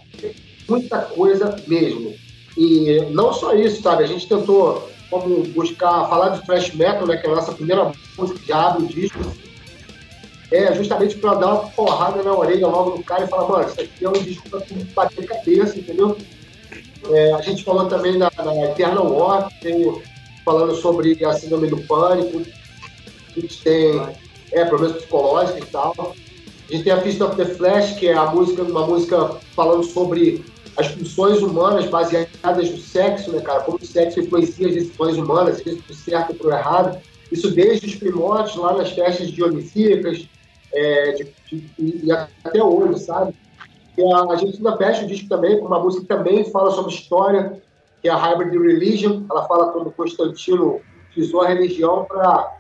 muita 0.68 1.00
coisa 1.02 1.56
mesmo. 1.68 2.14
E 2.58 3.02
não 3.12 3.34
só 3.34 3.54
isso, 3.54 3.82
sabe? 3.82 4.04
A 4.04 4.08
gente 4.08 4.28
tentou 4.28 4.90
como 5.10 5.44
buscar 5.50 6.08
falar 6.10 6.30
de 6.30 6.46
thrash 6.46 6.74
metal, 6.74 7.06
né, 7.06 7.18
que 7.18 7.28
é 7.28 7.30
a 7.30 7.36
nossa 7.36 7.52
primeira 7.52 7.92
música 8.18 8.40
que 8.40 8.52
abre 8.52 8.84
o 8.84 8.88
disco, 8.88 9.20
é 10.52 10.74
justamente 10.74 11.18
para 11.18 11.36
dar 11.36 11.48
uma 11.48 11.70
porrada 11.70 12.24
na 12.24 12.34
orelha 12.34 12.68
logo 12.68 12.98
do 12.98 13.04
cara 13.04 13.24
e 13.24 13.28
falar, 13.28 13.48
mano, 13.48 13.70
isso 13.70 13.82
aqui 13.82 14.06
é 14.06 14.10
um 14.10 14.14
disco 14.14 14.62
tu 14.62 14.76
bater 14.94 15.26
cabeça, 15.26 15.78
entendeu? 15.78 16.18
É, 17.12 17.34
a 17.34 17.42
gente 17.42 17.64
falou 17.64 17.88
também 17.88 18.18
na, 18.18 18.32
na 18.38 18.66
Eternal 18.66 19.12
War, 19.12 19.50
tem, 19.62 20.02
falando 20.44 20.76
sobre 20.76 21.24
a 21.24 21.34
síndrome 21.34 21.68
do 21.68 21.78
pânico, 21.82 22.42
a 23.36 23.40
gente 23.40 23.62
tem 23.64 24.02
é, 24.56 24.66
problemas 24.66 24.98
psicológicos 24.98 25.68
e 25.68 25.72
tal. 25.72 25.94
A 26.00 26.72
gente 26.72 26.84
tem 26.84 26.94
a 26.94 27.02
Fist 27.02 27.22
of 27.22 27.36
the 27.36 27.46
Flash, 27.46 27.94
que 27.94 28.08
é 28.08 28.14
a 28.14 28.26
música, 28.28 28.64
uma 28.64 28.88
música 28.88 29.38
falando 29.56 29.84
sobre 29.84 30.44
as 30.78 30.88
funções 30.88 31.42
humanas 31.42 31.86
baseadas 31.86 32.72
no 32.72 32.78
sexo, 32.78 33.32
né, 33.32 33.42
cara? 33.42 33.62
Como 33.62 33.78
o 33.78 33.86
sexo 33.86 34.20
influencia 34.20 34.68
as 34.68 34.74
decisões 34.74 35.18
humanas, 35.18 35.58
seja 35.58 35.82
por 35.86 35.96
certo 35.96 36.30
ou 36.32 36.36
por 36.36 36.52
errado. 36.52 36.98
Isso 37.32 37.52
desde 37.52 37.86
os 37.86 37.96
primórdios, 37.96 38.56
lá 38.56 38.76
nas 38.76 38.92
festas 38.92 39.30
dionisíacas, 39.30 40.28
é, 40.74 41.12
de, 41.12 41.34
de, 41.52 42.06
e 42.06 42.12
até 42.12 42.64
hoje, 42.64 43.00
sabe? 43.00 43.36
E 43.98 44.14
a, 44.14 44.22
a 44.24 44.36
gente 44.36 44.58
ainda 44.58 44.78
fecha 44.78 45.06
o 45.06 45.08
disco 45.08 45.30
também 45.30 45.60
com 45.60 45.68
uma 45.68 45.80
música 45.80 46.02
que 46.02 46.08
também 46.08 46.50
fala 46.52 46.72
sobre 46.72 46.94
história, 46.94 47.62
que 48.02 48.10
é 48.10 48.12
a 48.12 48.18
Hybrid 48.18 48.54
Religion. 48.54 49.24
Ela 49.30 49.48
fala 49.48 49.72
como 49.72 49.92
Constantino 49.92 50.82
utilizou 51.12 51.42
a 51.42 51.48
religião 51.48 52.06
para 52.06 52.58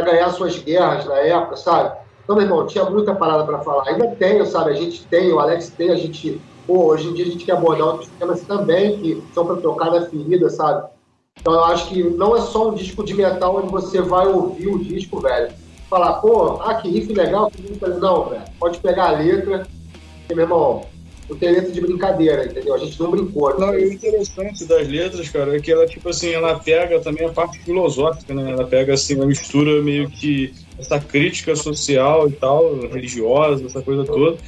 ganhar 0.00 0.30
suas 0.30 0.58
guerras 0.58 1.04
na 1.04 1.18
época, 1.18 1.56
sabe? 1.56 1.96
Então, 2.24 2.36
meu 2.36 2.44
irmão, 2.44 2.66
tinha 2.66 2.84
muita 2.84 3.14
parada 3.14 3.44
para 3.44 3.58
falar. 3.60 3.88
Ainda 3.88 4.08
tenho, 4.16 4.46
sabe? 4.46 4.70
A 4.70 4.74
gente 4.74 5.04
tem, 5.06 5.32
o 5.32 5.38
Alex 5.38 5.70
tem, 5.70 5.90
a 5.90 5.96
gente. 5.96 6.40
Pô, 6.66 6.86
hoje 6.86 7.08
em 7.08 7.14
dia 7.14 7.26
a 7.26 7.28
gente 7.28 7.44
quer 7.44 7.52
abordar 7.52 7.88
outros 7.88 8.08
temas 8.18 8.40
também 8.42 8.96
que 8.98 9.22
são 9.34 9.44
para 9.44 9.56
tocar 9.56 9.90
na 9.90 10.02
ferida, 10.02 10.48
sabe? 10.48 10.88
Então 11.40 11.52
eu 11.52 11.64
acho 11.64 11.88
que 11.88 12.02
não 12.02 12.36
é 12.36 12.40
só 12.40 12.68
um 12.68 12.74
disco 12.74 13.02
de 13.04 13.14
metal 13.14 13.56
onde 13.56 13.68
você 13.68 14.00
vai 14.00 14.28
ouvir 14.28 14.68
o 14.68 14.78
disco, 14.78 15.20
velho. 15.20 15.52
Falar, 15.90 16.14
pô, 16.14 16.60
ah, 16.62 16.74
que 16.76 16.88
riff 16.88 17.12
legal, 17.12 17.50
Não, 18.00 18.28
velho. 18.28 18.42
Pode 18.58 18.78
pegar 18.78 19.08
a 19.08 19.18
letra, 19.18 19.66
porque, 20.20 20.34
meu 20.34 20.44
irmão, 20.44 20.86
tem 21.36 21.52
letra 21.52 21.70
de 21.70 21.80
brincadeira, 21.80 22.44
entendeu? 22.44 22.74
A 22.74 22.78
gente 22.78 22.98
não 23.00 23.10
brincou. 23.10 23.58
Não, 23.58 23.78
e 23.78 23.84
o 23.84 23.92
interessante 23.92 24.64
das 24.64 24.88
letras, 24.88 25.28
cara, 25.28 25.56
é 25.56 25.60
que 25.60 25.70
ela, 25.70 25.86
tipo 25.86 26.08
assim, 26.08 26.30
ela 26.30 26.58
pega 26.58 27.00
também 27.00 27.26
a 27.26 27.30
parte 27.32 27.58
filosófica, 27.60 28.34
né? 28.34 28.52
Ela 28.52 28.64
pega, 28.64 28.94
assim, 28.94 29.16
uma 29.16 29.26
mistura 29.26 29.82
meio 29.82 30.08
que 30.08 30.54
essa 30.78 30.98
crítica 30.98 31.54
social 31.54 32.28
e 32.28 32.32
tal, 32.32 32.80
religiosa, 32.88 33.64
essa 33.66 33.82
coisa 33.82 34.04
toda, 34.04 34.38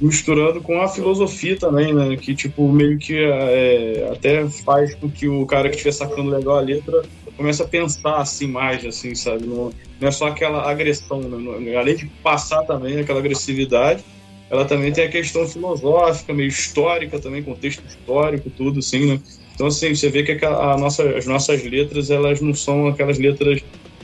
misturando 0.00 0.60
com 0.60 0.80
a 0.80 0.88
filosofia 0.88 1.56
também, 1.56 1.92
né? 1.92 2.16
Que, 2.16 2.34
tipo, 2.34 2.70
meio 2.70 2.98
que 2.98 3.16
é, 3.16 4.08
até 4.12 4.48
faz 4.48 4.94
com 4.94 5.10
que 5.10 5.28
o 5.28 5.46
cara 5.46 5.68
que 5.68 5.76
estiver 5.76 5.92
sacando 5.92 6.30
legal 6.30 6.58
a 6.58 6.60
letra 6.60 7.02
comece 7.36 7.62
a 7.62 7.66
pensar, 7.66 8.16
assim, 8.16 8.46
mais, 8.46 8.84
assim, 8.84 9.14
sabe? 9.14 9.46
Não, 9.46 9.72
não 10.00 10.08
é 10.08 10.10
só 10.10 10.28
aquela 10.28 10.70
agressão, 10.70 11.20
né? 11.20 11.76
Além 11.76 11.96
de 11.96 12.06
passar 12.22 12.64
também 12.64 12.98
aquela 12.98 13.18
agressividade, 13.18 14.04
ela 14.50 14.64
também 14.64 14.92
tem 14.92 15.04
a 15.04 15.10
questão 15.10 15.46
filosófica, 15.46 16.34
meio 16.34 16.48
histórica 16.48 17.20
também, 17.20 17.42
contexto 17.42 17.86
histórico, 17.86 18.50
tudo, 18.50 18.80
assim, 18.80 19.06
né? 19.06 19.20
Então, 19.54 19.68
assim, 19.68 19.94
você 19.94 20.08
vê 20.10 20.24
que 20.24 20.44
a, 20.44 20.72
a 20.72 20.76
nossa, 20.76 21.08
as 21.10 21.24
nossas 21.24 21.62
letras, 21.62 22.10
elas 22.10 22.40
não 22.40 22.52
são 22.52 22.88
aquelas 22.88 23.18
letras 23.18 23.62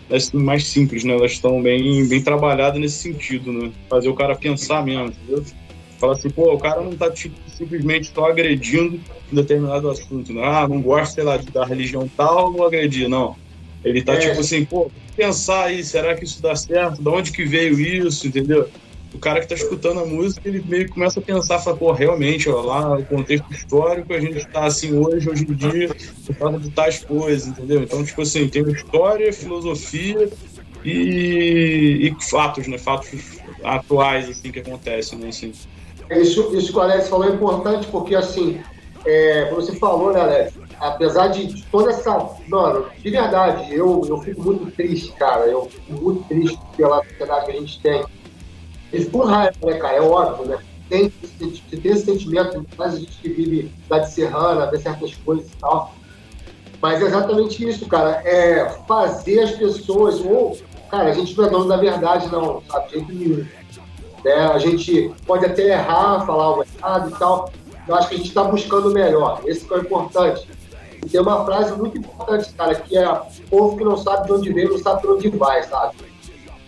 assim, 0.09 0.36
mais 0.36 0.68
simples, 0.68 1.02
né? 1.02 1.14
Elas 1.14 1.32
estão 1.32 1.60
bem, 1.60 2.06
bem 2.06 2.23
trabalhadas 2.23 2.81
nesse 2.81 2.98
sentido, 2.98 3.52
né? 3.52 3.73
Fazer 3.90 4.09
o 4.09 4.14
cara 4.14 4.36
pensar 4.36 4.85
mesmo, 4.85 5.06
entendeu? 5.06 5.44
Fala 5.98 6.12
assim, 6.12 6.31
pô, 6.31 6.52
o 6.52 6.59
cara 6.59 6.81
não 6.81 6.94
tá 6.94 7.10
tipo, 7.10 7.35
simplesmente 7.48 8.12
só 8.14 8.27
agredindo 8.27 9.01
um 9.32 9.35
determinado 9.35 9.90
assunto, 9.90 10.32
né? 10.32 10.43
Ah, 10.44 10.68
não 10.68 10.81
gosta, 10.81 11.14
sei 11.14 11.24
lá, 11.24 11.39
da 11.39 11.64
religião 11.64 12.09
tal, 12.16 12.52
vou 12.52 12.66
agredir, 12.66 13.09
não. 13.09 13.35
Ele 13.82 14.02
tá 14.02 14.14
é. 14.14 14.18
tipo 14.18 14.40
assim, 14.40 14.64
pô, 14.64 14.90
pensar 15.16 15.64
aí, 15.64 15.82
será 15.82 16.14
que 16.14 16.24
isso 16.24 16.40
dá 16.40 16.55
certo? 16.55 17.02
De 17.02 17.09
onde 17.09 17.32
que 17.32 17.44
veio 17.44 17.81
isso, 17.81 18.28
entendeu? 18.28 18.68
O 19.16 19.18
cara 19.18 19.40
que 19.40 19.48
tá 19.48 19.55
escutando 19.55 20.01
a 20.01 20.05
música, 20.05 20.47
ele 20.47 20.62
meio 20.68 20.84
que 20.84 20.93
começa 20.93 21.20
a 21.20 21.22
pensar, 21.22 21.59
fala, 21.59 21.74
pô, 21.74 21.90
realmente, 21.90 22.51
ó, 22.51 22.60
lá, 22.60 22.98
o 22.98 23.05
contexto 23.06 23.51
histórico, 23.51 24.12
a 24.12 24.20
gente 24.20 24.47
tá 24.47 24.66
assim 24.66 24.94
hoje, 24.94 25.30
hoje 25.30 25.44
em 25.48 25.55
dia, 25.55 25.88
por 26.26 26.36
causa 26.36 26.59
de 26.59 26.70
tais 26.70 27.02
coisas, 27.02 27.48
entendeu? 27.48 27.82
Então, 27.82 28.05
tipo 28.05 28.20
assim, 28.20 28.47
tem 28.47 28.62
história, 28.70 29.32
filosofia 29.32 30.28
e, 30.84 32.12
e 32.12 32.24
fatos, 32.28 32.68
né? 32.68 32.76
Fatos 32.76 33.40
atuais, 33.64 34.28
assim, 34.28 34.52
que 34.52 34.59
acontecem, 34.59 35.18
né? 35.18 35.28
Assim. 35.28 35.51
Isso, 36.10 36.55
isso 36.55 36.70
que 36.70 36.78
o 36.78 36.82
Alex 36.82 37.09
falou 37.09 37.26
é 37.26 37.30
importante, 37.30 37.86
porque, 37.86 38.14
assim, 38.14 38.60
é, 39.06 39.51
você 39.51 39.74
falou, 39.76 40.12
né, 40.12 40.20
Alex? 40.20 40.52
Apesar 40.78 41.28
de 41.28 41.64
toda 41.70 41.88
essa. 41.88 42.36
Mano, 42.48 42.84
de 42.98 43.10
verdade, 43.10 43.74
eu, 43.74 44.02
eu 44.06 44.20
fico 44.20 44.43
muito 44.43 44.70
triste, 44.72 45.10
cara. 45.12 45.47
Eu 45.47 45.70
fico 45.70 46.02
muito 46.02 46.22
triste 46.28 46.59
pela 46.76 47.02
sociedade 47.02 47.47
que 47.47 47.52
a 47.52 47.60
gente 47.60 47.80
tem. 47.80 48.05
E 48.97 49.05
por 49.05 49.27
raiva, 49.27 49.56
né, 49.64 49.74
cara? 49.74 49.97
É 49.97 50.01
óbvio, 50.01 50.47
né? 50.47 50.59
Tem, 50.89 51.10
tem 51.10 51.93
esse 51.93 52.05
sentimento, 52.05 52.64
mas 52.77 52.94
a 52.94 52.98
gente 52.98 53.18
que 53.18 53.28
vive 53.28 53.73
cidade 53.82 54.12
serrana, 54.12 54.70
vê 54.70 54.78
certas 54.78 55.14
coisas 55.16 55.47
e 55.47 55.56
tal. 55.56 55.94
Mas 56.81 57.02
é 57.02 57.06
exatamente 57.06 57.68
isso, 57.68 57.86
cara. 57.86 58.23
É 58.24 58.68
fazer 58.86 59.40
as 59.40 59.52
pessoas. 59.52 60.20
Ou, 60.20 60.56
cara, 60.90 61.10
a 61.10 61.12
gente 61.12 61.36
não 61.36 61.47
é 61.47 61.51
dono 61.51 61.68
da 61.68 61.77
verdade, 61.77 62.31
não, 62.31 62.62
sabe? 62.70 62.86
De 62.86 62.93
jeito 62.94 63.12
nenhum 63.12 63.47
Né? 64.24 64.35
A 64.35 64.59
gente 64.59 65.12
pode 65.27 65.44
até 65.44 65.73
errar, 65.73 66.24
falar 66.24 66.44
algo 66.44 66.64
errado 66.78 67.10
e 67.10 67.18
tal. 67.18 67.52
Eu 67.89 67.94
acho 67.94 68.09
que 68.09 68.14
a 68.14 68.18
gente 68.18 68.28
está 68.28 68.44
buscando 68.44 68.89
o 68.89 68.93
melhor. 68.93 69.40
Esse 69.44 69.64
que 69.64 69.74
é 69.74 69.78
o 69.78 69.81
importante. 69.81 70.48
E 71.05 71.09
tem 71.09 71.20
uma 71.20 71.44
frase 71.44 71.73
muito 71.74 71.98
importante, 71.98 72.52
cara, 72.55 72.74
que 72.74 72.97
é 72.97 73.23
povo 73.48 73.77
que 73.77 73.85
não 73.85 73.97
sabe 73.97 74.27
de 74.27 74.32
onde 74.32 74.52
veio, 74.52 74.70
não 74.70 74.78
sabe 74.78 75.02
de 75.02 75.09
onde 75.09 75.28
vai, 75.31 75.62
sabe? 75.62 75.97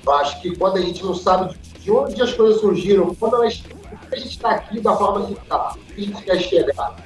Eu 0.07 0.13
acho 0.13 0.41
que 0.41 0.57
quando 0.57 0.77
a 0.77 0.81
gente 0.81 1.05
não 1.05 1.15
sabe 1.15 1.53
de 1.53 1.59
onde 1.91 2.21
as 2.23 2.33
coisas 2.33 2.61
surgiram, 2.61 3.15
quando 3.15 3.37
elas, 3.37 3.63
a 4.11 4.17
gente 4.17 4.31
está 4.31 4.51
aqui 4.51 4.81
da 4.81 4.97
forma 4.97 5.27
que 5.27 5.33
está, 5.33 5.75
a 5.97 6.01
gente 6.01 6.23
quer 6.23 6.41
chegar, 6.41 6.97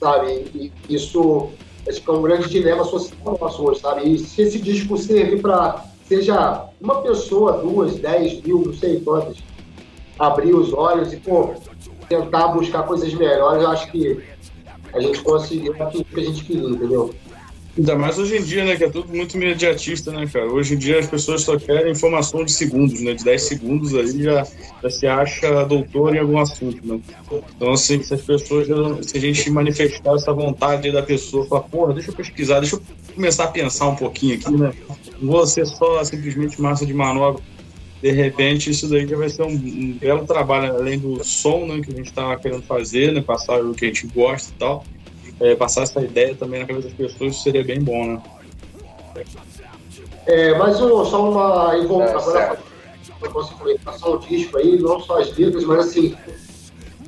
sabe? 0.00 0.30
E 0.54 0.72
isso 0.88 1.50
acho 1.88 2.00
que 2.00 2.10
é 2.10 2.12
um 2.12 2.22
grande 2.22 2.48
dilema 2.48 2.84
social 2.84 3.38
nosso 3.40 3.64
hoje, 3.64 3.80
sabe? 3.80 4.08
E 4.08 4.18
se 4.18 4.42
esse 4.42 4.58
disco 4.58 4.96
servir 4.96 5.40
para, 5.40 5.84
seja 6.06 6.66
uma 6.80 7.02
pessoa, 7.02 7.58
duas, 7.58 7.96
dez 7.96 8.40
mil, 8.42 8.62
não 8.66 8.74
sei 8.74 9.00
quantas, 9.00 9.38
abrir 10.18 10.54
os 10.54 10.72
olhos 10.72 11.12
e, 11.12 11.16
pô, 11.16 11.54
tentar 12.08 12.48
buscar 12.48 12.84
coisas 12.84 13.12
melhores, 13.14 13.62
eu 13.62 13.70
acho 13.70 13.90
que 13.90 14.22
a 14.92 15.00
gente 15.00 15.22
conseguiu 15.22 15.72
aquilo 15.82 16.04
que 16.04 16.20
a 16.20 16.24
gente 16.24 16.44
queria, 16.44 16.68
entendeu? 16.68 17.14
Ainda 17.76 17.96
mais 17.96 18.18
hoje 18.18 18.36
em 18.36 18.42
dia, 18.42 18.64
né? 18.64 18.76
Que 18.76 18.84
é 18.84 18.90
tudo 18.90 19.08
muito 19.08 19.34
imediatista, 19.34 20.12
né, 20.12 20.28
cara? 20.30 20.46
Hoje 20.46 20.74
em 20.74 20.78
dia 20.78 20.98
as 20.98 21.06
pessoas 21.06 21.42
só 21.42 21.58
querem 21.58 21.92
informação 21.92 22.44
de 22.44 22.52
segundos, 22.52 23.00
né? 23.00 23.14
De 23.14 23.24
10 23.24 23.42
segundos 23.42 23.94
aí 23.94 24.22
já, 24.22 24.46
já 24.82 24.90
se 24.90 25.06
acha 25.06 25.64
doutor 25.64 26.14
em 26.14 26.18
algum 26.18 26.38
assunto, 26.38 26.86
né? 26.86 27.00
Então, 27.56 27.72
assim, 27.72 28.02
se 28.02 28.12
as 28.12 28.20
pessoas, 28.20 28.66
se 29.06 29.16
a 29.16 29.20
gente 29.20 29.50
manifestar 29.50 30.14
essa 30.14 30.32
vontade 30.34 30.92
da 30.92 31.02
pessoa, 31.02 31.46
falar, 31.46 31.62
porra, 31.62 31.94
deixa 31.94 32.10
eu 32.10 32.14
pesquisar, 32.14 32.60
deixa 32.60 32.76
eu 32.76 32.82
começar 33.14 33.44
a 33.44 33.48
pensar 33.48 33.88
um 33.88 33.96
pouquinho 33.96 34.34
aqui, 34.34 34.52
né? 34.52 34.74
Não 35.18 35.32
vou 35.32 35.46
ser 35.46 35.66
só 35.66 36.04
simplesmente 36.04 36.60
massa 36.60 36.84
de 36.84 36.92
manobra. 36.92 37.42
De 38.02 38.10
repente, 38.10 38.68
isso 38.68 38.86
daí 38.88 39.06
já 39.06 39.16
vai 39.16 39.30
ser 39.30 39.44
um, 39.44 39.54
um 39.54 39.96
belo 39.98 40.26
trabalho, 40.26 40.74
além 40.74 40.98
do 40.98 41.24
som, 41.24 41.64
né? 41.64 41.80
Que 41.80 41.90
a 41.90 41.96
gente 41.96 42.12
tá 42.12 42.36
querendo 42.36 42.62
fazer, 42.64 43.12
né? 43.12 43.22
Passar 43.22 43.64
o 43.64 43.72
que 43.72 43.86
a 43.86 43.88
gente 43.88 44.06
gosta 44.08 44.52
e 44.54 44.58
tal 44.58 44.84
é, 45.42 45.56
passar 45.56 45.82
essa 45.82 46.00
ideia 46.00 46.36
também 46.36 46.60
na 46.60 46.66
cabeça 46.66 46.88
das 46.88 46.96
pessoas 46.96 47.42
seria 47.42 47.64
bem 47.64 47.82
bom, 47.82 48.06
né? 48.06 48.22
É, 50.26 50.56
mas 50.56 50.76
só 50.76 51.30
uma 51.30 51.76
evolução, 51.76 52.36
é, 52.36 52.42
agora 52.44 53.32
você 53.32 53.54
comentar 53.54 54.08
o 54.08 54.18
disco 54.18 54.56
aí, 54.56 54.78
não 54.78 55.00
só 55.00 55.20
as 55.20 55.36
letras, 55.36 55.64
mas 55.64 55.86
assim, 55.86 56.16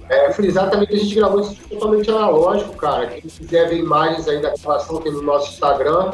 é, 0.08 0.32
frisar 0.32 0.68
também 0.68 0.88
que 0.88 0.94
a 0.94 0.98
gente 0.98 1.14
gravou 1.14 1.40
isso 1.40 1.56
totalmente 1.68 2.10
analógico, 2.10 2.74
cara. 2.76 3.06
Quem 3.06 3.22
quiser 3.22 3.68
ver 3.68 3.78
imagens 3.78 4.26
aí 4.26 4.42
da 4.42 4.50
gravação 4.50 5.00
tem 5.00 5.12
no 5.12 5.22
nosso 5.22 5.52
Instagram. 5.52 6.12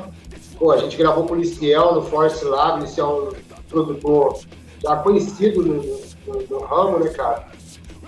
Pô, 0.58 0.72
a 0.72 0.76
gente 0.76 0.96
gravou 0.98 1.24
com 1.24 1.32
o 1.32 1.36
Liciel 1.38 1.94
no 1.94 2.02
Force 2.02 2.44
Lab, 2.44 2.84
esse 2.84 3.00
é 3.00 3.04
um 3.04 3.32
produtor 3.68 4.38
já 4.82 4.96
conhecido 4.96 5.62
no, 5.62 5.82
no, 6.26 6.46
no 6.50 6.64
ramo, 6.66 6.98
né, 6.98 7.08
cara? 7.10 7.48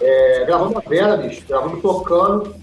É, 0.01 0.45
gravamos 0.45 0.77
a 0.77 0.81
vela, 0.81 1.17
bicho, 1.17 1.43
gravamos 1.49 1.81
tocando 1.81 2.63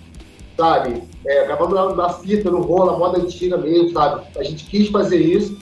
sabe? 0.59 1.01
É, 1.25 1.47
na, 1.47 1.95
na, 1.95 2.09
fita, 2.09 2.49
no 2.49 2.61
rolo, 2.61 2.91
a 2.91 2.97
moda 2.97 3.19
antiga 3.19 3.57
mesmo, 3.57 3.91
sabe? 3.91 4.25
A 4.37 4.43
gente 4.43 4.65
quis 4.65 4.89
fazer 4.89 5.17
isso 5.17 5.57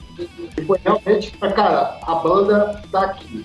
e 0.56 0.64
foi 0.64 0.78
realmente, 0.84 1.32
cara, 1.32 1.98
a 2.02 2.14
banda 2.16 2.80
tá 2.92 3.02
aqui. 3.02 3.44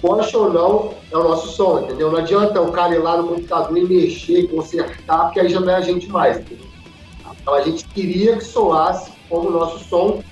Gosta 0.00 0.38
ou 0.38 0.52
não, 0.52 0.94
é 1.10 1.16
o 1.16 1.24
nosso 1.24 1.48
som, 1.48 1.80
entendeu? 1.80 2.10
Não 2.10 2.18
adianta 2.18 2.60
o 2.62 2.72
cara 2.72 2.94
ir 2.94 3.00
lá 3.00 3.16
no 3.16 3.28
computador 3.28 3.76
e 3.76 3.84
mexer, 3.84 4.48
consertar, 4.48 5.24
porque 5.24 5.40
aí 5.40 5.48
já 5.48 5.60
não 5.60 5.70
é 5.70 5.74
a 5.74 5.80
gente 5.80 6.08
mais, 6.08 6.38
entendeu? 6.38 6.66
Então 7.40 7.54
a 7.54 7.62
gente 7.62 7.84
queria 7.88 8.36
que 8.36 8.44
soasse 8.44 9.12
como 9.28 9.48
o 9.48 9.52
nosso 9.52 9.84
som, 9.84 10.22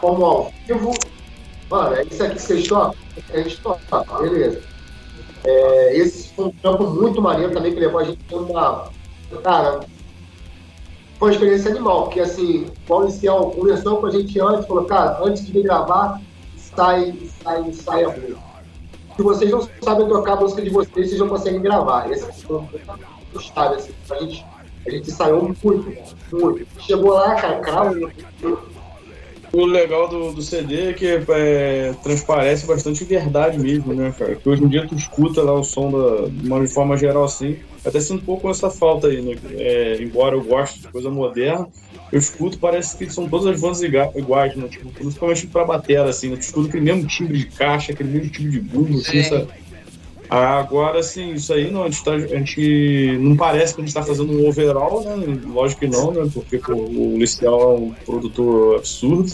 como 0.00 0.24
ao 0.24 0.52
vivo. 0.66 0.92
Mano, 1.70 1.96
é 1.96 2.04
isso 2.04 2.22
aqui 2.22 2.36
que 2.36 2.42
vocês 2.42 2.68
tocam? 2.68 2.94
A 3.32 3.36
gente 3.38 3.60
toca, 3.60 4.04
beleza. 4.22 4.62
É, 5.44 5.96
esse 5.96 6.28
foi 6.34 6.46
um 6.46 6.52
campo 6.62 6.84
muito 6.84 7.20
maneiro 7.20 7.52
também 7.52 7.72
que 7.72 7.80
levou 7.80 8.00
a 8.00 8.04
gente 8.04 8.20
a 8.32 8.36
uma 8.36 8.90
Cara, 9.42 9.80
foi 11.18 11.28
uma 11.28 11.34
experiência 11.34 11.70
animal, 11.70 12.04
porque 12.04 12.20
assim, 12.20 12.66
o 12.66 12.86
Policial 12.86 13.50
conversou 13.50 13.98
com 13.98 14.06
a 14.06 14.10
gente 14.10 14.38
antes, 14.40 14.66
falou, 14.66 14.84
cara, 14.84 15.18
antes 15.22 15.46
de 15.46 15.62
gravar, 15.62 16.20
sai, 16.56 17.14
sai, 17.42 17.72
sai 17.72 18.04
a 18.04 18.08
música. 18.08 18.46
Se 19.16 19.22
vocês 19.22 19.50
não 19.50 19.66
sabem 19.80 20.08
tocar 20.08 20.34
a 20.34 20.40
música 20.40 20.60
de 20.60 20.68
vocês, 20.68 21.08
vocês 21.08 21.18
não 21.18 21.28
conseguem 21.28 21.62
gravar. 21.62 22.10
Esse 22.10 22.24
é 22.24 22.52
o 22.52 23.40
chave, 23.40 23.76
assim, 23.76 23.92
a 24.10 24.14
gente, 24.16 24.46
a 24.86 24.90
gente 24.90 25.10
ensaiou 25.10 25.42
muito, 25.42 25.96
muito. 26.32 26.66
Chegou 26.80 27.14
lá, 27.14 27.34
cara, 27.34 27.60
cravo, 27.60 28.10
o 29.52 29.64
legal 29.64 30.08
do, 30.08 30.32
do 30.32 30.42
CD 30.42 30.90
é 30.90 30.92
que 30.92 31.06
é, 31.06 31.94
transparece 32.02 32.66
bastante 32.66 33.04
verdade 33.04 33.58
mesmo, 33.58 33.94
né, 33.94 34.12
cara? 34.16 34.34
Que 34.34 34.46
hoje 34.46 34.62
em 34.62 34.68
dia 34.68 34.86
tu 34.86 34.94
escuta 34.94 35.40
lá 35.40 35.54
o 35.54 35.64
som 35.64 35.90
da, 35.90 36.28
de 36.28 36.46
uma 36.46 36.66
forma 36.66 36.96
geral 36.98 37.24
assim, 37.24 37.56
até 37.86 38.00
sinto 38.00 38.22
um 38.22 38.24
pouco 38.24 38.50
essa 38.50 38.68
falta 38.68 39.06
aí, 39.06 39.22
né? 39.22 39.36
É, 39.52 39.98
embora 40.02 40.34
eu 40.34 40.42
goste 40.42 40.80
de 40.80 40.88
coisa 40.88 41.08
moderna, 41.08 41.68
eu 42.10 42.18
escuto, 42.18 42.58
parece 42.58 42.96
que 42.96 43.08
são 43.10 43.28
todas 43.28 43.46
as 43.46 43.60
vozes 43.60 43.88
iguais, 44.14 44.56
né? 44.56 44.66
Tipo, 44.68 44.90
principalmente 44.90 45.46
pra 45.46 45.64
batera, 45.64 46.08
assim, 46.08 46.30
né? 46.30 46.36
Tu 46.36 46.42
escuta 46.42 46.68
aquele 46.68 46.84
mesmo 46.84 47.06
timbre 47.06 47.38
de 47.38 47.46
caixa, 47.46 47.92
aquele 47.92 48.10
mesmo 48.10 48.30
tipo 48.30 48.48
de 48.48 48.60
bumbo, 48.60 48.98
assim, 48.98 49.22
sabe? 49.22 49.48
Agora, 50.28 50.98
assim, 50.98 51.34
isso 51.34 51.52
aí 51.52 51.70
não, 51.70 51.84
a 51.84 51.88
gente, 51.88 52.02
tá, 52.02 52.12
a 52.12 52.18
gente 52.18 53.16
não 53.20 53.36
parece 53.36 53.74
que 53.74 53.80
a 53.80 53.84
gente 53.84 53.88
está 53.90 54.02
fazendo 54.02 54.32
um 54.32 54.48
overall, 54.48 55.04
né? 55.04 55.40
Lógico 55.46 55.80
que 55.80 55.86
não, 55.86 56.10
né? 56.10 56.28
Porque 56.32 56.58
pô, 56.58 56.74
o 56.74 57.16
Licial 57.16 57.60
é 57.60 57.78
um 57.78 57.94
produtor 58.04 58.78
absurdo. 58.78 59.32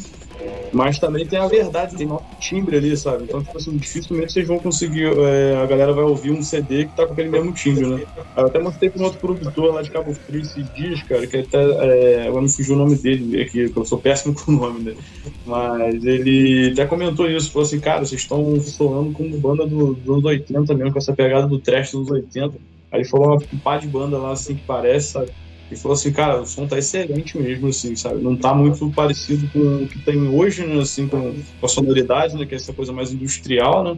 Mas 0.73 0.98
também 0.98 1.27
tem 1.27 1.39
a 1.39 1.47
verdade, 1.47 1.97
tem 1.97 2.06
nosso 2.06 2.24
timbre 2.40 2.77
ali, 2.77 2.97
sabe? 2.97 3.24
Então, 3.24 3.43
tipo 3.43 3.56
assim, 3.56 3.77
dificilmente 3.77 4.32
vocês 4.32 4.48
vão 4.48 4.59
conseguir. 4.59 5.05
É, 5.05 5.56
a 5.62 5.66
galera 5.66 5.93
vai 5.93 6.05
ouvir 6.05 6.31
um 6.31 6.43
CD 6.43 6.86
que 6.86 6.97
tá 6.97 7.06
com 7.06 7.12
aquele 7.12 7.28
mesmo 7.28 7.52
timbre, 7.52 7.86
né? 7.86 8.02
Eu 8.36 8.47
até 8.47 8.59
mostrei 8.59 8.89
pra 8.89 9.02
um 9.02 9.05
outro 9.05 9.20
produtor 9.20 9.74
lá 9.74 9.82
de 9.82 9.90
Cabo 9.90 10.14
Frio 10.14 10.40
esses 10.40 10.73
dias, 10.74 11.02
cara, 11.02 11.27
que 11.27 11.36
até. 11.36 11.59
É, 11.59 12.28
eu 12.28 12.40
não 12.40 12.48
fugiu 12.48 12.74
o 12.74 12.78
nome 12.78 12.97
dele 12.97 13.43
aqui, 13.43 13.69
que 13.69 13.77
eu 13.77 13.85
sou 13.85 13.98
péssimo 13.98 14.35
com 14.39 14.52
o 14.52 14.56
nome 14.56 14.82
dele. 14.82 14.98
Mas 15.44 16.05
ele 16.05 16.70
até 16.73 16.86
comentou 16.86 17.28
isso, 17.28 17.52
falou 17.52 17.66
assim, 17.66 17.81
cara, 17.81 18.05
vocês 18.05 18.23
estão 18.23 18.59
soando 18.60 19.12
como 19.12 19.36
banda 19.39 19.66
do, 19.66 19.94
dos 19.94 20.09
anos 20.09 20.24
80 20.24 20.74
mesmo, 20.74 20.93
com 20.93 20.98
essa 20.98 21.12
pegada 21.12 21.47
do 21.47 21.59
trash 21.59 21.93
dos 21.93 22.10
anos 22.10 22.10
80. 22.10 22.55
Aí 22.90 23.05
falou 23.05 23.28
uma 23.28 23.60
pá 23.62 23.78
de 23.78 23.89
banda 23.89 24.19
lá, 24.19 24.32
assim, 24.32 24.55
que 24.55 24.62
parece, 24.66 25.12
sabe? 25.12 25.31
E 25.73 25.77
falou 25.77 25.94
assim, 25.94 26.12
cara, 26.12 26.40
o 26.40 26.47
som 26.47 26.66
tá 26.66 26.78
excelente 26.78 27.39
mesmo, 27.39 27.69
assim, 27.69 27.97
sabe? 27.97 28.23
Não 28.23 28.36
tá 28.36 28.55
muito 28.55 28.90
parecido 28.90 29.49
com 29.53 29.85
o 29.85 29.89
que 29.89 29.99
tem 30.01 30.28
hoje, 30.28 30.66
né, 30.66 30.81
assim, 30.81 31.09
com, 31.09 31.35
a 31.62 31.69
sonoridade, 31.69 32.36
né, 32.36 32.44
que 32.44 32.55
é 32.55 32.57
essa 32.57 32.73
coisa 32.73 32.93
mais 32.93 33.12
industrial, 33.12 33.82
né? 33.82 33.97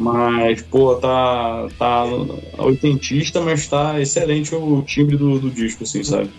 Mas, 0.00 0.62
pô, 0.62 0.96
tá, 0.96 1.68
tá 1.78 2.04
oitentista, 2.58 3.40
mas 3.40 3.66
tá 3.68 4.00
excelente 4.00 4.54
o 4.54 4.82
timbre 4.82 5.16
do, 5.16 5.38
do 5.38 5.50
disco, 5.50 5.84
assim, 5.84 6.02
sabe? 6.02 6.30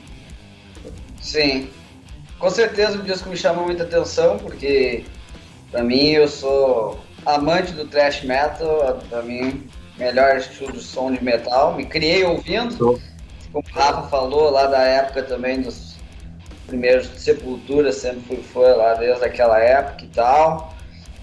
Sim. 1.22 1.70
Com 2.40 2.50
certeza 2.50 3.00
o 3.00 3.04
disco 3.04 3.30
me 3.30 3.38
chamou 3.38 3.66
muita 3.66 3.84
atenção, 3.84 4.38
porque 4.38 5.04
pra 5.72 5.84
mim 5.84 6.10
eu 6.10 6.28
sou 6.28 7.00
amante 7.26 7.72
do 7.72 7.86
thrash 7.86 8.24
metal, 8.24 9.02
pra 9.10 9.22
mim, 9.22 9.64
melhor 9.98 10.38
estilo 10.38 10.74
de 10.74 10.82
som 10.82 11.12
de 11.12 11.24
metal. 11.24 11.76
Me 11.76 11.86
criei 11.86 12.24
ouvindo 12.24 13.00
como 13.54 13.64
o 13.64 13.72
Rafa 13.72 14.08
falou 14.10 14.50
lá 14.50 14.66
da 14.66 14.82
época 14.82 15.22
também 15.22 15.62
dos 15.62 15.96
primeiros 16.66 17.08
Sepultura, 17.18 17.92
sempre 17.92 18.22
fui 18.22 18.38
fã 18.38 18.76
lá 18.76 18.96
desde 18.96 19.24
aquela 19.24 19.60
época 19.60 20.04
e 20.04 20.08
tal. 20.08 20.74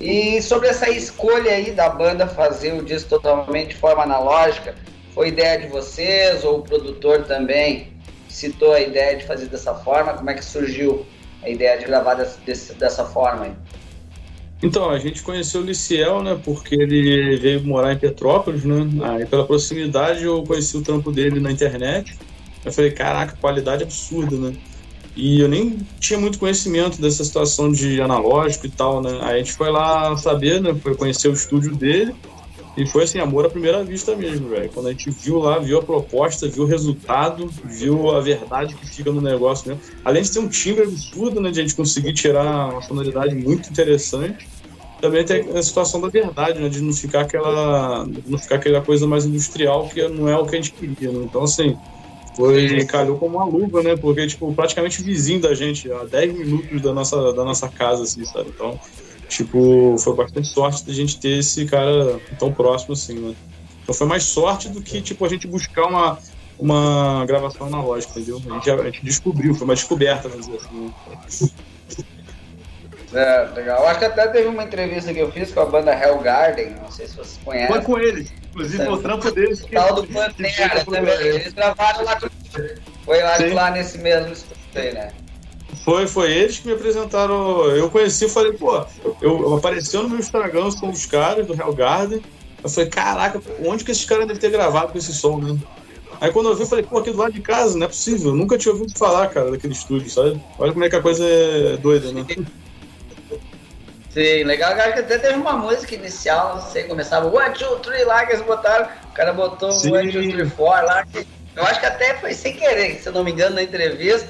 E 0.00 0.40
sobre 0.40 0.68
essa 0.68 0.88
escolha 0.88 1.50
aí 1.50 1.72
da 1.72 1.88
banda 1.88 2.26
fazer 2.26 2.72
o 2.72 2.84
disco 2.84 3.10
totalmente 3.10 3.70
de 3.70 3.76
forma 3.76 4.04
analógica, 4.04 4.74
foi 5.12 5.28
ideia 5.28 5.58
de 5.58 5.66
vocês 5.66 6.44
ou 6.44 6.60
o 6.60 6.62
produtor 6.62 7.24
também 7.24 7.92
citou 8.28 8.72
a 8.72 8.80
ideia 8.80 9.16
de 9.16 9.26
fazer 9.26 9.46
dessa 9.46 9.74
forma? 9.74 10.14
Como 10.14 10.30
é 10.30 10.34
que 10.34 10.44
surgiu 10.44 11.04
a 11.42 11.48
ideia 11.48 11.76
de 11.76 11.84
gravar 11.84 12.14
dessa, 12.14 12.74
dessa 12.74 13.04
forma 13.04 13.46
aí? 13.46 13.52
Então, 14.62 14.90
a 14.90 14.98
gente 14.98 15.22
conheceu 15.22 15.62
o 15.62 15.64
Liciel, 15.64 16.22
né, 16.22 16.38
porque 16.44 16.74
ele 16.74 17.36
veio 17.38 17.64
morar 17.64 17.94
em 17.94 17.98
Petrópolis, 17.98 18.62
né, 18.62 18.86
aí 19.02 19.24
pela 19.24 19.46
proximidade 19.46 20.24
eu 20.24 20.42
conheci 20.42 20.76
o 20.76 20.82
trampo 20.82 21.10
dele 21.10 21.40
na 21.40 21.50
internet, 21.50 22.18
eu 22.64 22.70
falei, 22.70 22.90
caraca, 22.90 23.38
qualidade 23.40 23.82
absurda, 23.82 24.36
né, 24.36 24.52
e 25.16 25.40
eu 25.40 25.48
nem 25.48 25.78
tinha 25.98 26.18
muito 26.18 26.38
conhecimento 26.38 27.00
dessa 27.00 27.24
situação 27.24 27.72
de 27.72 28.02
analógico 28.02 28.66
e 28.66 28.70
tal, 28.70 29.00
né, 29.00 29.18
aí 29.22 29.36
a 29.36 29.38
gente 29.38 29.52
foi 29.54 29.70
lá 29.70 30.14
saber, 30.18 30.60
né, 30.60 30.74
foi 30.74 30.94
conhecer 30.94 31.28
o 31.28 31.32
estúdio 31.32 31.74
dele, 31.74 32.14
e 32.76 32.86
foi 32.86 33.04
assim, 33.04 33.18
amor 33.18 33.44
à 33.44 33.50
primeira 33.50 33.82
vista 33.82 34.14
mesmo, 34.14 34.48
velho. 34.48 34.70
Quando 34.72 34.86
a 34.86 34.92
gente 34.92 35.10
viu 35.10 35.38
lá, 35.38 35.58
viu 35.58 35.78
a 35.78 35.82
proposta, 35.82 36.48
viu 36.48 36.62
o 36.62 36.66
resultado, 36.66 37.50
viu 37.64 38.10
a 38.10 38.20
verdade 38.20 38.74
que 38.74 38.86
fica 38.88 39.10
no 39.10 39.20
negócio 39.20 39.68
mesmo. 39.68 39.82
Além 40.04 40.22
de 40.22 40.30
ter 40.30 40.38
um 40.38 40.48
timbre 40.48 40.84
absurdo, 40.84 41.40
né? 41.40 41.50
De 41.50 41.60
a 41.60 41.62
gente 41.62 41.74
conseguir 41.74 42.12
tirar 42.12 42.70
uma 42.70 42.82
sonoridade 42.82 43.34
muito 43.34 43.68
interessante. 43.70 44.48
Também 45.00 45.24
tem 45.24 45.50
a 45.56 45.62
situação 45.62 46.00
da 46.00 46.08
verdade, 46.08 46.60
né? 46.60 46.68
De 46.68 46.80
não 46.80 46.92
ficar 46.92 47.22
aquela. 47.22 48.06
não 48.26 48.38
ficar 48.38 48.56
aquela 48.56 48.80
coisa 48.80 49.06
mais 49.06 49.24
industrial 49.24 49.88
que 49.88 50.06
não 50.08 50.28
é 50.28 50.36
o 50.36 50.46
que 50.46 50.56
a 50.56 50.60
gente 50.60 50.72
queria, 50.72 51.10
né? 51.10 51.24
Então, 51.24 51.42
assim, 51.42 51.76
foi 52.36 52.84
calhou 52.84 53.18
como 53.18 53.38
uma 53.38 53.44
luva, 53.44 53.82
né? 53.82 53.96
Porque, 53.96 54.26
tipo, 54.26 54.52
praticamente 54.54 55.02
vizinho 55.02 55.40
da 55.40 55.54
gente, 55.54 55.90
a 55.90 56.04
10 56.04 56.34
minutos 56.34 56.80
da 56.80 56.92
nossa, 56.92 57.32
da 57.32 57.44
nossa 57.44 57.68
casa, 57.68 58.04
assim, 58.04 58.24
sabe? 58.24 58.50
Então, 58.54 58.78
Tipo, 59.30 59.96
foi 59.96 60.14
bastante 60.16 60.48
sorte 60.48 60.84
da 60.84 60.92
gente 60.92 61.20
ter 61.20 61.38
esse 61.38 61.64
cara 61.64 62.20
tão 62.36 62.52
próximo 62.52 62.94
assim, 62.94 63.14
né? 63.14 63.34
Então 63.82 63.94
foi 63.94 64.06
mais 64.06 64.24
sorte 64.24 64.68
do 64.68 64.82
que, 64.82 65.00
tipo, 65.00 65.24
a 65.24 65.28
gente 65.28 65.46
buscar 65.46 65.86
uma, 65.86 66.18
uma 66.58 67.24
gravação 67.26 67.68
analógica, 67.68 68.18
entendeu? 68.18 68.42
A 68.50 68.54
gente, 68.54 68.70
a 68.70 68.84
gente 68.84 69.04
descobriu, 69.04 69.54
foi 69.54 69.64
uma 69.64 69.74
descoberta, 69.74 70.28
vamos 70.28 70.46
dizer 70.46 70.58
assim. 70.58 70.92
Né? 71.46 71.48
É, 73.12 73.50
legal. 73.54 73.82
Eu 73.82 73.88
acho 73.88 73.98
que 74.00 74.04
até 74.04 74.26
teve 74.28 74.48
uma 74.48 74.64
entrevista 74.64 75.14
que 75.14 75.20
eu 75.20 75.30
fiz 75.30 75.52
com 75.52 75.60
a 75.60 75.66
banda 75.66 75.92
Hell 75.92 76.18
Garden, 76.18 76.70
não 76.82 76.90
sei 76.90 77.06
se 77.06 77.16
vocês 77.16 77.38
conhecem. 77.44 77.68
Foi 77.68 77.82
com 77.82 77.98
eles, 78.00 78.32
inclusive 78.50 78.88
o 78.88 78.98
trampo 78.98 79.30
deles. 79.30 79.62
Que, 79.62 79.76
tal 79.76 79.94
do 79.94 80.06
Pantera 80.08 80.84
também. 80.84 81.14
Eles 81.20 81.52
gravaram 81.52 82.04
lá, 82.04 82.18
foi 83.04 83.22
lá, 83.22 83.36
lá 83.52 83.70
nesse 83.70 83.98
mesmo 83.98 84.32
estúdio 84.32 84.56
aí, 84.74 84.92
né? 84.92 85.12
Foi, 85.84 86.06
foi 86.06 86.32
eles 86.32 86.58
que 86.58 86.66
me 86.66 86.74
apresentaram. 86.74 87.64
Eu 87.70 87.90
conheci 87.90 88.26
e 88.26 88.28
falei, 88.28 88.52
pô, 88.52 88.84
eu, 89.20 89.40
eu 89.40 89.54
apareceu 89.54 90.02
no 90.02 90.10
meu 90.10 90.18
Instagram 90.18 90.70
com 90.72 90.90
os 90.90 91.06
caras 91.06 91.46
do 91.46 91.54
Hell 91.54 91.72
Garden. 91.72 92.22
Eu 92.62 92.68
falei, 92.68 92.90
caraca, 92.90 93.40
onde 93.64 93.84
que 93.84 93.90
esses 93.90 94.04
caras 94.04 94.26
devem 94.26 94.40
ter 94.40 94.50
gravado 94.50 94.92
com 94.92 94.98
esse 94.98 95.14
som, 95.14 95.38
né? 95.38 95.58
Aí 96.20 96.30
quando 96.30 96.50
eu 96.50 96.54
vi, 96.54 96.62
eu 96.62 96.66
falei, 96.66 96.84
pô, 96.84 96.98
aqui 96.98 97.10
do 97.10 97.16
lado 97.16 97.32
de 97.32 97.40
casa, 97.40 97.78
não 97.78 97.86
é 97.86 97.88
possível. 97.88 98.32
Eu 98.32 98.36
nunca 98.36 98.58
tinha 98.58 98.72
ouvido 98.72 98.96
falar, 98.98 99.28
cara, 99.28 99.50
daquele 99.50 99.72
estúdio, 99.72 100.10
sabe? 100.10 100.40
Olha 100.58 100.72
como 100.72 100.84
é 100.84 100.90
que 100.90 100.96
a 100.96 101.00
coisa 101.00 101.24
é 101.24 101.78
doida, 101.78 102.12
né? 102.12 102.26
Sim, 104.10 104.44
legal, 104.44 104.76
cara, 104.76 104.92
que 104.92 104.98
até 105.00 105.18
teve 105.18 105.34
uma 105.34 105.54
música 105.54 105.94
inicial, 105.94 106.56
não 106.56 106.62
sei, 106.62 106.82
começava 106.82 107.26
One, 107.26 107.54
Two, 107.54 107.78
Three 107.78 108.04
lá 108.04 108.26
que 108.26 108.32
eles 108.32 108.44
botaram, 108.44 108.88
o 109.08 109.14
cara 109.14 109.32
botou 109.32 109.70
Sim. 109.70 109.96
One, 109.96 110.12
Two, 110.12 110.28
Three, 110.28 110.50
Four 110.50 110.82
lá, 110.84 111.06
que 111.06 111.26
eu 111.56 111.62
acho 111.62 111.80
que 111.80 111.86
até 111.86 112.14
foi 112.16 112.34
sem 112.34 112.54
querer, 112.54 113.00
se 113.00 113.08
eu 113.08 113.12
não 113.12 113.24
me 113.24 113.30
engano, 113.30 113.54
na 113.54 113.62
entrevista 113.62 114.28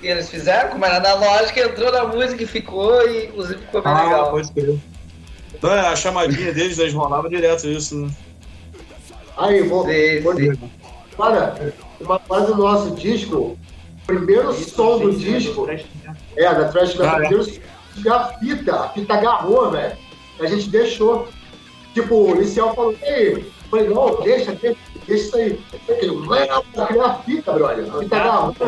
que 0.00 0.06
eles 0.06 0.28
fizeram, 0.28 0.70
como 0.70 0.84
era 0.84 0.96
analógica, 0.96 1.60
entrou 1.60 1.92
na 1.92 2.04
música 2.06 2.42
e 2.42 2.46
ficou, 2.46 3.08
e 3.08 3.26
inclusive 3.26 3.60
ficou 3.60 3.82
bem 3.82 3.92
ah, 3.92 4.04
legal. 4.04 4.30
Pode 4.30 4.52
ser. 4.52 4.78
Então, 5.54 5.72
é, 5.72 5.80
a 5.80 5.96
chamadinha 5.96 6.52
deles, 6.52 6.78
eles 6.78 6.94
rolavam 6.94 7.28
direto 7.28 7.66
isso, 7.66 7.96
né? 7.96 8.10
Aí, 9.36 9.62
vou. 9.62 9.84
Sim, 9.84 10.20
vou 10.20 10.36
sim. 10.36 10.70
Olha, 11.18 11.74
uma 12.00 12.18
coisa 12.18 12.46
do 12.46 12.56
nosso 12.56 12.94
disco, 12.94 13.36
o 13.36 13.58
primeiro 14.06 14.50
isso, 14.52 14.70
som 14.70 14.98
do 14.98 15.12
disco. 15.12 15.68
É, 16.36 16.54
da 16.54 16.68
Trash 16.68 16.94
Metal, 16.94 17.08
ah, 17.08 17.18
primeiro 17.18 17.44
a 18.06 18.24
fita, 18.38 18.74
a 18.76 18.88
fita 18.90 19.14
agarrou, 19.14 19.70
velho. 19.70 19.96
A 20.40 20.46
gente 20.46 20.68
deixou. 20.68 21.28
Tipo, 21.94 22.14
o 22.14 22.34
Liciel 22.34 22.74
falou, 22.74 22.94
ei, 23.02 23.50
falei, 23.70 23.88
não, 23.88 24.20
deixa, 24.22 24.52
deixa, 24.52 24.78
deixa 25.08 25.24
isso 25.24 25.36
aí. 25.36 25.60
Eu 25.88 26.86
criar 26.86 27.06
a 27.06 27.14
fita, 27.22 27.52
brother. 27.52 27.92
A 27.92 27.98
fita 27.98 28.16
agarrou. 28.16 28.54
Na 28.60 28.66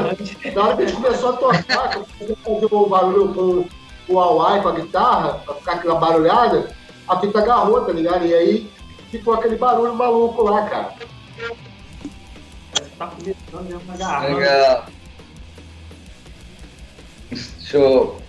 hora 0.65 0.77
que 0.77 0.83
a 0.83 0.87
gente 0.87 0.97
começou 0.97 1.31
a 1.31 1.33
tocar, 1.35 2.05
fazer 2.19 2.69
o 2.71 2.87
barulho 2.87 3.35
com 3.35 4.13
o 4.13 4.21
Hawaii, 4.21 4.63
com 4.63 4.69
a 4.69 4.73
guitarra, 4.73 5.35
pra 5.45 5.55
ficar 5.55 5.73
aquela 5.75 5.95
barulhada, 5.97 6.75
a 7.07 7.21
fita 7.21 7.39
agarrou, 7.39 7.85
tá 7.85 7.93
ligado? 7.93 8.27
E 8.27 8.35
aí 8.35 8.71
ficou 9.11 9.35
aquele 9.35 9.57
barulho 9.57 9.95
maluco 9.95 10.43
lá, 10.43 10.63
cara. 10.65 10.95
Tá 12.99 13.07
começando 13.07 13.83
uma 13.83 13.97
garrafa. 13.97 14.35
Legal. 14.35 14.87
Show. 17.61 18.21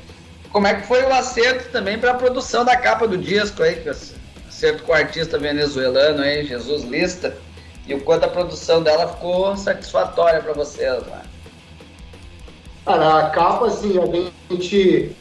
Como 0.51 0.67
é 0.67 0.75
que 0.75 0.85
foi 0.85 1.01
o 1.03 1.13
acerto 1.13 1.71
também 1.71 1.97
para 1.97 2.11
a 2.11 2.15
produção 2.15 2.63
da 2.65 2.75
capa 2.75 3.07
do 3.07 3.17
disco 3.17 3.63
aí? 3.63 3.83
Acerto 4.47 4.83
com 4.83 4.91
o 4.91 4.95
artista 4.95 5.39
venezuelano 5.39 6.21
aí, 6.21 6.45
Jesus 6.45 6.83
Lista. 6.83 7.37
E 7.91 7.93
o 7.93 7.99
quanto 7.99 8.23
a 8.23 8.29
produção 8.29 8.81
dela 8.81 9.05
ficou 9.05 9.53
satisfatória 9.57 10.41
para 10.41 10.53
vocês, 10.53 11.03
né? 11.07 11.23
Cara, 12.85 13.17
a 13.17 13.29
capa, 13.31 13.67
assim, 13.67 13.95
a 13.99 14.53
gente 14.53 15.13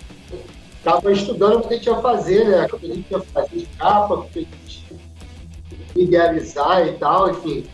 estava 0.78 1.10
estudando 1.10 1.56
o 1.56 1.62
que 1.62 1.74
a 1.74 1.76
gente 1.76 1.86
ia 1.88 1.96
fazer, 1.96 2.44
né? 2.48 2.68
O 2.72 2.78
que 2.78 2.90
a 2.92 2.94
gente 2.94 3.10
ia 3.10 3.20
fazer 3.20 3.56
de 3.56 3.66
capa, 3.76 4.14
o 4.14 4.22
que 4.28 4.38
a 4.38 4.42
gente 4.42 4.86
ia 5.96 6.02
idealizar 6.04 6.86
e 6.86 6.92
tal, 6.92 7.32
enfim. 7.32 7.66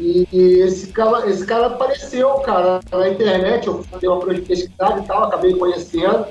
E, 0.00 0.26
e 0.32 0.60
esse, 0.62 0.88
cara, 0.88 1.30
esse 1.30 1.46
cara 1.46 1.66
apareceu, 1.66 2.30
cara, 2.40 2.80
na 2.90 3.08
internet, 3.08 3.68
eu 3.68 3.84
dei 4.00 4.10
uma 4.10 4.20
pesquisada 4.20 5.00
e 5.00 5.04
tal, 5.04 5.22
acabei 5.22 5.54
conhecendo. 5.54 6.26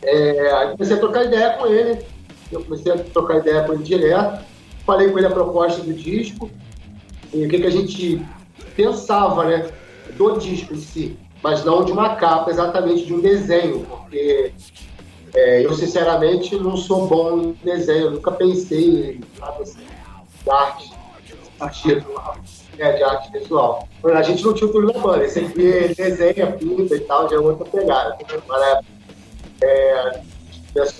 É, 0.00 0.52
aí 0.52 0.70
comecei 0.70 0.96
a 0.96 1.00
trocar 1.00 1.24
ideia 1.24 1.54
com 1.54 1.66
ele, 1.66 2.06
eu 2.52 2.62
comecei 2.62 2.92
a 2.92 2.98
trocar 2.98 3.38
ideia 3.38 3.64
com 3.64 3.72
ele 3.72 3.82
direto, 3.82 4.44
falei 4.86 5.10
com 5.10 5.18
ele 5.18 5.26
a 5.26 5.30
proposta 5.30 5.82
do 5.82 5.92
disco, 5.92 6.48
e 7.32 7.44
o 7.44 7.48
que, 7.48 7.58
que 7.58 7.66
a 7.66 7.70
gente 7.70 8.24
pensava, 8.76 9.44
né, 9.44 9.70
do 10.16 10.38
disco 10.38 10.74
em 10.74 10.78
si, 10.78 11.18
mas 11.42 11.64
não 11.64 11.84
de 11.84 11.92
uma 11.92 12.16
capa, 12.16 12.50
exatamente 12.50 13.04
de 13.04 13.14
um 13.14 13.20
desenho, 13.20 13.84
porque 13.84 14.52
é, 15.34 15.64
eu, 15.64 15.72
sinceramente, 15.74 16.56
não 16.56 16.76
sou 16.76 17.06
bom 17.06 17.38
em 17.38 17.58
desenho, 17.64 18.06
eu 18.06 18.10
nunca 18.12 18.32
pensei 18.32 19.12
em 19.12 19.40
nada 19.40 19.62
assim, 19.62 19.80
de 20.42 20.50
arte, 20.50 20.92
arte 21.60 22.04
é, 22.78 22.92
de 22.92 23.02
arte 23.02 23.32
visual. 23.32 23.88
A 24.04 24.22
gente 24.22 24.44
não 24.44 24.54
tinha 24.54 24.68
o 24.68 24.72
Túlio 24.72 24.92
da 24.92 24.98
banda, 24.98 25.24
esse 25.24 25.40
aqui 25.40 25.94
desenha, 25.94 26.52
pinta 26.52 26.94
e 26.94 27.00
tal, 27.00 27.28
já 27.28 27.36
é 27.36 27.38
outra 27.38 27.64
pegada. 27.66 28.16
Mas, 28.46 28.84
é, 29.62 30.22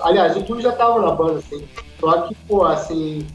aliás, 0.00 0.36
o 0.36 0.42
Túlio 0.42 0.62
já 0.62 0.70
estava 0.70 1.00
na 1.00 1.12
banda, 1.12 1.38
assim, 1.38 1.66
só 2.00 2.22
que, 2.22 2.34
pô, 2.46 2.64
assim, 2.64 3.26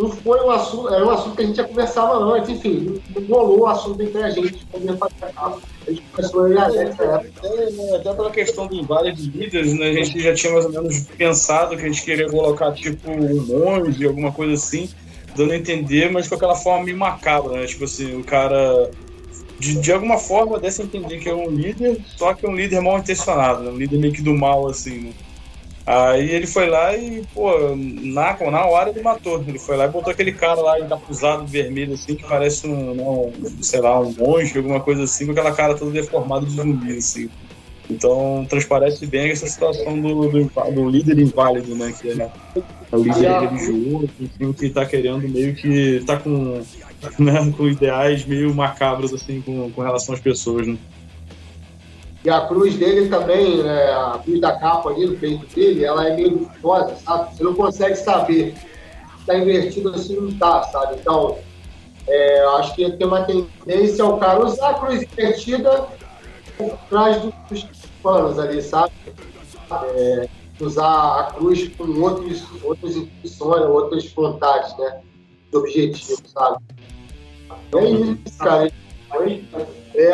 não 0.00 0.10
foi 0.10 0.40
um 0.40 0.50
assunto, 0.50 0.94
era 0.94 1.04
um 1.04 1.10
assunto 1.10 1.36
que 1.36 1.42
a 1.42 1.46
gente 1.46 1.56
já 1.56 1.64
conversava 1.64 2.14
antes, 2.16 2.48
enfim, 2.48 3.00
não 3.14 3.36
rolou 3.36 3.60
o 3.60 3.66
assunto 3.66 4.02
entre 4.02 4.22
a 4.22 4.30
gente, 4.30 4.66
como 4.72 4.96
fazer 4.96 5.14
a 5.36 5.46
a 5.86 5.90
gente 5.90 6.02
começou 6.14 6.44
a 6.44 6.50
ir 6.50 6.54
nessa 6.54 7.02
época. 7.04 7.30
É, 7.44 7.96
até 7.96 8.14
pela 8.14 8.30
questão 8.30 8.66
do 8.66 8.82
vale 8.84 9.12
de 9.12 9.30
líderes, 9.30 9.74
né, 9.74 9.90
a 9.90 9.92
gente 9.92 10.20
já 10.20 10.34
tinha 10.34 10.52
mais 10.52 10.64
ou 10.64 10.72
menos 10.72 11.00
pensado 11.18 11.76
que 11.76 11.82
a 11.82 11.88
gente 11.88 12.02
queria 12.02 12.30
colocar, 12.30 12.72
tipo, 12.72 13.10
um 13.10 13.46
monge, 13.46 14.06
alguma 14.06 14.32
coisa 14.32 14.54
assim, 14.54 14.88
dando 15.36 15.52
a 15.52 15.56
entender, 15.56 16.10
mas 16.10 16.28
com 16.28 16.34
aquela 16.34 16.54
forma 16.54 16.84
meio 16.84 16.96
macabra, 16.96 17.60
né, 17.60 17.66
tipo 17.66 17.84
assim, 17.84 18.18
o 18.18 18.24
cara 18.24 18.90
de, 19.58 19.78
de 19.78 19.92
alguma 19.92 20.16
forma 20.16 20.58
desse 20.58 20.80
a 20.80 20.84
entender 20.84 21.18
que 21.18 21.28
é 21.28 21.34
um 21.34 21.50
líder, 21.50 22.00
só 22.16 22.32
que 22.32 22.46
é 22.46 22.48
um 22.48 22.56
líder 22.56 22.80
mal 22.80 22.98
intencionado, 22.98 23.62
né? 23.62 23.70
um 23.70 23.76
líder 23.76 23.98
meio 23.98 24.12
que 24.12 24.22
do 24.22 24.34
mal, 24.34 24.66
assim, 24.66 24.98
né? 25.00 25.12
Aí 25.86 26.30
ele 26.30 26.46
foi 26.46 26.68
lá 26.68 26.96
e, 26.96 27.22
pô, 27.34 27.50
na, 27.74 28.36
na 28.50 28.64
hora 28.66 28.90
ele 28.90 29.02
matou. 29.02 29.42
Ele 29.46 29.58
foi 29.58 29.76
lá 29.76 29.86
e 29.86 29.88
botou 29.88 30.12
aquele 30.12 30.32
cara 30.32 30.60
lá 30.60 30.78
encapuzado 30.78 31.46
vermelho, 31.46 31.94
assim, 31.94 32.14
que 32.14 32.24
parece 32.24 32.66
um, 32.66 32.94
não, 32.94 33.32
sei 33.62 33.80
lá, 33.80 33.98
um 33.98 34.12
monge, 34.12 34.56
alguma 34.56 34.80
coisa 34.80 35.04
assim, 35.04 35.26
com 35.26 35.32
aquela 35.32 35.52
cara 35.52 35.74
toda 35.74 35.90
deformada 35.90 36.46
de 36.46 36.52
zumbi, 36.52 36.96
assim. 36.96 37.28
Então 37.90 38.46
transparece 38.48 39.04
bem 39.04 39.30
essa 39.30 39.48
situação 39.48 40.00
do, 40.00 40.28
do, 40.28 40.44
do 40.72 40.88
líder 40.88 41.18
inválido, 41.18 41.74
né? 41.74 41.92
Que 42.00 42.10
é, 42.10 42.30
é 42.92 42.96
o 42.96 43.02
líder 43.02 43.40
religioso, 43.40 44.08
enfim, 44.20 44.52
que 44.52 44.70
tá 44.70 44.86
querendo 44.86 45.28
meio 45.28 45.54
que. 45.56 46.02
tá 46.06 46.16
com 46.16 46.62
né, 47.18 47.52
com 47.56 47.66
ideais 47.66 48.24
meio 48.26 48.54
macabros 48.54 49.12
assim 49.12 49.40
com, 49.40 49.70
com 49.70 49.82
relação 49.82 50.14
às 50.14 50.20
pessoas, 50.20 50.66
né? 50.66 50.76
E 52.22 52.28
a 52.28 52.46
cruz 52.46 52.76
dele 52.76 53.08
também, 53.08 53.62
né, 53.62 53.92
a 53.92 54.20
cruz 54.22 54.40
da 54.40 54.58
capa 54.58 54.90
ali 54.90 55.06
no 55.06 55.16
peito 55.16 55.46
dele, 55.54 55.84
ela 55.84 56.06
é 56.06 56.14
meio 56.14 56.30
duvidosa, 56.30 56.96
sabe? 56.96 57.34
Você 57.34 57.42
não 57.42 57.54
consegue 57.54 57.96
saber 57.96 58.54
se 59.18 59.26
tá 59.26 59.38
invertido 59.38 59.90
assim 59.90 60.16
não 60.16 60.36
tá, 60.38 60.62
sabe? 60.64 60.96
Então, 61.00 61.38
é, 62.06 62.40
acho 62.58 62.74
que 62.74 62.90
tem 62.92 63.06
uma 63.06 63.24
tendência 63.24 64.04
ao 64.04 64.18
cara 64.18 64.44
usar 64.44 64.70
a 64.70 64.74
cruz 64.74 65.02
invertida 65.02 65.86
por 66.58 66.76
trás 66.90 67.22
dos 67.48 67.66
panos 68.02 68.38
ali, 68.38 68.60
sabe? 68.60 68.92
É, 69.94 70.28
usar 70.60 71.20
a 71.20 71.24
cruz 71.32 71.68
com 71.76 71.84
outros, 72.00 72.44
outras 72.62 72.96
intenções, 72.96 73.62
outras 73.62 74.06
vontades, 74.12 74.76
né? 74.76 75.00
De 75.50 75.56
objetivo, 75.56 76.22
sabe? 76.26 76.58
É 77.76 77.84
isso, 77.84 78.38
cara. 78.38 78.70
É, 79.94 80.12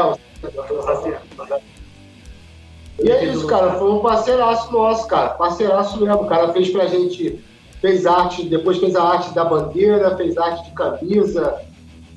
e 2.98 3.10
é 3.10 3.24
isso, 3.24 3.47
cara. 3.47 3.73
Foi 3.74 3.90
um 3.90 4.01
parceiraço 4.01 4.73
nosso, 4.73 5.06
cara. 5.06 5.31
Parceiraço 5.31 6.01
mesmo. 6.01 6.23
O 6.23 6.27
cara 6.27 6.52
fez 6.52 6.70
pra 6.70 6.86
gente. 6.86 7.44
Fez 7.81 8.06
arte, 8.06 8.44
depois 8.44 8.78
fez 8.78 8.97
a 8.97 9.02
arte 9.02 9.35
da 9.35 9.44
bandeira, 9.44 10.16
fez 10.16 10.36
arte 10.39 10.64
de 10.64 10.74
camisa. 10.74 11.60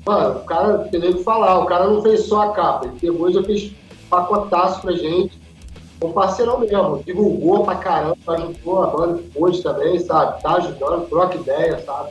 Mano, 0.06 0.40
o 0.40 0.44
cara 0.44 0.78
tem 0.90 1.00
nem 1.00 1.12
que 1.12 1.22
falar. 1.22 1.58
O 1.58 1.66
cara 1.66 1.86
não 1.86 2.02
fez 2.02 2.26
só 2.26 2.42
a 2.42 2.52
capa. 2.52 2.86
Ele 2.86 2.98
depois 3.00 3.34
já 3.34 3.42
fez 3.42 3.72
pacotaço 4.08 4.80
pra 4.80 4.92
gente. 4.92 5.38
Um 6.02 6.12
parceirão 6.12 6.60
mesmo. 6.60 7.02
Divulgou 7.04 7.62
pra 7.62 7.76
caramba, 7.76 8.16
ajudou 8.26 8.82
a 8.82 8.86
banda 8.86 9.22
hoje 9.36 9.62
também, 9.62 9.98
sabe? 9.98 10.42
Tá 10.42 10.54
ajudando, 10.54 11.08
troca 11.10 11.36
ideia, 11.36 11.78
sabe? 11.84 12.10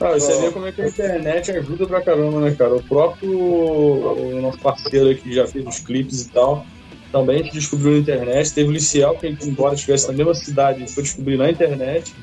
Ah, 0.00 0.12
você 0.12 0.40
vê 0.40 0.50
como 0.50 0.66
é 0.66 0.72
que 0.72 0.82
a 0.82 0.88
internet 0.88 1.50
ajuda 1.52 1.86
pra 1.86 2.00
caramba, 2.00 2.40
né, 2.40 2.54
cara? 2.56 2.74
O 2.74 2.82
próprio 2.82 3.30
o 3.30 4.40
nosso 4.40 4.58
parceiro 4.58 5.10
aqui 5.10 5.22
que 5.22 5.32
já 5.32 5.46
fez 5.46 5.66
os 5.66 5.78
clipes 5.78 6.22
e 6.22 6.30
tal, 6.30 6.66
também 7.12 7.40
a 7.40 7.42
gente 7.42 7.52
descobriu 7.52 7.92
na 7.92 7.98
internet. 7.98 8.52
Teve 8.52 8.70
o 8.70 8.72
Liciel, 8.72 9.14
que 9.14 9.36
embora 9.42 9.74
estivesse 9.74 10.08
na 10.08 10.14
mesma 10.14 10.34
cidade, 10.34 10.90
foi 10.92 11.02
descobrir 11.02 11.36
na 11.36 11.50
internet. 11.50 12.14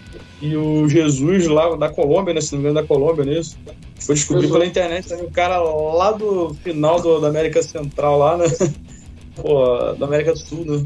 E 0.42 0.58
o 0.58 0.90
Jesus 0.90 1.48
lá 1.48 1.76
da 1.76 1.90
Colômbia, 1.90 2.34
né? 2.34 2.42
Se 2.42 2.54
não 2.54 2.62
me 2.62 2.70
engano, 2.70 2.82
da 2.82 2.88
Colômbia, 2.88 3.24
né? 3.24 3.40
Isso? 3.40 3.58
Foi 4.00 4.16
descobrir 4.16 4.50
pela 4.50 4.66
internet 4.66 5.08
também. 5.08 5.26
O 5.26 5.32
cara 5.32 5.60
lá 5.60 6.12
do 6.12 6.56
final 6.56 7.00
do, 7.02 7.20
da 7.20 7.28
América 7.28 7.62
Central, 7.62 8.18
lá, 8.18 8.38
né? 8.38 8.46
Pô, 9.36 9.94
da 9.94 10.06
América 10.06 10.34
do 10.34 10.40
Sul, 10.40 10.66
né? 10.66 10.86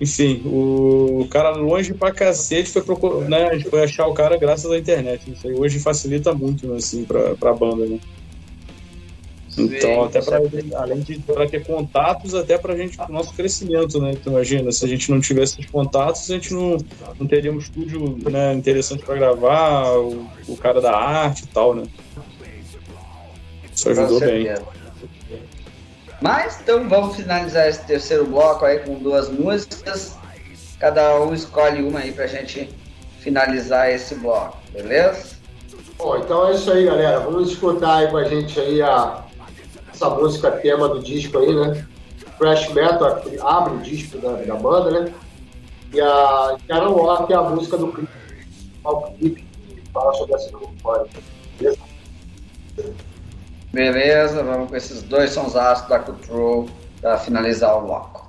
Enfim, 0.00 0.42
o 0.44 1.26
cara 1.30 1.50
longe 1.50 1.94
pra 1.94 2.12
cacete 2.12 2.70
foi 2.70 2.82
procurar, 2.82 3.28
né? 3.28 3.48
A 3.48 3.56
gente 3.56 3.68
foi 3.68 3.82
achar 3.82 4.06
o 4.06 4.14
cara 4.14 4.36
graças 4.36 4.70
à 4.70 4.78
internet. 4.78 5.30
Isso 5.30 5.46
aí 5.46 5.54
hoje 5.54 5.78
facilita 5.78 6.32
muito, 6.34 6.66
né, 6.66 6.76
assim, 6.76 7.04
pra, 7.04 7.34
pra 7.34 7.52
banda, 7.52 7.86
né? 7.86 7.98
Então, 9.58 10.04
até 10.04 10.20
para 10.20 10.36
além 10.76 11.00
de 11.00 11.18
pra 11.20 11.48
ter 11.48 11.64
contatos, 11.64 12.34
até 12.34 12.58
para 12.58 12.76
gente, 12.76 12.96
pro 12.96 13.10
nosso 13.10 13.32
crescimento, 13.32 13.98
né? 14.00 14.12
Então, 14.12 14.34
imagina, 14.34 14.70
se 14.70 14.84
a 14.84 14.88
gente 14.88 15.10
não 15.10 15.18
tivesse 15.18 15.54
esses 15.54 15.70
contatos, 15.70 16.30
a 16.30 16.34
gente 16.34 16.52
não, 16.52 16.76
não 17.18 17.26
teria 17.26 17.50
um 17.50 17.58
estúdio 17.58 18.18
né, 18.30 18.52
interessante 18.52 19.02
para 19.02 19.14
gravar, 19.14 19.96
o, 19.96 20.26
o, 20.46 20.56
cara 20.58 20.80
da 20.80 20.94
arte 20.94 21.44
e 21.44 21.46
tal, 21.46 21.74
né? 21.74 21.84
Isso 23.74 23.88
ajudou 23.88 24.20
bem. 24.20 24.46
Mas, 26.20 26.60
então, 26.60 26.88
vamos 26.88 27.16
finalizar 27.16 27.68
esse 27.68 27.84
terceiro 27.84 28.26
bloco 28.26 28.64
aí 28.64 28.78
com 28.80 28.94
duas 28.94 29.28
músicas. 29.28 30.16
Cada 30.78 31.20
um 31.20 31.34
escolhe 31.34 31.82
uma 31.82 32.00
aí 32.00 32.12
pra 32.12 32.26
gente 32.26 32.68
finalizar 33.20 33.90
esse 33.90 34.14
bloco, 34.14 34.58
beleza? 34.72 35.36
Bom, 35.98 36.18
então 36.18 36.48
é 36.48 36.54
isso 36.54 36.70
aí, 36.70 36.84
galera. 36.84 37.20
Vamos 37.20 37.50
escutar 37.50 37.96
aí 37.96 38.10
com 38.10 38.18
a 38.18 38.24
gente 38.24 38.58
aí 38.60 38.82
a 38.82 39.24
essa 39.92 40.10
música 40.10 40.50
tema 40.50 40.88
do 40.88 41.02
disco 41.02 41.38
aí, 41.38 41.54
né? 41.54 41.86
Fresh 42.36 42.68
Metal 42.68 43.22
abre 43.40 43.74
o 43.74 43.78
disco 43.78 44.18
da, 44.18 44.32
da 44.32 44.54
banda, 44.54 45.00
né? 45.00 45.14
E 45.92 46.00
a 46.00 46.56
Karen 46.68 46.90
Walk 46.90 47.32
é 47.32 47.36
a 47.36 47.42
música 47.42 47.78
do 47.78 47.90
clipe, 47.90 48.12
o 48.84 49.00
clipe 49.12 49.42
que 49.42 49.90
fala 49.90 50.12
sobre 50.14 50.34
essa 50.34 50.50
fora. 50.82 51.06
Beleza? 51.58 51.78
Beleza, 53.76 54.42
vamos 54.42 54.70
com 54.70 54.76
esses 54.76 55.02
dois 55.02 55.28
sons 55.32 55.52
da 55.52 55.98
Control 55.98 56.66
para 57.02 57.18
finalizar 57.18 57.76
o 57.76 57.82
bloco. 57.82 58.25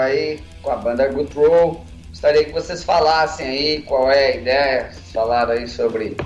Aí 0.00 0.40
com 0.62 0.70
a 0.70 0.76
banda 0.76 1.08
Good 1.08 1.34
Roll. 1.34 1.84
Gostaria 2.08 2.44
que 2.44 2.52
vocês 2.52 2.82
falassem 2.82 3.46
aí 3.46 3.82
qual 3.82 4.10
é 4.10 4.26
a 4.26 4.36
ideia, 4.36 4.90
falaram 5.12 5.52
aí 5.52 5.68
sobre 5.68 6.16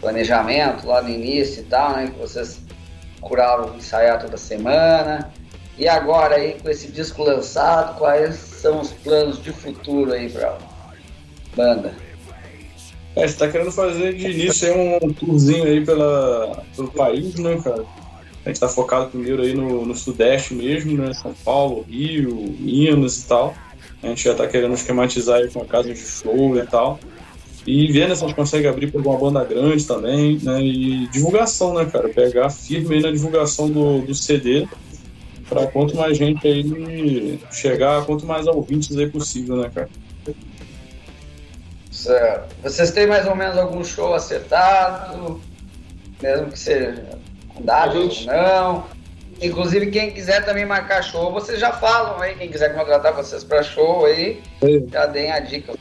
planejamento 0.00 0.86
lá 0.86 1.02
no 1.02 1.10
início 1.10 1.60
e 1.60 1.64
tal, 1.64 1.92
né? 1.92 2.06
Que 2.08 2.18
vocês 2.18 2.60
curavam 3.20 3.76
ensaiar 3.76 4.20
toda 4.20 4.36
semana. 4.36 5.32
E 5.76 5.86
agora 5.88 6.36
aí 6.36 6.56
com 6.60 6.68
esse 6.68 6.90
disco 6.90 7.22
lançado, 7.22 7.98
quais 7.98 8.34
são 8.34 8.80
os 8.80 8.92
planos 8.92 9.42
de 9.42 9.52
futuro 9.52 10.12
aí 10.12 10.28
para 10.28 10.58
banda? 11.54 11.94
É, 13.14 13.26
você 13.26 13.36
tá 13.36 13.48
querendo 13.48 13.72
fazer 13.72 14.14
de 14.14 14.30
início 14.30 14.72
um 14.76 15.12
tourzinho 15.12 15.64
aí 15.64 15.84
pela, 15.84 16.64
pelo 16.74 16.90
país, 16.92 17.34
né, 17.36 17.60
cara? 17.62 17.84
A 18.48 18.50
gente 18.50 18.56
está 18.56 18.68
focado 18.70 19.10
primeiro 19.10 19.42
aí 19.42 19.52
no, 19.52 19.84
no, 19.84 19.94
Sudeste 19.94 20.54
mesmo, 20.54 20.96
né? 20.96 21.12
São 21.12 21.34
Paulo, 21.44 21.84
Rio, 21.86 22.34
Minas 22.58 23.18
e 23.18 23.28
tal. 23.28 23.54
A 24.02 24.06
gente 24.06 24.24
já 24.24 24.32
está 24.32 24.46
querendo 24.46 24.72
esquematizar 24.72 25.36
aí 25.36 25.50
com 25.50 25.60
a 25.60 25.66
casa 25.66 25.92
de 25.92 26.00
show 26.00 26.56
e 26.56 26.66
tal. 26.66 26.98
E 27.66 27.92
vendo 27.92 28.16
se 28.16 28.24
a 28.24 28.26
gente 28.26 28.36
consegue 28.36 28.66
abrir 28.66 28.90
para 28.90 29.02
uma 29.02 29.18
banda 29.18 29.44
grande 29.44 29.86
também, 29.86 30.38
né? 30.42 30.62
E 30.62 31.06
divulgação, 31.08 31.74
né, 31.74 31.84
cara? 31.84 32.08
Pegar 32.08 32.48
firme 32.48 32.94
aí 32.94 33.02
na 33.02 33.10
divulgação 33.10 33.68
do, 33.68 34.00
do 34.00 34.14
CD 34.14 34.66
para 35.46 35.66
quanto 35.66 35.94
mais 35.94 36.16
gente 36.16 36.48
aí 36.48 37.38
chegar, 37.52 38.06
quanto 38.06 38.24
mais 38.24 38.46
ouvintes 38.46 38.96
aí 38.96 39.10
possível, 39.10 39.56
né, 39.56 39.70
cara? 39.74 39.90
Certo. 41.90 42.56
Vocês 42.62 42.92
têm 42.92 43.06
mais 43.06 43.26
ou 43.26 43.36
menos 43.36 43.58
algum 43.58 43.84
show 43.84 44.14
acertado? 44.14 45.38
Mesmo 46.22 46.50
que 46.50 46.58
seja 46.58 47.18
data 47.60 47.92
gente... 47.92 48.26
não. 48.26 48.84
Inclusive, 49.40 49.90
quem 49.90 50.10
quiser 50.10 50.44
também 50.44 50.66
marcar 50.66 51.02
show, 51.02 51.32
vocês 51.32 51.60
já 51.60 51.72
falam 51.72 52.20
aí. 52.20 52.34
Quem 52.34 52.50
quiser 52.50 52.74
contratar 52.74 53.14
vocês 53.14 53.44
para 53.44 53.62
show 53.62 54.04
aí, 54.04 54.42
Sim. 54.60 54.88
já 54.90 55.06
deem 55.06 55.30
a 55.30 55.38
dica. 55.38 55.74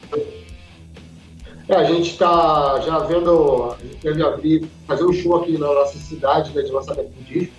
É, 1.68 1.76
a 1.76 1.84
gente 1.84 2.12
está 2.12 2.80
já 2.82 3.00
vendo, 3.00 3.72
a 3.72 3.84
gente 3.84 3.98
deve 3.98 4.24
abrir, 4.24 4.70
fazer 4.86 5.04
um 5.04 5.12
show 5.12 5.38
aqui 5.38 5.58
na 5.58 5.68
nossa 5.68 5.98
cidade 5.98 6.56
né, 6.56 6.62
de 6.62 6.72
lançamento 6.72 7.10
do 7.10 7.24
disco. 7.24 7.54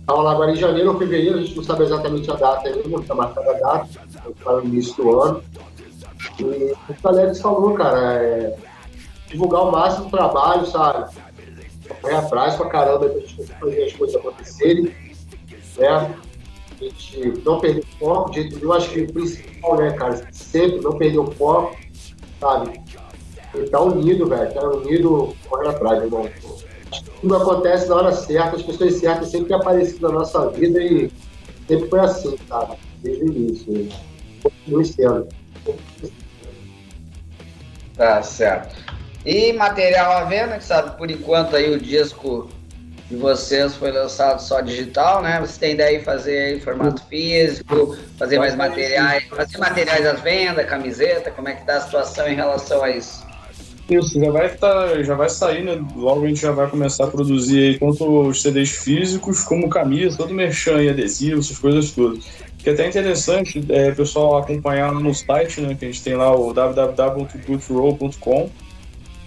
Estava 0.00 0.22
lá 0.22 0.32
agora 0.32 0.52
em 0.52 0.56
janeiro 0.56 0.92
ou 0.92 0.98
fevereiro, 0.98 1.38
a 1.38 1.40
gente 1.42 1.56
não 1.56 1.64
sabe 1.64 1.82
exatamente 1.82 2.30
a 2.30 2.34
data 2.34 2.68
ainda, 2.68 2.88
não 2.88 3.00
está 3.00 3.14
marcada 3.14 3.50
a 3.50 3.54
data, 3.54 3.88
está 4.30 4.52
no 4.52 4.64
início 4.64 4.94
do 4.96 5.20
ano. 5.20 5.42
E 6.38 6.44
o 6.44 6.94
que 6.94 7.06
o 7.06 7.08
Alex 7.08 7.40
falou, 7.40 7.74
cara, 7.74 8.22
é 8.22 8.56
divulgar 9.28 9.62
o 9.62 9.72
máximo 9.72 10.06
o 10.06 10.10
trabalho, 10.10 10.66
sabe? 10.66 11.14
Correr 11.88 12.14
atrás 12.14 12.56
pra 12.56 12.66
caramba 12.68 13.08
pra 13.08 13.20
gente 13.20 13.46
fazer 13.46 13.84
as 13.84 13.92
coisas 13.92 14.16
acontecerem, 14.16 14.94
né? 15.76 15.88
A 15.88 16.84
gente 16.84 17.42
não 17.44 17.60
perdeu 17.60 17.82
o 17.82 17.98
foco, 17.98 18.30
de 18.30 18.42
jeito. 18.42 18.72
Acho 18.72 18.90
que 18.90 19.02
o 19.02 19.12
principal, 19.12 19.76
né, 19.76 19.92
cara, 19.92 20.28
sempre 20.32 20.80
não 20.80 20.96
perder 20.96 21.18
o 21.18 21.30
foco, 21.32 21.76
sabe? 22.40 22.80
E 23.54 23.62
tá 23.70 23.80
unido, 23.80 24.26
velho. 24.26 24.52
Tá 24.52 24.68
unido, 24.68 25.36
correndo 25.48 25.70
atrás, 25.70 26.02
irmão. 26.02 26.28
Tudo 27.20 27.36
acontece 27.36 27.88
na 27.88 27.96
hora 27.96 28.12
certa, 28.12 28.56
as 28.56 28.62
pessoas 28.62 28.94
certas 28.94 29.28
sempre 29.28 29.54
aparecem 29.54 30.00
na 30.00 30.10
nossa 30.10 30.50
vida 30.50 30.82
e 30.82 31.10
sempre 31.66 31.88
foi 31.88 32.00
assim, 32.00 32.36
sabe? 32.48 32.76
Desde 33.02 33.24
o 33.24 33.28
início. 33.28 33.88
Continue 34.42 34.84
sendo. 34.84 35.28
Tá 37.96 38.22
certo. 38.22 38.93
E 39.24 39.52
material 39.54 40.12
à 40.12 40.24
venda, 40.24 40.58
que 40.58 40.64
sabe, 40.64 40.96
por 40.98 41.10
enquanto 41.10 41.56
aí 41.56 41.70
o 41.74 41.80
disco 41.80 42.50
de 43.08 43.16
vocês 43.16 43.74
foi 43.76 43.90
lançado 43.90 44.40
só 44.40 44.60
digital, 44.60 45.22
né? 45.22 45.40
Você 45.40 45.58
tem 45.58 45.74
de 45.76 46.00
fazer 46.00 46.56
em 46.56 46.60
formato 46.60 47.02
físico, 47.06 47.96
fazer 48.18 48.38
mais 48.38 48.54
materiais, 48.54 49.24
fazer 49.28 49.58
materiais 49.58 50.06
à 50.06 50.12
venda, 50.12 50.62
camiseta, 50.64 51.30
como 51.30 51.48
é 51.48 51.54
que 51.54 51.64
tá 51.64 51.76
a 51.76 51.80
situação 51.80 52.28
em 52.28 52.34
relação 52.34 52.82
a 52.82 52.90
isso? 52.90 53.24
Isso, 53.88 54.18
já 54.18 54.30
vai, 54.30 54.48
tá, 54.48 55.02
já 55.02 55.14
vai 55.14 55.28
sair, 55.28 55.62
né? 55.62 55.78
Logo 55.94 56.24
a 56.24 56.28
gente 56.28 56.40
já 56.40 56.52
vai 56.52 56.68
começar 56.70 57.04
a 57.04 57.08
produzir 57.08 57.62
aí 57.62 57.78
tanto 57.78 58.28
os 58.28 58.40
CDs 58.40 58.70
físicos 58.70 59.44
como 59.44 59.68
camisa, 59.68 60.16
todo 60.16 60.32
merchan 60.32 60.82
e 60.82 60.88
adesivo, 60.88 61.40
essas 61.40 61.58
coisas 61.58 61.90
todas. 61.90 62.24
Que 62.58 62.70
é 62.70 62.72
até 62.72 62.88
interessante 62.88 63.62
é, 63.68 63.90
pessoal 63.92 64.38
acompanhar 64.38 64.90
no 64.90 65.14
site, 65.14 65.60
né? 65.60 65.74
Que 65.74 65.84
a 65.84 65.88
gente 65.88 66.02
tem 66.02 66.14
lá 66.14 66.34
o 66.34 66.50
www.gootroll.com 66.54 68.50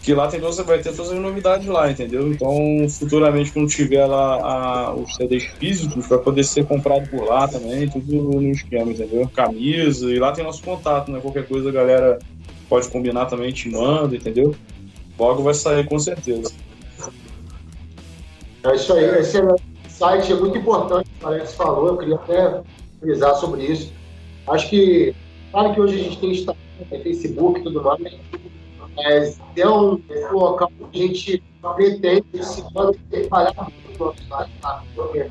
que 0.07 0.13
lá 0.13 0.29
tem 0.29 0.39
todas, 0.39 0.55
vai 0.59 0.79
ter 0.79 0.95
todas 0.95 1.11
as 1.11 1.19
novidades 1.19 1.67
lá, 1.67 1.91
entendeu? 1.91 2.31
Então, 2.31 2.55
futuramente, 2.89 3.51
quando 3.51 3.67
tiver 3.67 4.05
lá 4.05 4.35
a, 4.41 4.95
os 4.95 5.13
CDs 5.13 5.43
físicos, 5.59 6.07
vai 6.07 6.17
poder 6.17 6.45
ser 6.45 6.65
comprado 6.65 7.09
por 7.09 7.25
lá 7.25 7.45
também, 7.45 7.89
tudo 7.89 8.13
no 8.15 8.49
esquema, 8.49 8.89
entendeu? 8.89 9.29
Camisa, 9.35 10.09
e 10.09 10.17
lá 10.17 10.31
tem 10.31 10.45
nosso 10.45 10.63
contato, 10.63 11.11
né? 11.11 11.19
Qualquer 11.19 11.45
coisa 11.45 11.67
a 11.67 11.73
galera 11.73 12.19
pode 12.69 12.87
combinar 12.87 13.25
também, 13.25 13.51
te 13.51 13.69
manda, 13.69 14.15
entendeu? 14.15 14.55
Logo 15.19 15.43
vai 15.43 15.53
sair 15.53 15.85
com 15.85 15.99
certeza. 15.99 16.53
É 18.63 18.75
isso 18.75 18.93
aí, 18.93 19.03
esse 19.19 19.41
site 19.89 20.31
é 20.31 20.35
muito 20.37 20.57
importante, 20.57 21.09
o 21.21 21.27
Alex 21.27 21.53
falou, 21.53 21.87
eu 21.87 21.97
queria 21.97 22.15
até 22.15 22.61
frisar 23.01 23.35
sobre 23.35 23.65
isso. 23.65 23.91
Acho 24.47 24.69
que, 24.69 25.13
claro 25.51 25.73
que 25.73 25.81
hoje 25.81 25.95
a 25.99 26.03
gente 26.03 26.17
tem 26.17 26.31
Instagram, 26.31 26.61
tem 26.89 27.03
Facebook 27.03 27.59
e 27.59 27.63
tudo 27.63 27.83
mais, 27.83 27.99
é, 28.99 29.33
é 29.57 29.69
um 29.69 30.01
local 30.31 30.71
que 30.91 31.03
a 31.03 31.07
gente 31.07 31.43
pretende 31.61 32.45
se 32.45 32.63
trabalhar 32.73 33.53
muito 33.57 33.99
no 33.99 34.05
nosso 34.05 34.27
site, 34.27 34.51
tá? 34.61 34.83
Porque, 34.95 35.29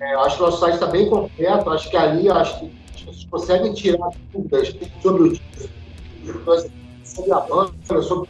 é, 0.00 0.14
acho 0.14 0.36
que 0.36 0.42
o 0.42 0.46
nosso 0.46 0.60
site 0.60 0.74
está 0.74 0.86
bem 0.86 1.08
completo, 1.08 1.70
acho 1.70 1.90
que 1.90 1.96
ali 1.96 2.28
acho 2.28 2.60
que 2.60 2.66
pessoas 2.92 3.24
conseguem 3.24 3.72
tirar 3.72 4.10
dúvidas 4.32 4.74
sobre 5.02 5.22
o 5.22 5.36
sobre 7.04 7.32
a 7.32 7.40
banda, 7.40 8.02
sobre 8.02 8.28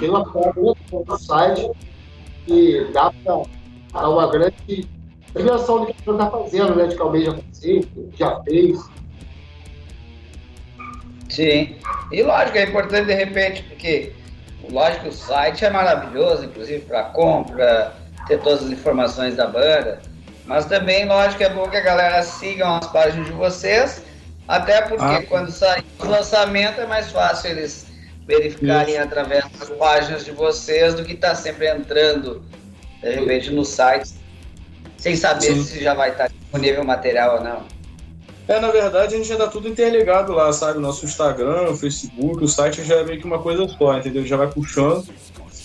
tem 0.00 0.10
uma 0.10 0.24
coisa 0.24 0.76
no 0.92 1.18
site 1.18 1.70
que 2.46 2.90
dá 2.92 3.10
para 3.10 3.42
dar 3.92 4.10
uma 4.10 4.26
grande 4.30 4.88
dimensão 5.34 5.80
do 5.80 5.86
que 5.86 5.92
a 5.92 5.96
gente 5.96 6.10
está 6.10 6.30
fazendo, 6.30 6.74
né? 6.76 6.86
De 6.86 6.96
que 6.96 7.02
a 7.02 7.04
Almeida 7.04 7.30
já 7.30 7.60
fez, 7.60 7.88
já 8.16 8.40
fez. 8.42 8.90
Sim. 11.28 11.76
E 12.12 12.22
lógico, 12.22 12.58
é 12.58 12.64
importante 12.64 13.06
de 13.06 13.14
repente, 13.14 13.62
porque 13.64 14.12
lógico 14.70 15.08
o 15.08 15.12
site 15.12 15.64
é 15.64 15.70
maravilhoso, 15.70 16.44
inclusive 16.44 16.80
para 16.80 17.04
compra, 17.04 17.94
ter 18.26 18.40
todas 18.40 18.64
as 18.64 18.70
informações 18.70 19.36
da 19.36 19.46
banda. 19.46 20.00
Mas 20.46 20.66
também, 20.66 21.06
lógico, 21.06 21.42
é 21.42 21.48
bom 21.48 21.68
que 21.68 21.76
a 21.76 21.80
galera 21.80 22.22
siga 22.22 22.76
as 22.76 22.86
páginas 22.88 23.26
de 23.26 23.32
vocês, 23.32 24.02
até 24.46 24.82
porque 24.82 25.04
ah. 25.04 25.22
quando 25.26 25.50
sair 25.50 25.84
o 25.98 26.06
lançamento 26.06 26.80
é 26.80 26.86
mais 26.86 27.10
fácil 27.10 27.50
eles 27.50 27.86
verificarem 28.26 28.94
Isso. 28.94 29.02
através 29.02 29.44
das 29.58 29.70
páginas 29.70 30.24
de 30.24 30.32
vocês 30.32 30.94
do 30.94 31.04
que 31.04 31.12
estar 31.12 31.30
tá 31.30 31.34
sempre 31.34 31.68
entrando, 31.68 32.42
de 33.02 33.10
repente, 33.10 33.50
no 33.50 33.64
site, 33.64 34.12
sem 34.96 35.16
saber 35.16 35.54
Sim. 35.54 35.64
se 35.64 35.82
já 35.82 35.94
vai 35.94 36.10
estar 36.10 36.28
disponível 36.28 36.82
o 36.82 36.86
material 36.86 37.36
ou 37.36 37.44
não. 37.44 37.73
É, 38.46 38.60
na 38.60 38.70
verdade, 38.70 39.14
a 39.14 39.16
gente 39.16 39.28
já 39.28 39.36
tá 39.36 39.46
tudo 39.46 39.68
interligado 39.68 40.32
lá, 40.32 40.52
sabe? 40.52 40.78
Nosso 40.78 41.06
Instagram, 41.06 41.70
o 41.70 41.76
Facebook, 41.76 42.44
o 42.44 42.48
site 42.48 42.84
já 42.84 42.96
é 42.96 43.04
meio 43.04 43.18
que 43.18 43.26
uma 43.26 43.38
coisa 43.38 43.66
só, 43.68 43.96
entendeu? 43.96 44.24
Já 44.26 44.36
vai 44.36 44.50
puxando. 44.50 45.06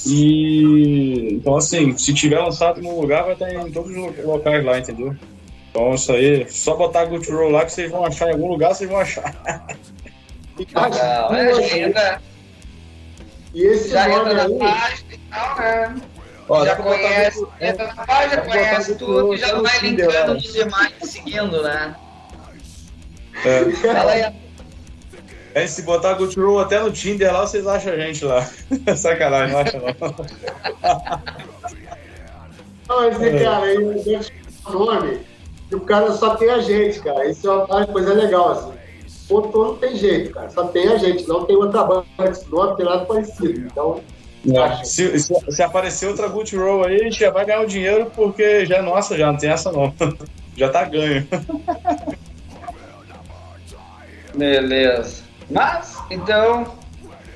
E 0.06 1.34
então 1.34 1.57
assim, 1.57 1.97
se 1.97 2.14
tiver 2.14 2.39
lançado 2.39 2.80
em 2.80 2.88
um 2.88 3.01
lugar, 3.01 3.23
vai 3.23 3.34
estar 3.34 3.51
em 3.51 3.72
todos 3.72 3.91
os 3.91 4.26
locais 4.26 4.64
lá, 4.64 4.80
entendeu? 4.80 5.14
Então 5.69 5.93
isso 5.93 6.11
aí, 6.14 6.49
só 6.49 6.76
botar 6.76 7.06
Good 7.06 7.30
Roll 7.30 7.49
lá 7.49 7.65
que 7.65 7.73
vocês 7.73 7.91
vão 7.91 8.06
achar 8.06 8.30
em 8.30 8.34
algum 8.34 8.47
lugar, 8.47 8.73
vocês 8.73 8.89
vão 8.89 8.99
achar. 8.99 9.35
Legal, 10.57 11.34
é, 11.34 11.80
entra. 11.80 12.22
E 13.53 13.64
esse 13.64 13.89
já 13.89 14.10
entra 14.10 14.34
na 14.34 14.57
página 14.57 15.14
e 15.14 15.18
tal, 15.30 15.57
né? 15.57 15.95
Ó, 16.47 16.65
já 16.65 16.76
conhece, 16.77 17.45
entra 17.60 17.93
na 17.93 18.06
página, 18.06 18.41
conhece 18.41 18.95
tudo, 18.95 19.35
já 19.35 19.61
vai 19.61 19.80
linkando 19.80 20.35
nos 20.35 20.53
demais 20.53 20.93
seguindo, 21.01 21.61
né? 21.61 21.95
É. 23.45 23.72
Fala 23.72 24.11
aí. 24.11 24.34
É, 25.53 25.66
se 25.66 25.82
botar 25.82 26.14
Roll 26.14 26.60
até 26.60 26.80
no 26.80 26.91
Tinder 26.91 27.34
lá, 27.34 27.45
vocês 27.45 27.66
acham 27.66 27.94
a 27.94 27.98
gente 27.98 28.24
lá. 28.24 28.48
Sacanagem, 28.95 29.53
não 29.53 29.60
acha 29.60 29.80
não. 29.80 29.88
Não, 32.88 33.11
mas, 33.11 33.22
é. 33.22 33.44
cara, 33.44 33.66
aí 33.66 33.78
o 33.78 34.72
nome, 34.72 35.20
o 35.72 35.80
cara 35.82 36.11
só 36.14 36.36
tem 36.36 36.49
a 36.49 36.60
gente, 36.60 36.99
cara. 36.99 37.30
Isso 37.30 37.48
é 37.48 37.52
uma 37.52 37.88
coisa 37.88 38.14
legal, 38.14 38.52
assim. 38.52 38.74
Outro 39.30 39.64
não 39.64 39.76
tem 39.76 39.95
jeito, 39.95 40.34
cara. 40.34 40.49
Só 40.49 40.66
tem 40.66 40.88
a 40.88 40.98
gente, 40.98 41.28
não 41.28 41.45
tem 41.45 41.56
outra 41.56 41.84
banda 41.84 42.06
esse 42.30 42.49
nome, 42.49 42.78
tem 42.78 42.86
nada 42.86 43.06
parecido. 43.06 43.60
Então. 43.60 44.02
É. 44.48 44.84
Se, 44.84 45.20
se, 45.20 45.34
se, 45.52 45.61
aparecer 45.61 46.07
outra 46.07 46.28
Good 46.28 46.56
Roll 46.56 46.86
aí, 46.86 46.95
a 46.95 47.03
gente 47.03 47.20
já 47.20 47.30
vai 47.30 47.45
ganhar 47.45 47.61
o 47.61 47.68
dinheiro 47.68 48.10
porque 48.16 48.66
já 48.66 48.78
é 48.78 48.82
nossa, 48.82 49.18
já 49.18 49.32
não 49.32 49.38
tem 49.38 49.49
essa 49.49 49.72
não. 49.72 49.94
já 50.56 50.70
tá 50.70 50.84
ganho. 50.86 51.28
Beleza. 54.35 55.23
Mas, 55.49 55.97
então, 56.10 56.76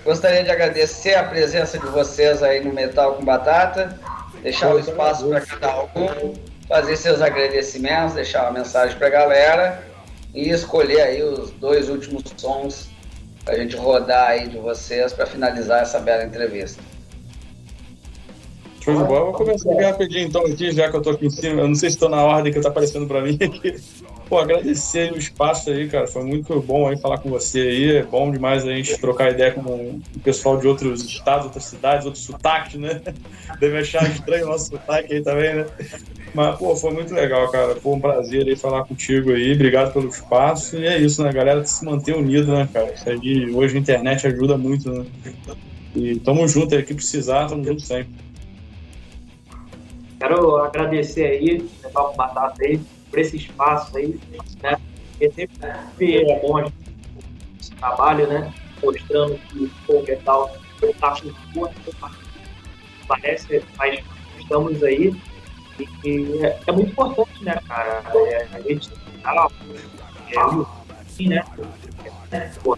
gostaria 0.06 0.44
de 0.44 0.52
agradecer 0.52 1.15
a 1.15 1.24
presença 1.24 1.80
de 1.80 1.88
vocês 1.88 2.44
aí 2.44 2.64
no 2.64 2.72
Metal 2.72 3.15
com 3.15 3.26
Batata, 3.26 3.99
deixar 4.41 4.74
o 4.74 4.80
espaço 4.80 5.28
para 5.28 5.41
cada 5.41 5.84
um, 5.95 6.34
fazer 6.68 6.95
seus 6.98 7.22
agradecimentos, 7.22 8.14
deixar 8.14 8.44
uma 8.44 8.60
mensagem 8.60 8.98
para 8.98 9.07
a 9.07 9.11
galera 9.11 9.84
e 10.34 10.49
escolher 10.49 11.02
aí 11.02 11.24
os 11.24 11.52
dois 11.52 11.90
últimos 11.90 12.24
sons 12.38 12.90
para 13.44 13.56
a 13.56 13.57
gente 13.57 13.76
rodar 13.76 14.30
aí 14.30 14.48
de 14.48 14.57
vocês 14.57 15.14
para 15.14 15.26
finalizar 15.26 15.82
essa 15.82 15.99
bela 15.99 16.24
entrevista. 16.24 16.82
Show 18.82 18.95
de 18.98 19.03
bola. 19.03 19.26
Vou 19.26 19.34
começar 19.34 19.72
aqui 19.72 19.84
rapidinho 19.84 20.28
então 20.28 20.45
aqui, 20.45 20.72
já 20.72 20.90
que 20.90 20.95
eu 20.98 21.02
tô 21.02 21.11
aqui 21.11 21.26
em 21.26 21.30
cima. 21.30 21.61
Eu 21.61 21.68
não 21.68 21.76
sei 21.76 21.90
se 21.90 21.95
estou 21.95 22.10
na 22.10 22.22
ordem 22.22 22.52
que 22.52 22.60
tá 22.60 22.70
aparecendo 22.70 23.07
para 23.07 23.22
mim 23.22 23.38
aqui. 23.41 23.76
Pô, 24.28 24.40
agradecer 24.40 25.12
o 25.12 25.18
espaço 25.18 25.70
aí, 25.70 25.88
cara. 25.88 26.08
Foi 26.08 26.24
muito 26.24 26.60
bom 26.62 26.88
aí 26.88 26.98
falar 26.98 27.18
com 27.20 27.30
você 27.30 27.60
aí. 27.60 27.95
É 27.98 28.04
bom 28.04 28.32
demais 28.32 28.66
a 28.66 28.74
gente 28.74 28.98
trocar 28.98 29.32
ideia 29.32 29.52
com 29.52 29.62
o 29.62 30.20
pessoal 30.24 30.58
de 30.58 30.68
outros 30.68 31.04
estados, 31.04 31.45
outras 31.45 31.66
cidades, 31.66 32.06
outros 32.06 32.24
sotaques, 32.24 32.80
né? 32.80 33.02
Deve 33.60 33.78
achar 33.78 34.10
estranho 34.10 34.45
o 34.45 34.50
nosso 34.50 34.68
sotaque 34.72 35.14
aí 35.14 35.22
também, 35.22 35.56
né? 35.56 35.66
Mas, 36.34 36.58
pô, 36.58 36.76
foi 36.76 36.91
muito 36.94 37.14
legal, 37.14 37.52
cara. 37.52 37.76
Foi 37.76 37.94
um 37.94 38.00
prazer 38.00 38.48
aí 38.48 38.56
falar 38.56 38.86
contigo 38.86 39.32
aí. 39.32 39.54
Obrigado 39.54 39.94
pelo 39.94 40.08
espaço. 40.08 40.78
E 40.78 40.88
é 40.88 40.98
isso, 40.98 41.22
né, 41.22 41.32
galera? 41.32 41.64
Se 41.66 41.84
manter 41.86 42.16
unido, 42.16 42.54
né, 42.54 42.68
cara? 42.72 42.94
Isso 42.94 43.10
aí, 43.10 43.52
hoje 43.54 43.76
a 43.76 43.80
internet 43.80 44.26
ajuda 44.26 44.58
muito, 44.58 44.90
né? 44.90 45.06
E 45.95 46.20
tamo 46.20 46.48
junto 46.48 46.74
aí, 46.74 46.82
que 46.82 46.94
precisar, 46.94 47.48
tamo 47.48 47.64
junto 47.64 47.82
sempre. 47.82 48.16
Quero 50.20 50.56
agradecer 50.56 51.26
aí, 51.26 51.70
levar 51.84 52.04
com 52.06 52.16
batata 52.16 52.64
aí 52.64 52.80
por 53.14 53.19
esse 53.19 53.38
espaço 53.38 53.95
aí, 53.95 54.19
né? 54.64 54.76
Porque 55.11 55.31
sempre 55.31 56.31
é 56.31 56.40
bom 56.40 56.57
a 56.57 56.64
gente 56.64 56.73
esse 57.61 57.72
trabalho, 57.76 58.27
né? 58.27 58.52
Mostrando 58.81 59.38
que 59.38 59.72
o 59.88 60.02
metal 60.02 60.57
está 60.81 61.11
com 61.22 61.31
força, 61.53 62.11
parece, 63.07 63.64
mas 63.77 64.03
estamos 64.40 64.84
aí. 64.84 65.15
E, 66.03 66.44
é, 66.44 66.60
é, 66.65 66.72
muito 66.72 66.91
importante, 66.91 67.44
né, 67.44 67.60
cara? 67.68 68.03
É, 68.15 68.48
a 68.52 68.61
gente 68.61 68.90
tá, 69.22 69.48
é, 70.31 70.40
assim, 71.02 71.27
né? 71.27 71.44
É, 72.31 72.40
pô, 72.64 72.76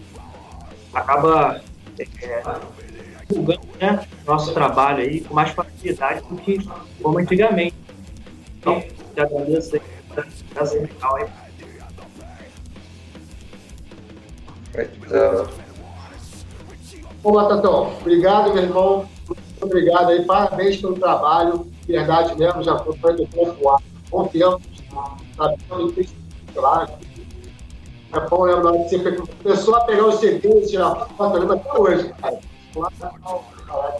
acaba 0.92 1.62
é, 1.98 2.42
divulgando 3.26 3.60
né, 3.80 4.06
nosso 4.26 4.52
trabalho 4.52 4.98
aí 4.98 5.22
com 5.22 5.34
mais 5.34 5.50
facilidade 5.50 6.20
do 6.28 6.36
que 6.36 6.58
como 7.02 7.18
antigamente. 7.18 7.74
Então, 8.58 8.80
te 9.14 9.20
agradeço 9.20 9.76
aí 9.76 9.95
Prazer 10.54 10.82
legal, 10.82 11.18
hein? 11.18 11.26
Bom, 17.22 17.32
Batatão, 17.32 17.96
obrigado, 17.98 18.52
meu 18.52 18.62
irmão. 18.62 19.08
Muito 19.26 19.42
obrigado 19.62 20.10
aí, 20.10 20.24
parabéns 20.24 20.76
pelo 20.76 20.98
trabalho. 20.98 21.66
Verdade 21.86 22.36
mesmo, 22.38 22.62
já 22.62 22.78
foi 22.78 22.96
feito 22.96 23.22
um 23.22 23.52
bom 24.10 24.26
tempo. 24.28 24.60
sabe? 25.36 25.56
Então, 25.64 25.90
tem 25.92 26.06
lá. 26.56 26.88
É 28.12 28.20
bom 28.28 28.44
lembrar 28.44 28.72
que 28.72 28.98
você 28.98 29.12
começou 29.42 29.74
a 29.76 29.80
pegar 29.80 30.06
os 30.06 30.20
CDs, 30.20 30.70
tirar 30.70 30.94
foto, 31.16 31.38
lembra 31.38 31.56
até 31.56 31.78
hoje. 31.78 32.14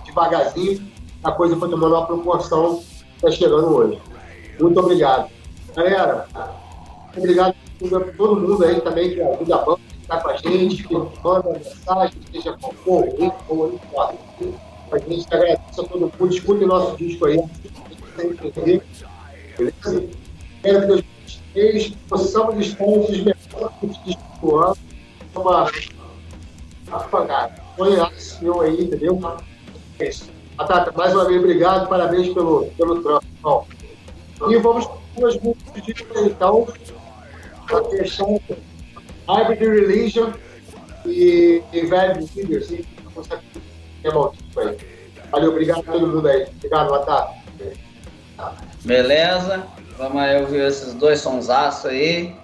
Devagarzinho, 0.05 0.93
a 1.25 1.33
coisa 1.33 1.57
foi 1.57 1.69
tomando 1.69 1.95
uma 1.95 2.07
proporção 2.07 2.83
está 3.17 3.31
chegando 3.31 3.75
hoje. 3.75 4.01
Muito 4.61 4.79
obrigado. 4.79 5.31
Galera, 5.77 6.27
obrigado 7.15 7.55
a 7.55 8.13
todo 8.17 8.41
mundo 8.41 8.65
aí 8.65 8.81
também 8.81 9.11
que 9.15 9.21
ajuda 9.21 9.57
a 9.57 9.59
banda, 9.59 9.81
que 9.91 10.01
está 10.01 10.21
com 10.21 10.29
a 10.31 10.37
gente, 10.37 10.83
que 10.89 10.95
manda 10.95 11.53
mensagem, 11.53 12.19
seja 12.33 12.57
for 12.83 13.05
o 13.05 13.67
link 13.69 14.57
a 14.91 14.99
gente 14.99 15.27
agradece 15.35 15.81
a 15.81 15.85
todo 15.85 16.01
mundo. 16.01 16.35
Escute 16.35 16.65
o 16.65 16.67
nosso 16.67 16.97
disco 16.97 17.27
aí. 17.27 17.43
Beleza? 18.17 20.05
Espero 20.57 20.81
que 20.81 20.87
2023 20.87 21.91
possamos 22.09 22.67
estar 22.67 22.85
os 22.85 23.09
melhores 23.11 24.05
discos 24.05 24.41
do 24.41 24.57
ano. 24.57 24.77
Uma 25.35 25.71
apagada. 26.91 27.63
Sonhaço 27.77 28.43
meu 28.43 28.61
aí, 28.61 28.85
entendeu? 28.85 29.21
É 29.99 30.09
isso. 30.09 30.31
Batata, 30.57 30.93
mais 30.97 31.13
uma 31.13 31.27
vez, 31.27 31.39
obrigado, 31.39 31.89
parabéns 31.89 32.33
pelo, 32.33 32.67
pelo 32.79 33.03
trampo. 33.03 33.67
E 34.49 34.57
vamos 34.59 34.87
com 35.15 35.27
as 35.27 35.39
músicas 35.41 35.83
de 35.83 35.95
então, 36.27 36.67
para 37.67 37.85
fechar 37.85 38.27
Hybrid 39.29 39.61
Religion 39.61 40.33
e, 41.05 41.63
e 41.73 41.87
Bad 41.87 42.29
Leaders, 42.37 42.67
sim, 42.67 42.85
é 44.05 44.13
maldito 44.13 44.61
aí. 44.61 44.77
Valeu, 45.31 45.51
obrigado 45.51 45.81
a 45.81 45.93
todo 45.93 46.07
mundo 46.07 46.29
aí. 46.29 46.47
Obrigado, 46.57 46.91
Batata. 46.91 47.35
Beleza? 48.85 49.67
Vamos 49.99 50.23
aí 50.23 50.41
ouvir 50.41 50.61
esses 50.61 50.95
dois 50.95 51.21
sonsaços 51.21 51.87
aí. 51.87 52.35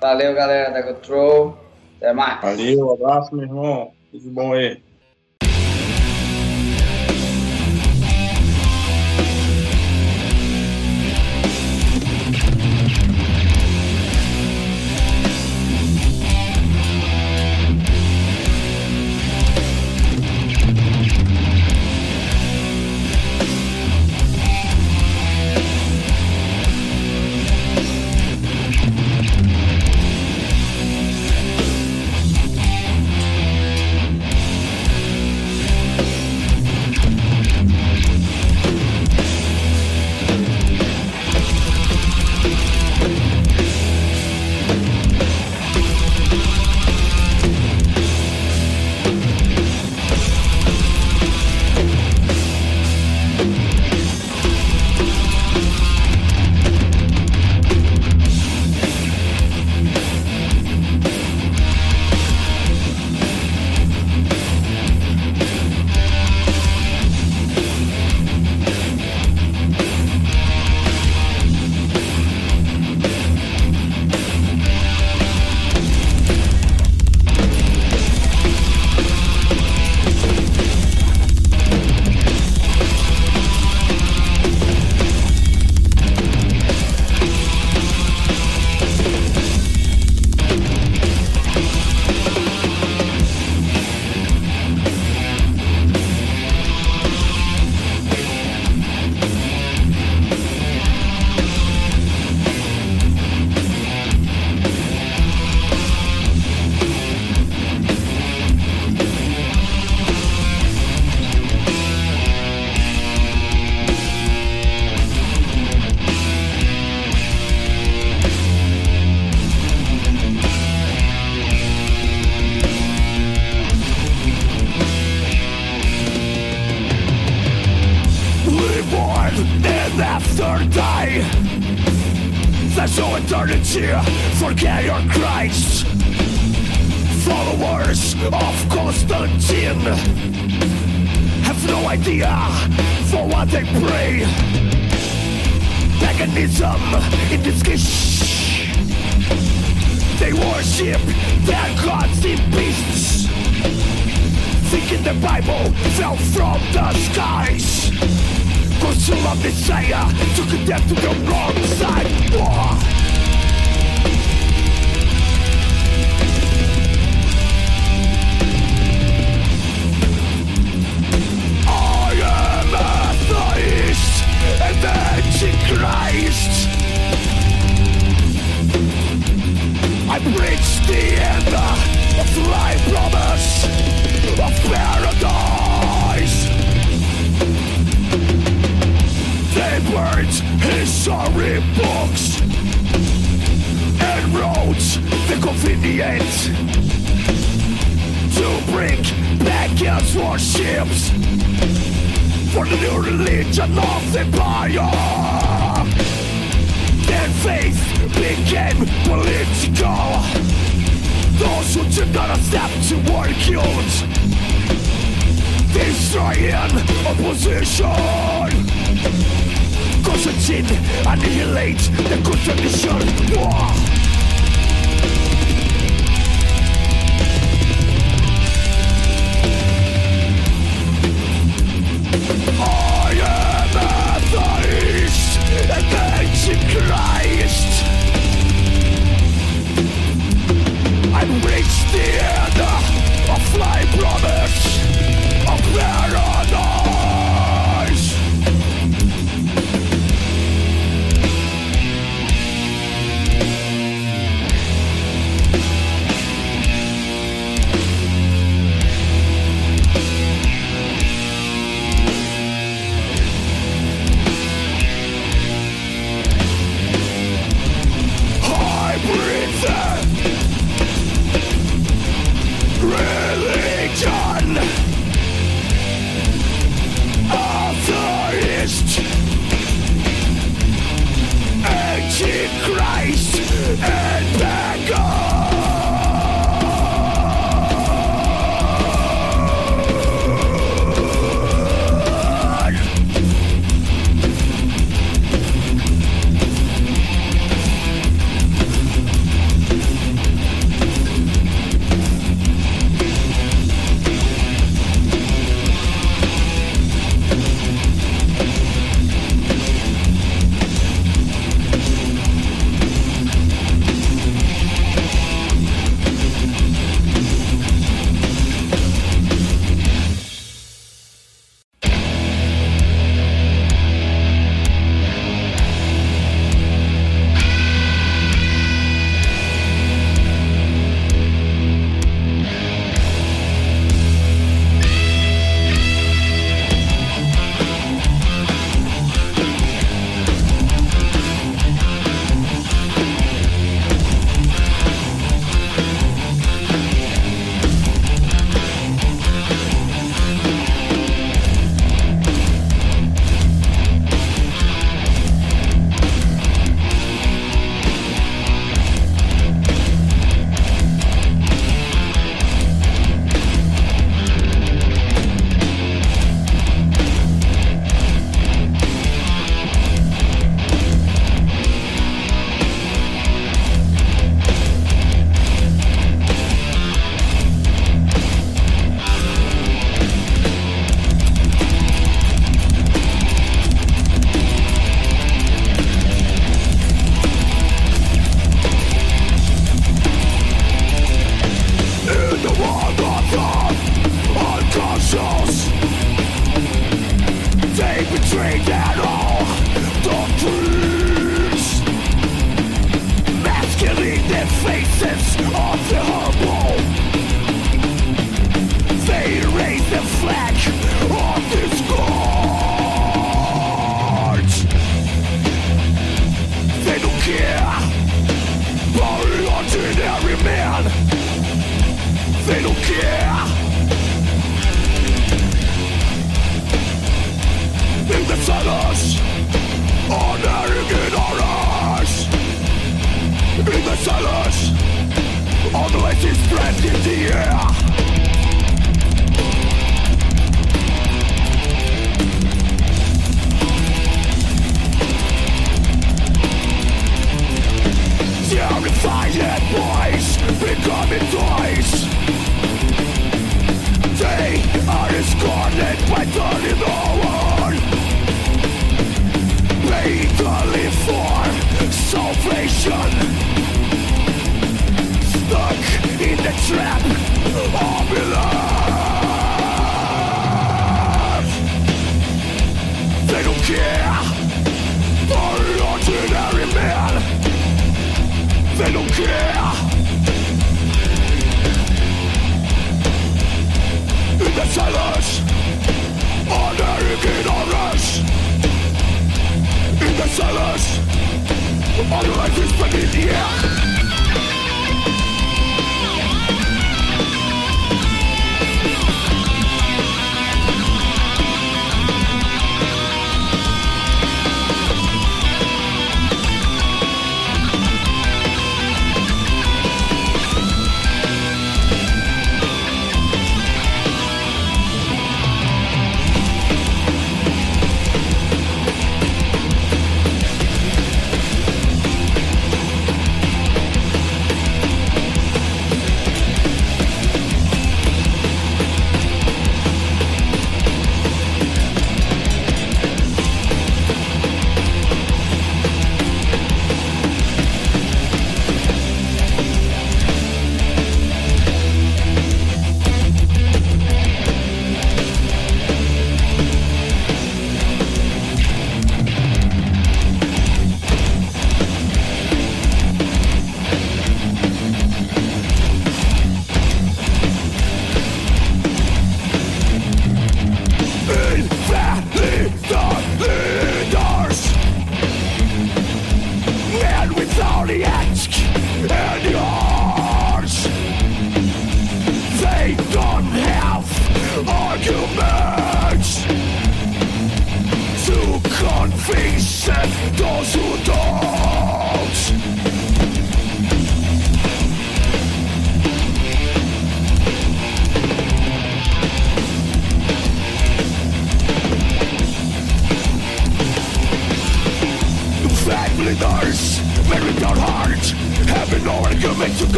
Valeu, 0.00 0.34
galera 0.34 0.70
da 0.70 0.82
Control. 0.82 1.56
Até 1.96 2.12
mais. 2.12 2.40
Valeu, 2.40 2.92
abraço, 2.92 3.34
meu 3.34 3.44
irmão. 3.44 3.92
Tudo 4.10 4.30
bom 4.30 4.52
aí. 4.52 4.83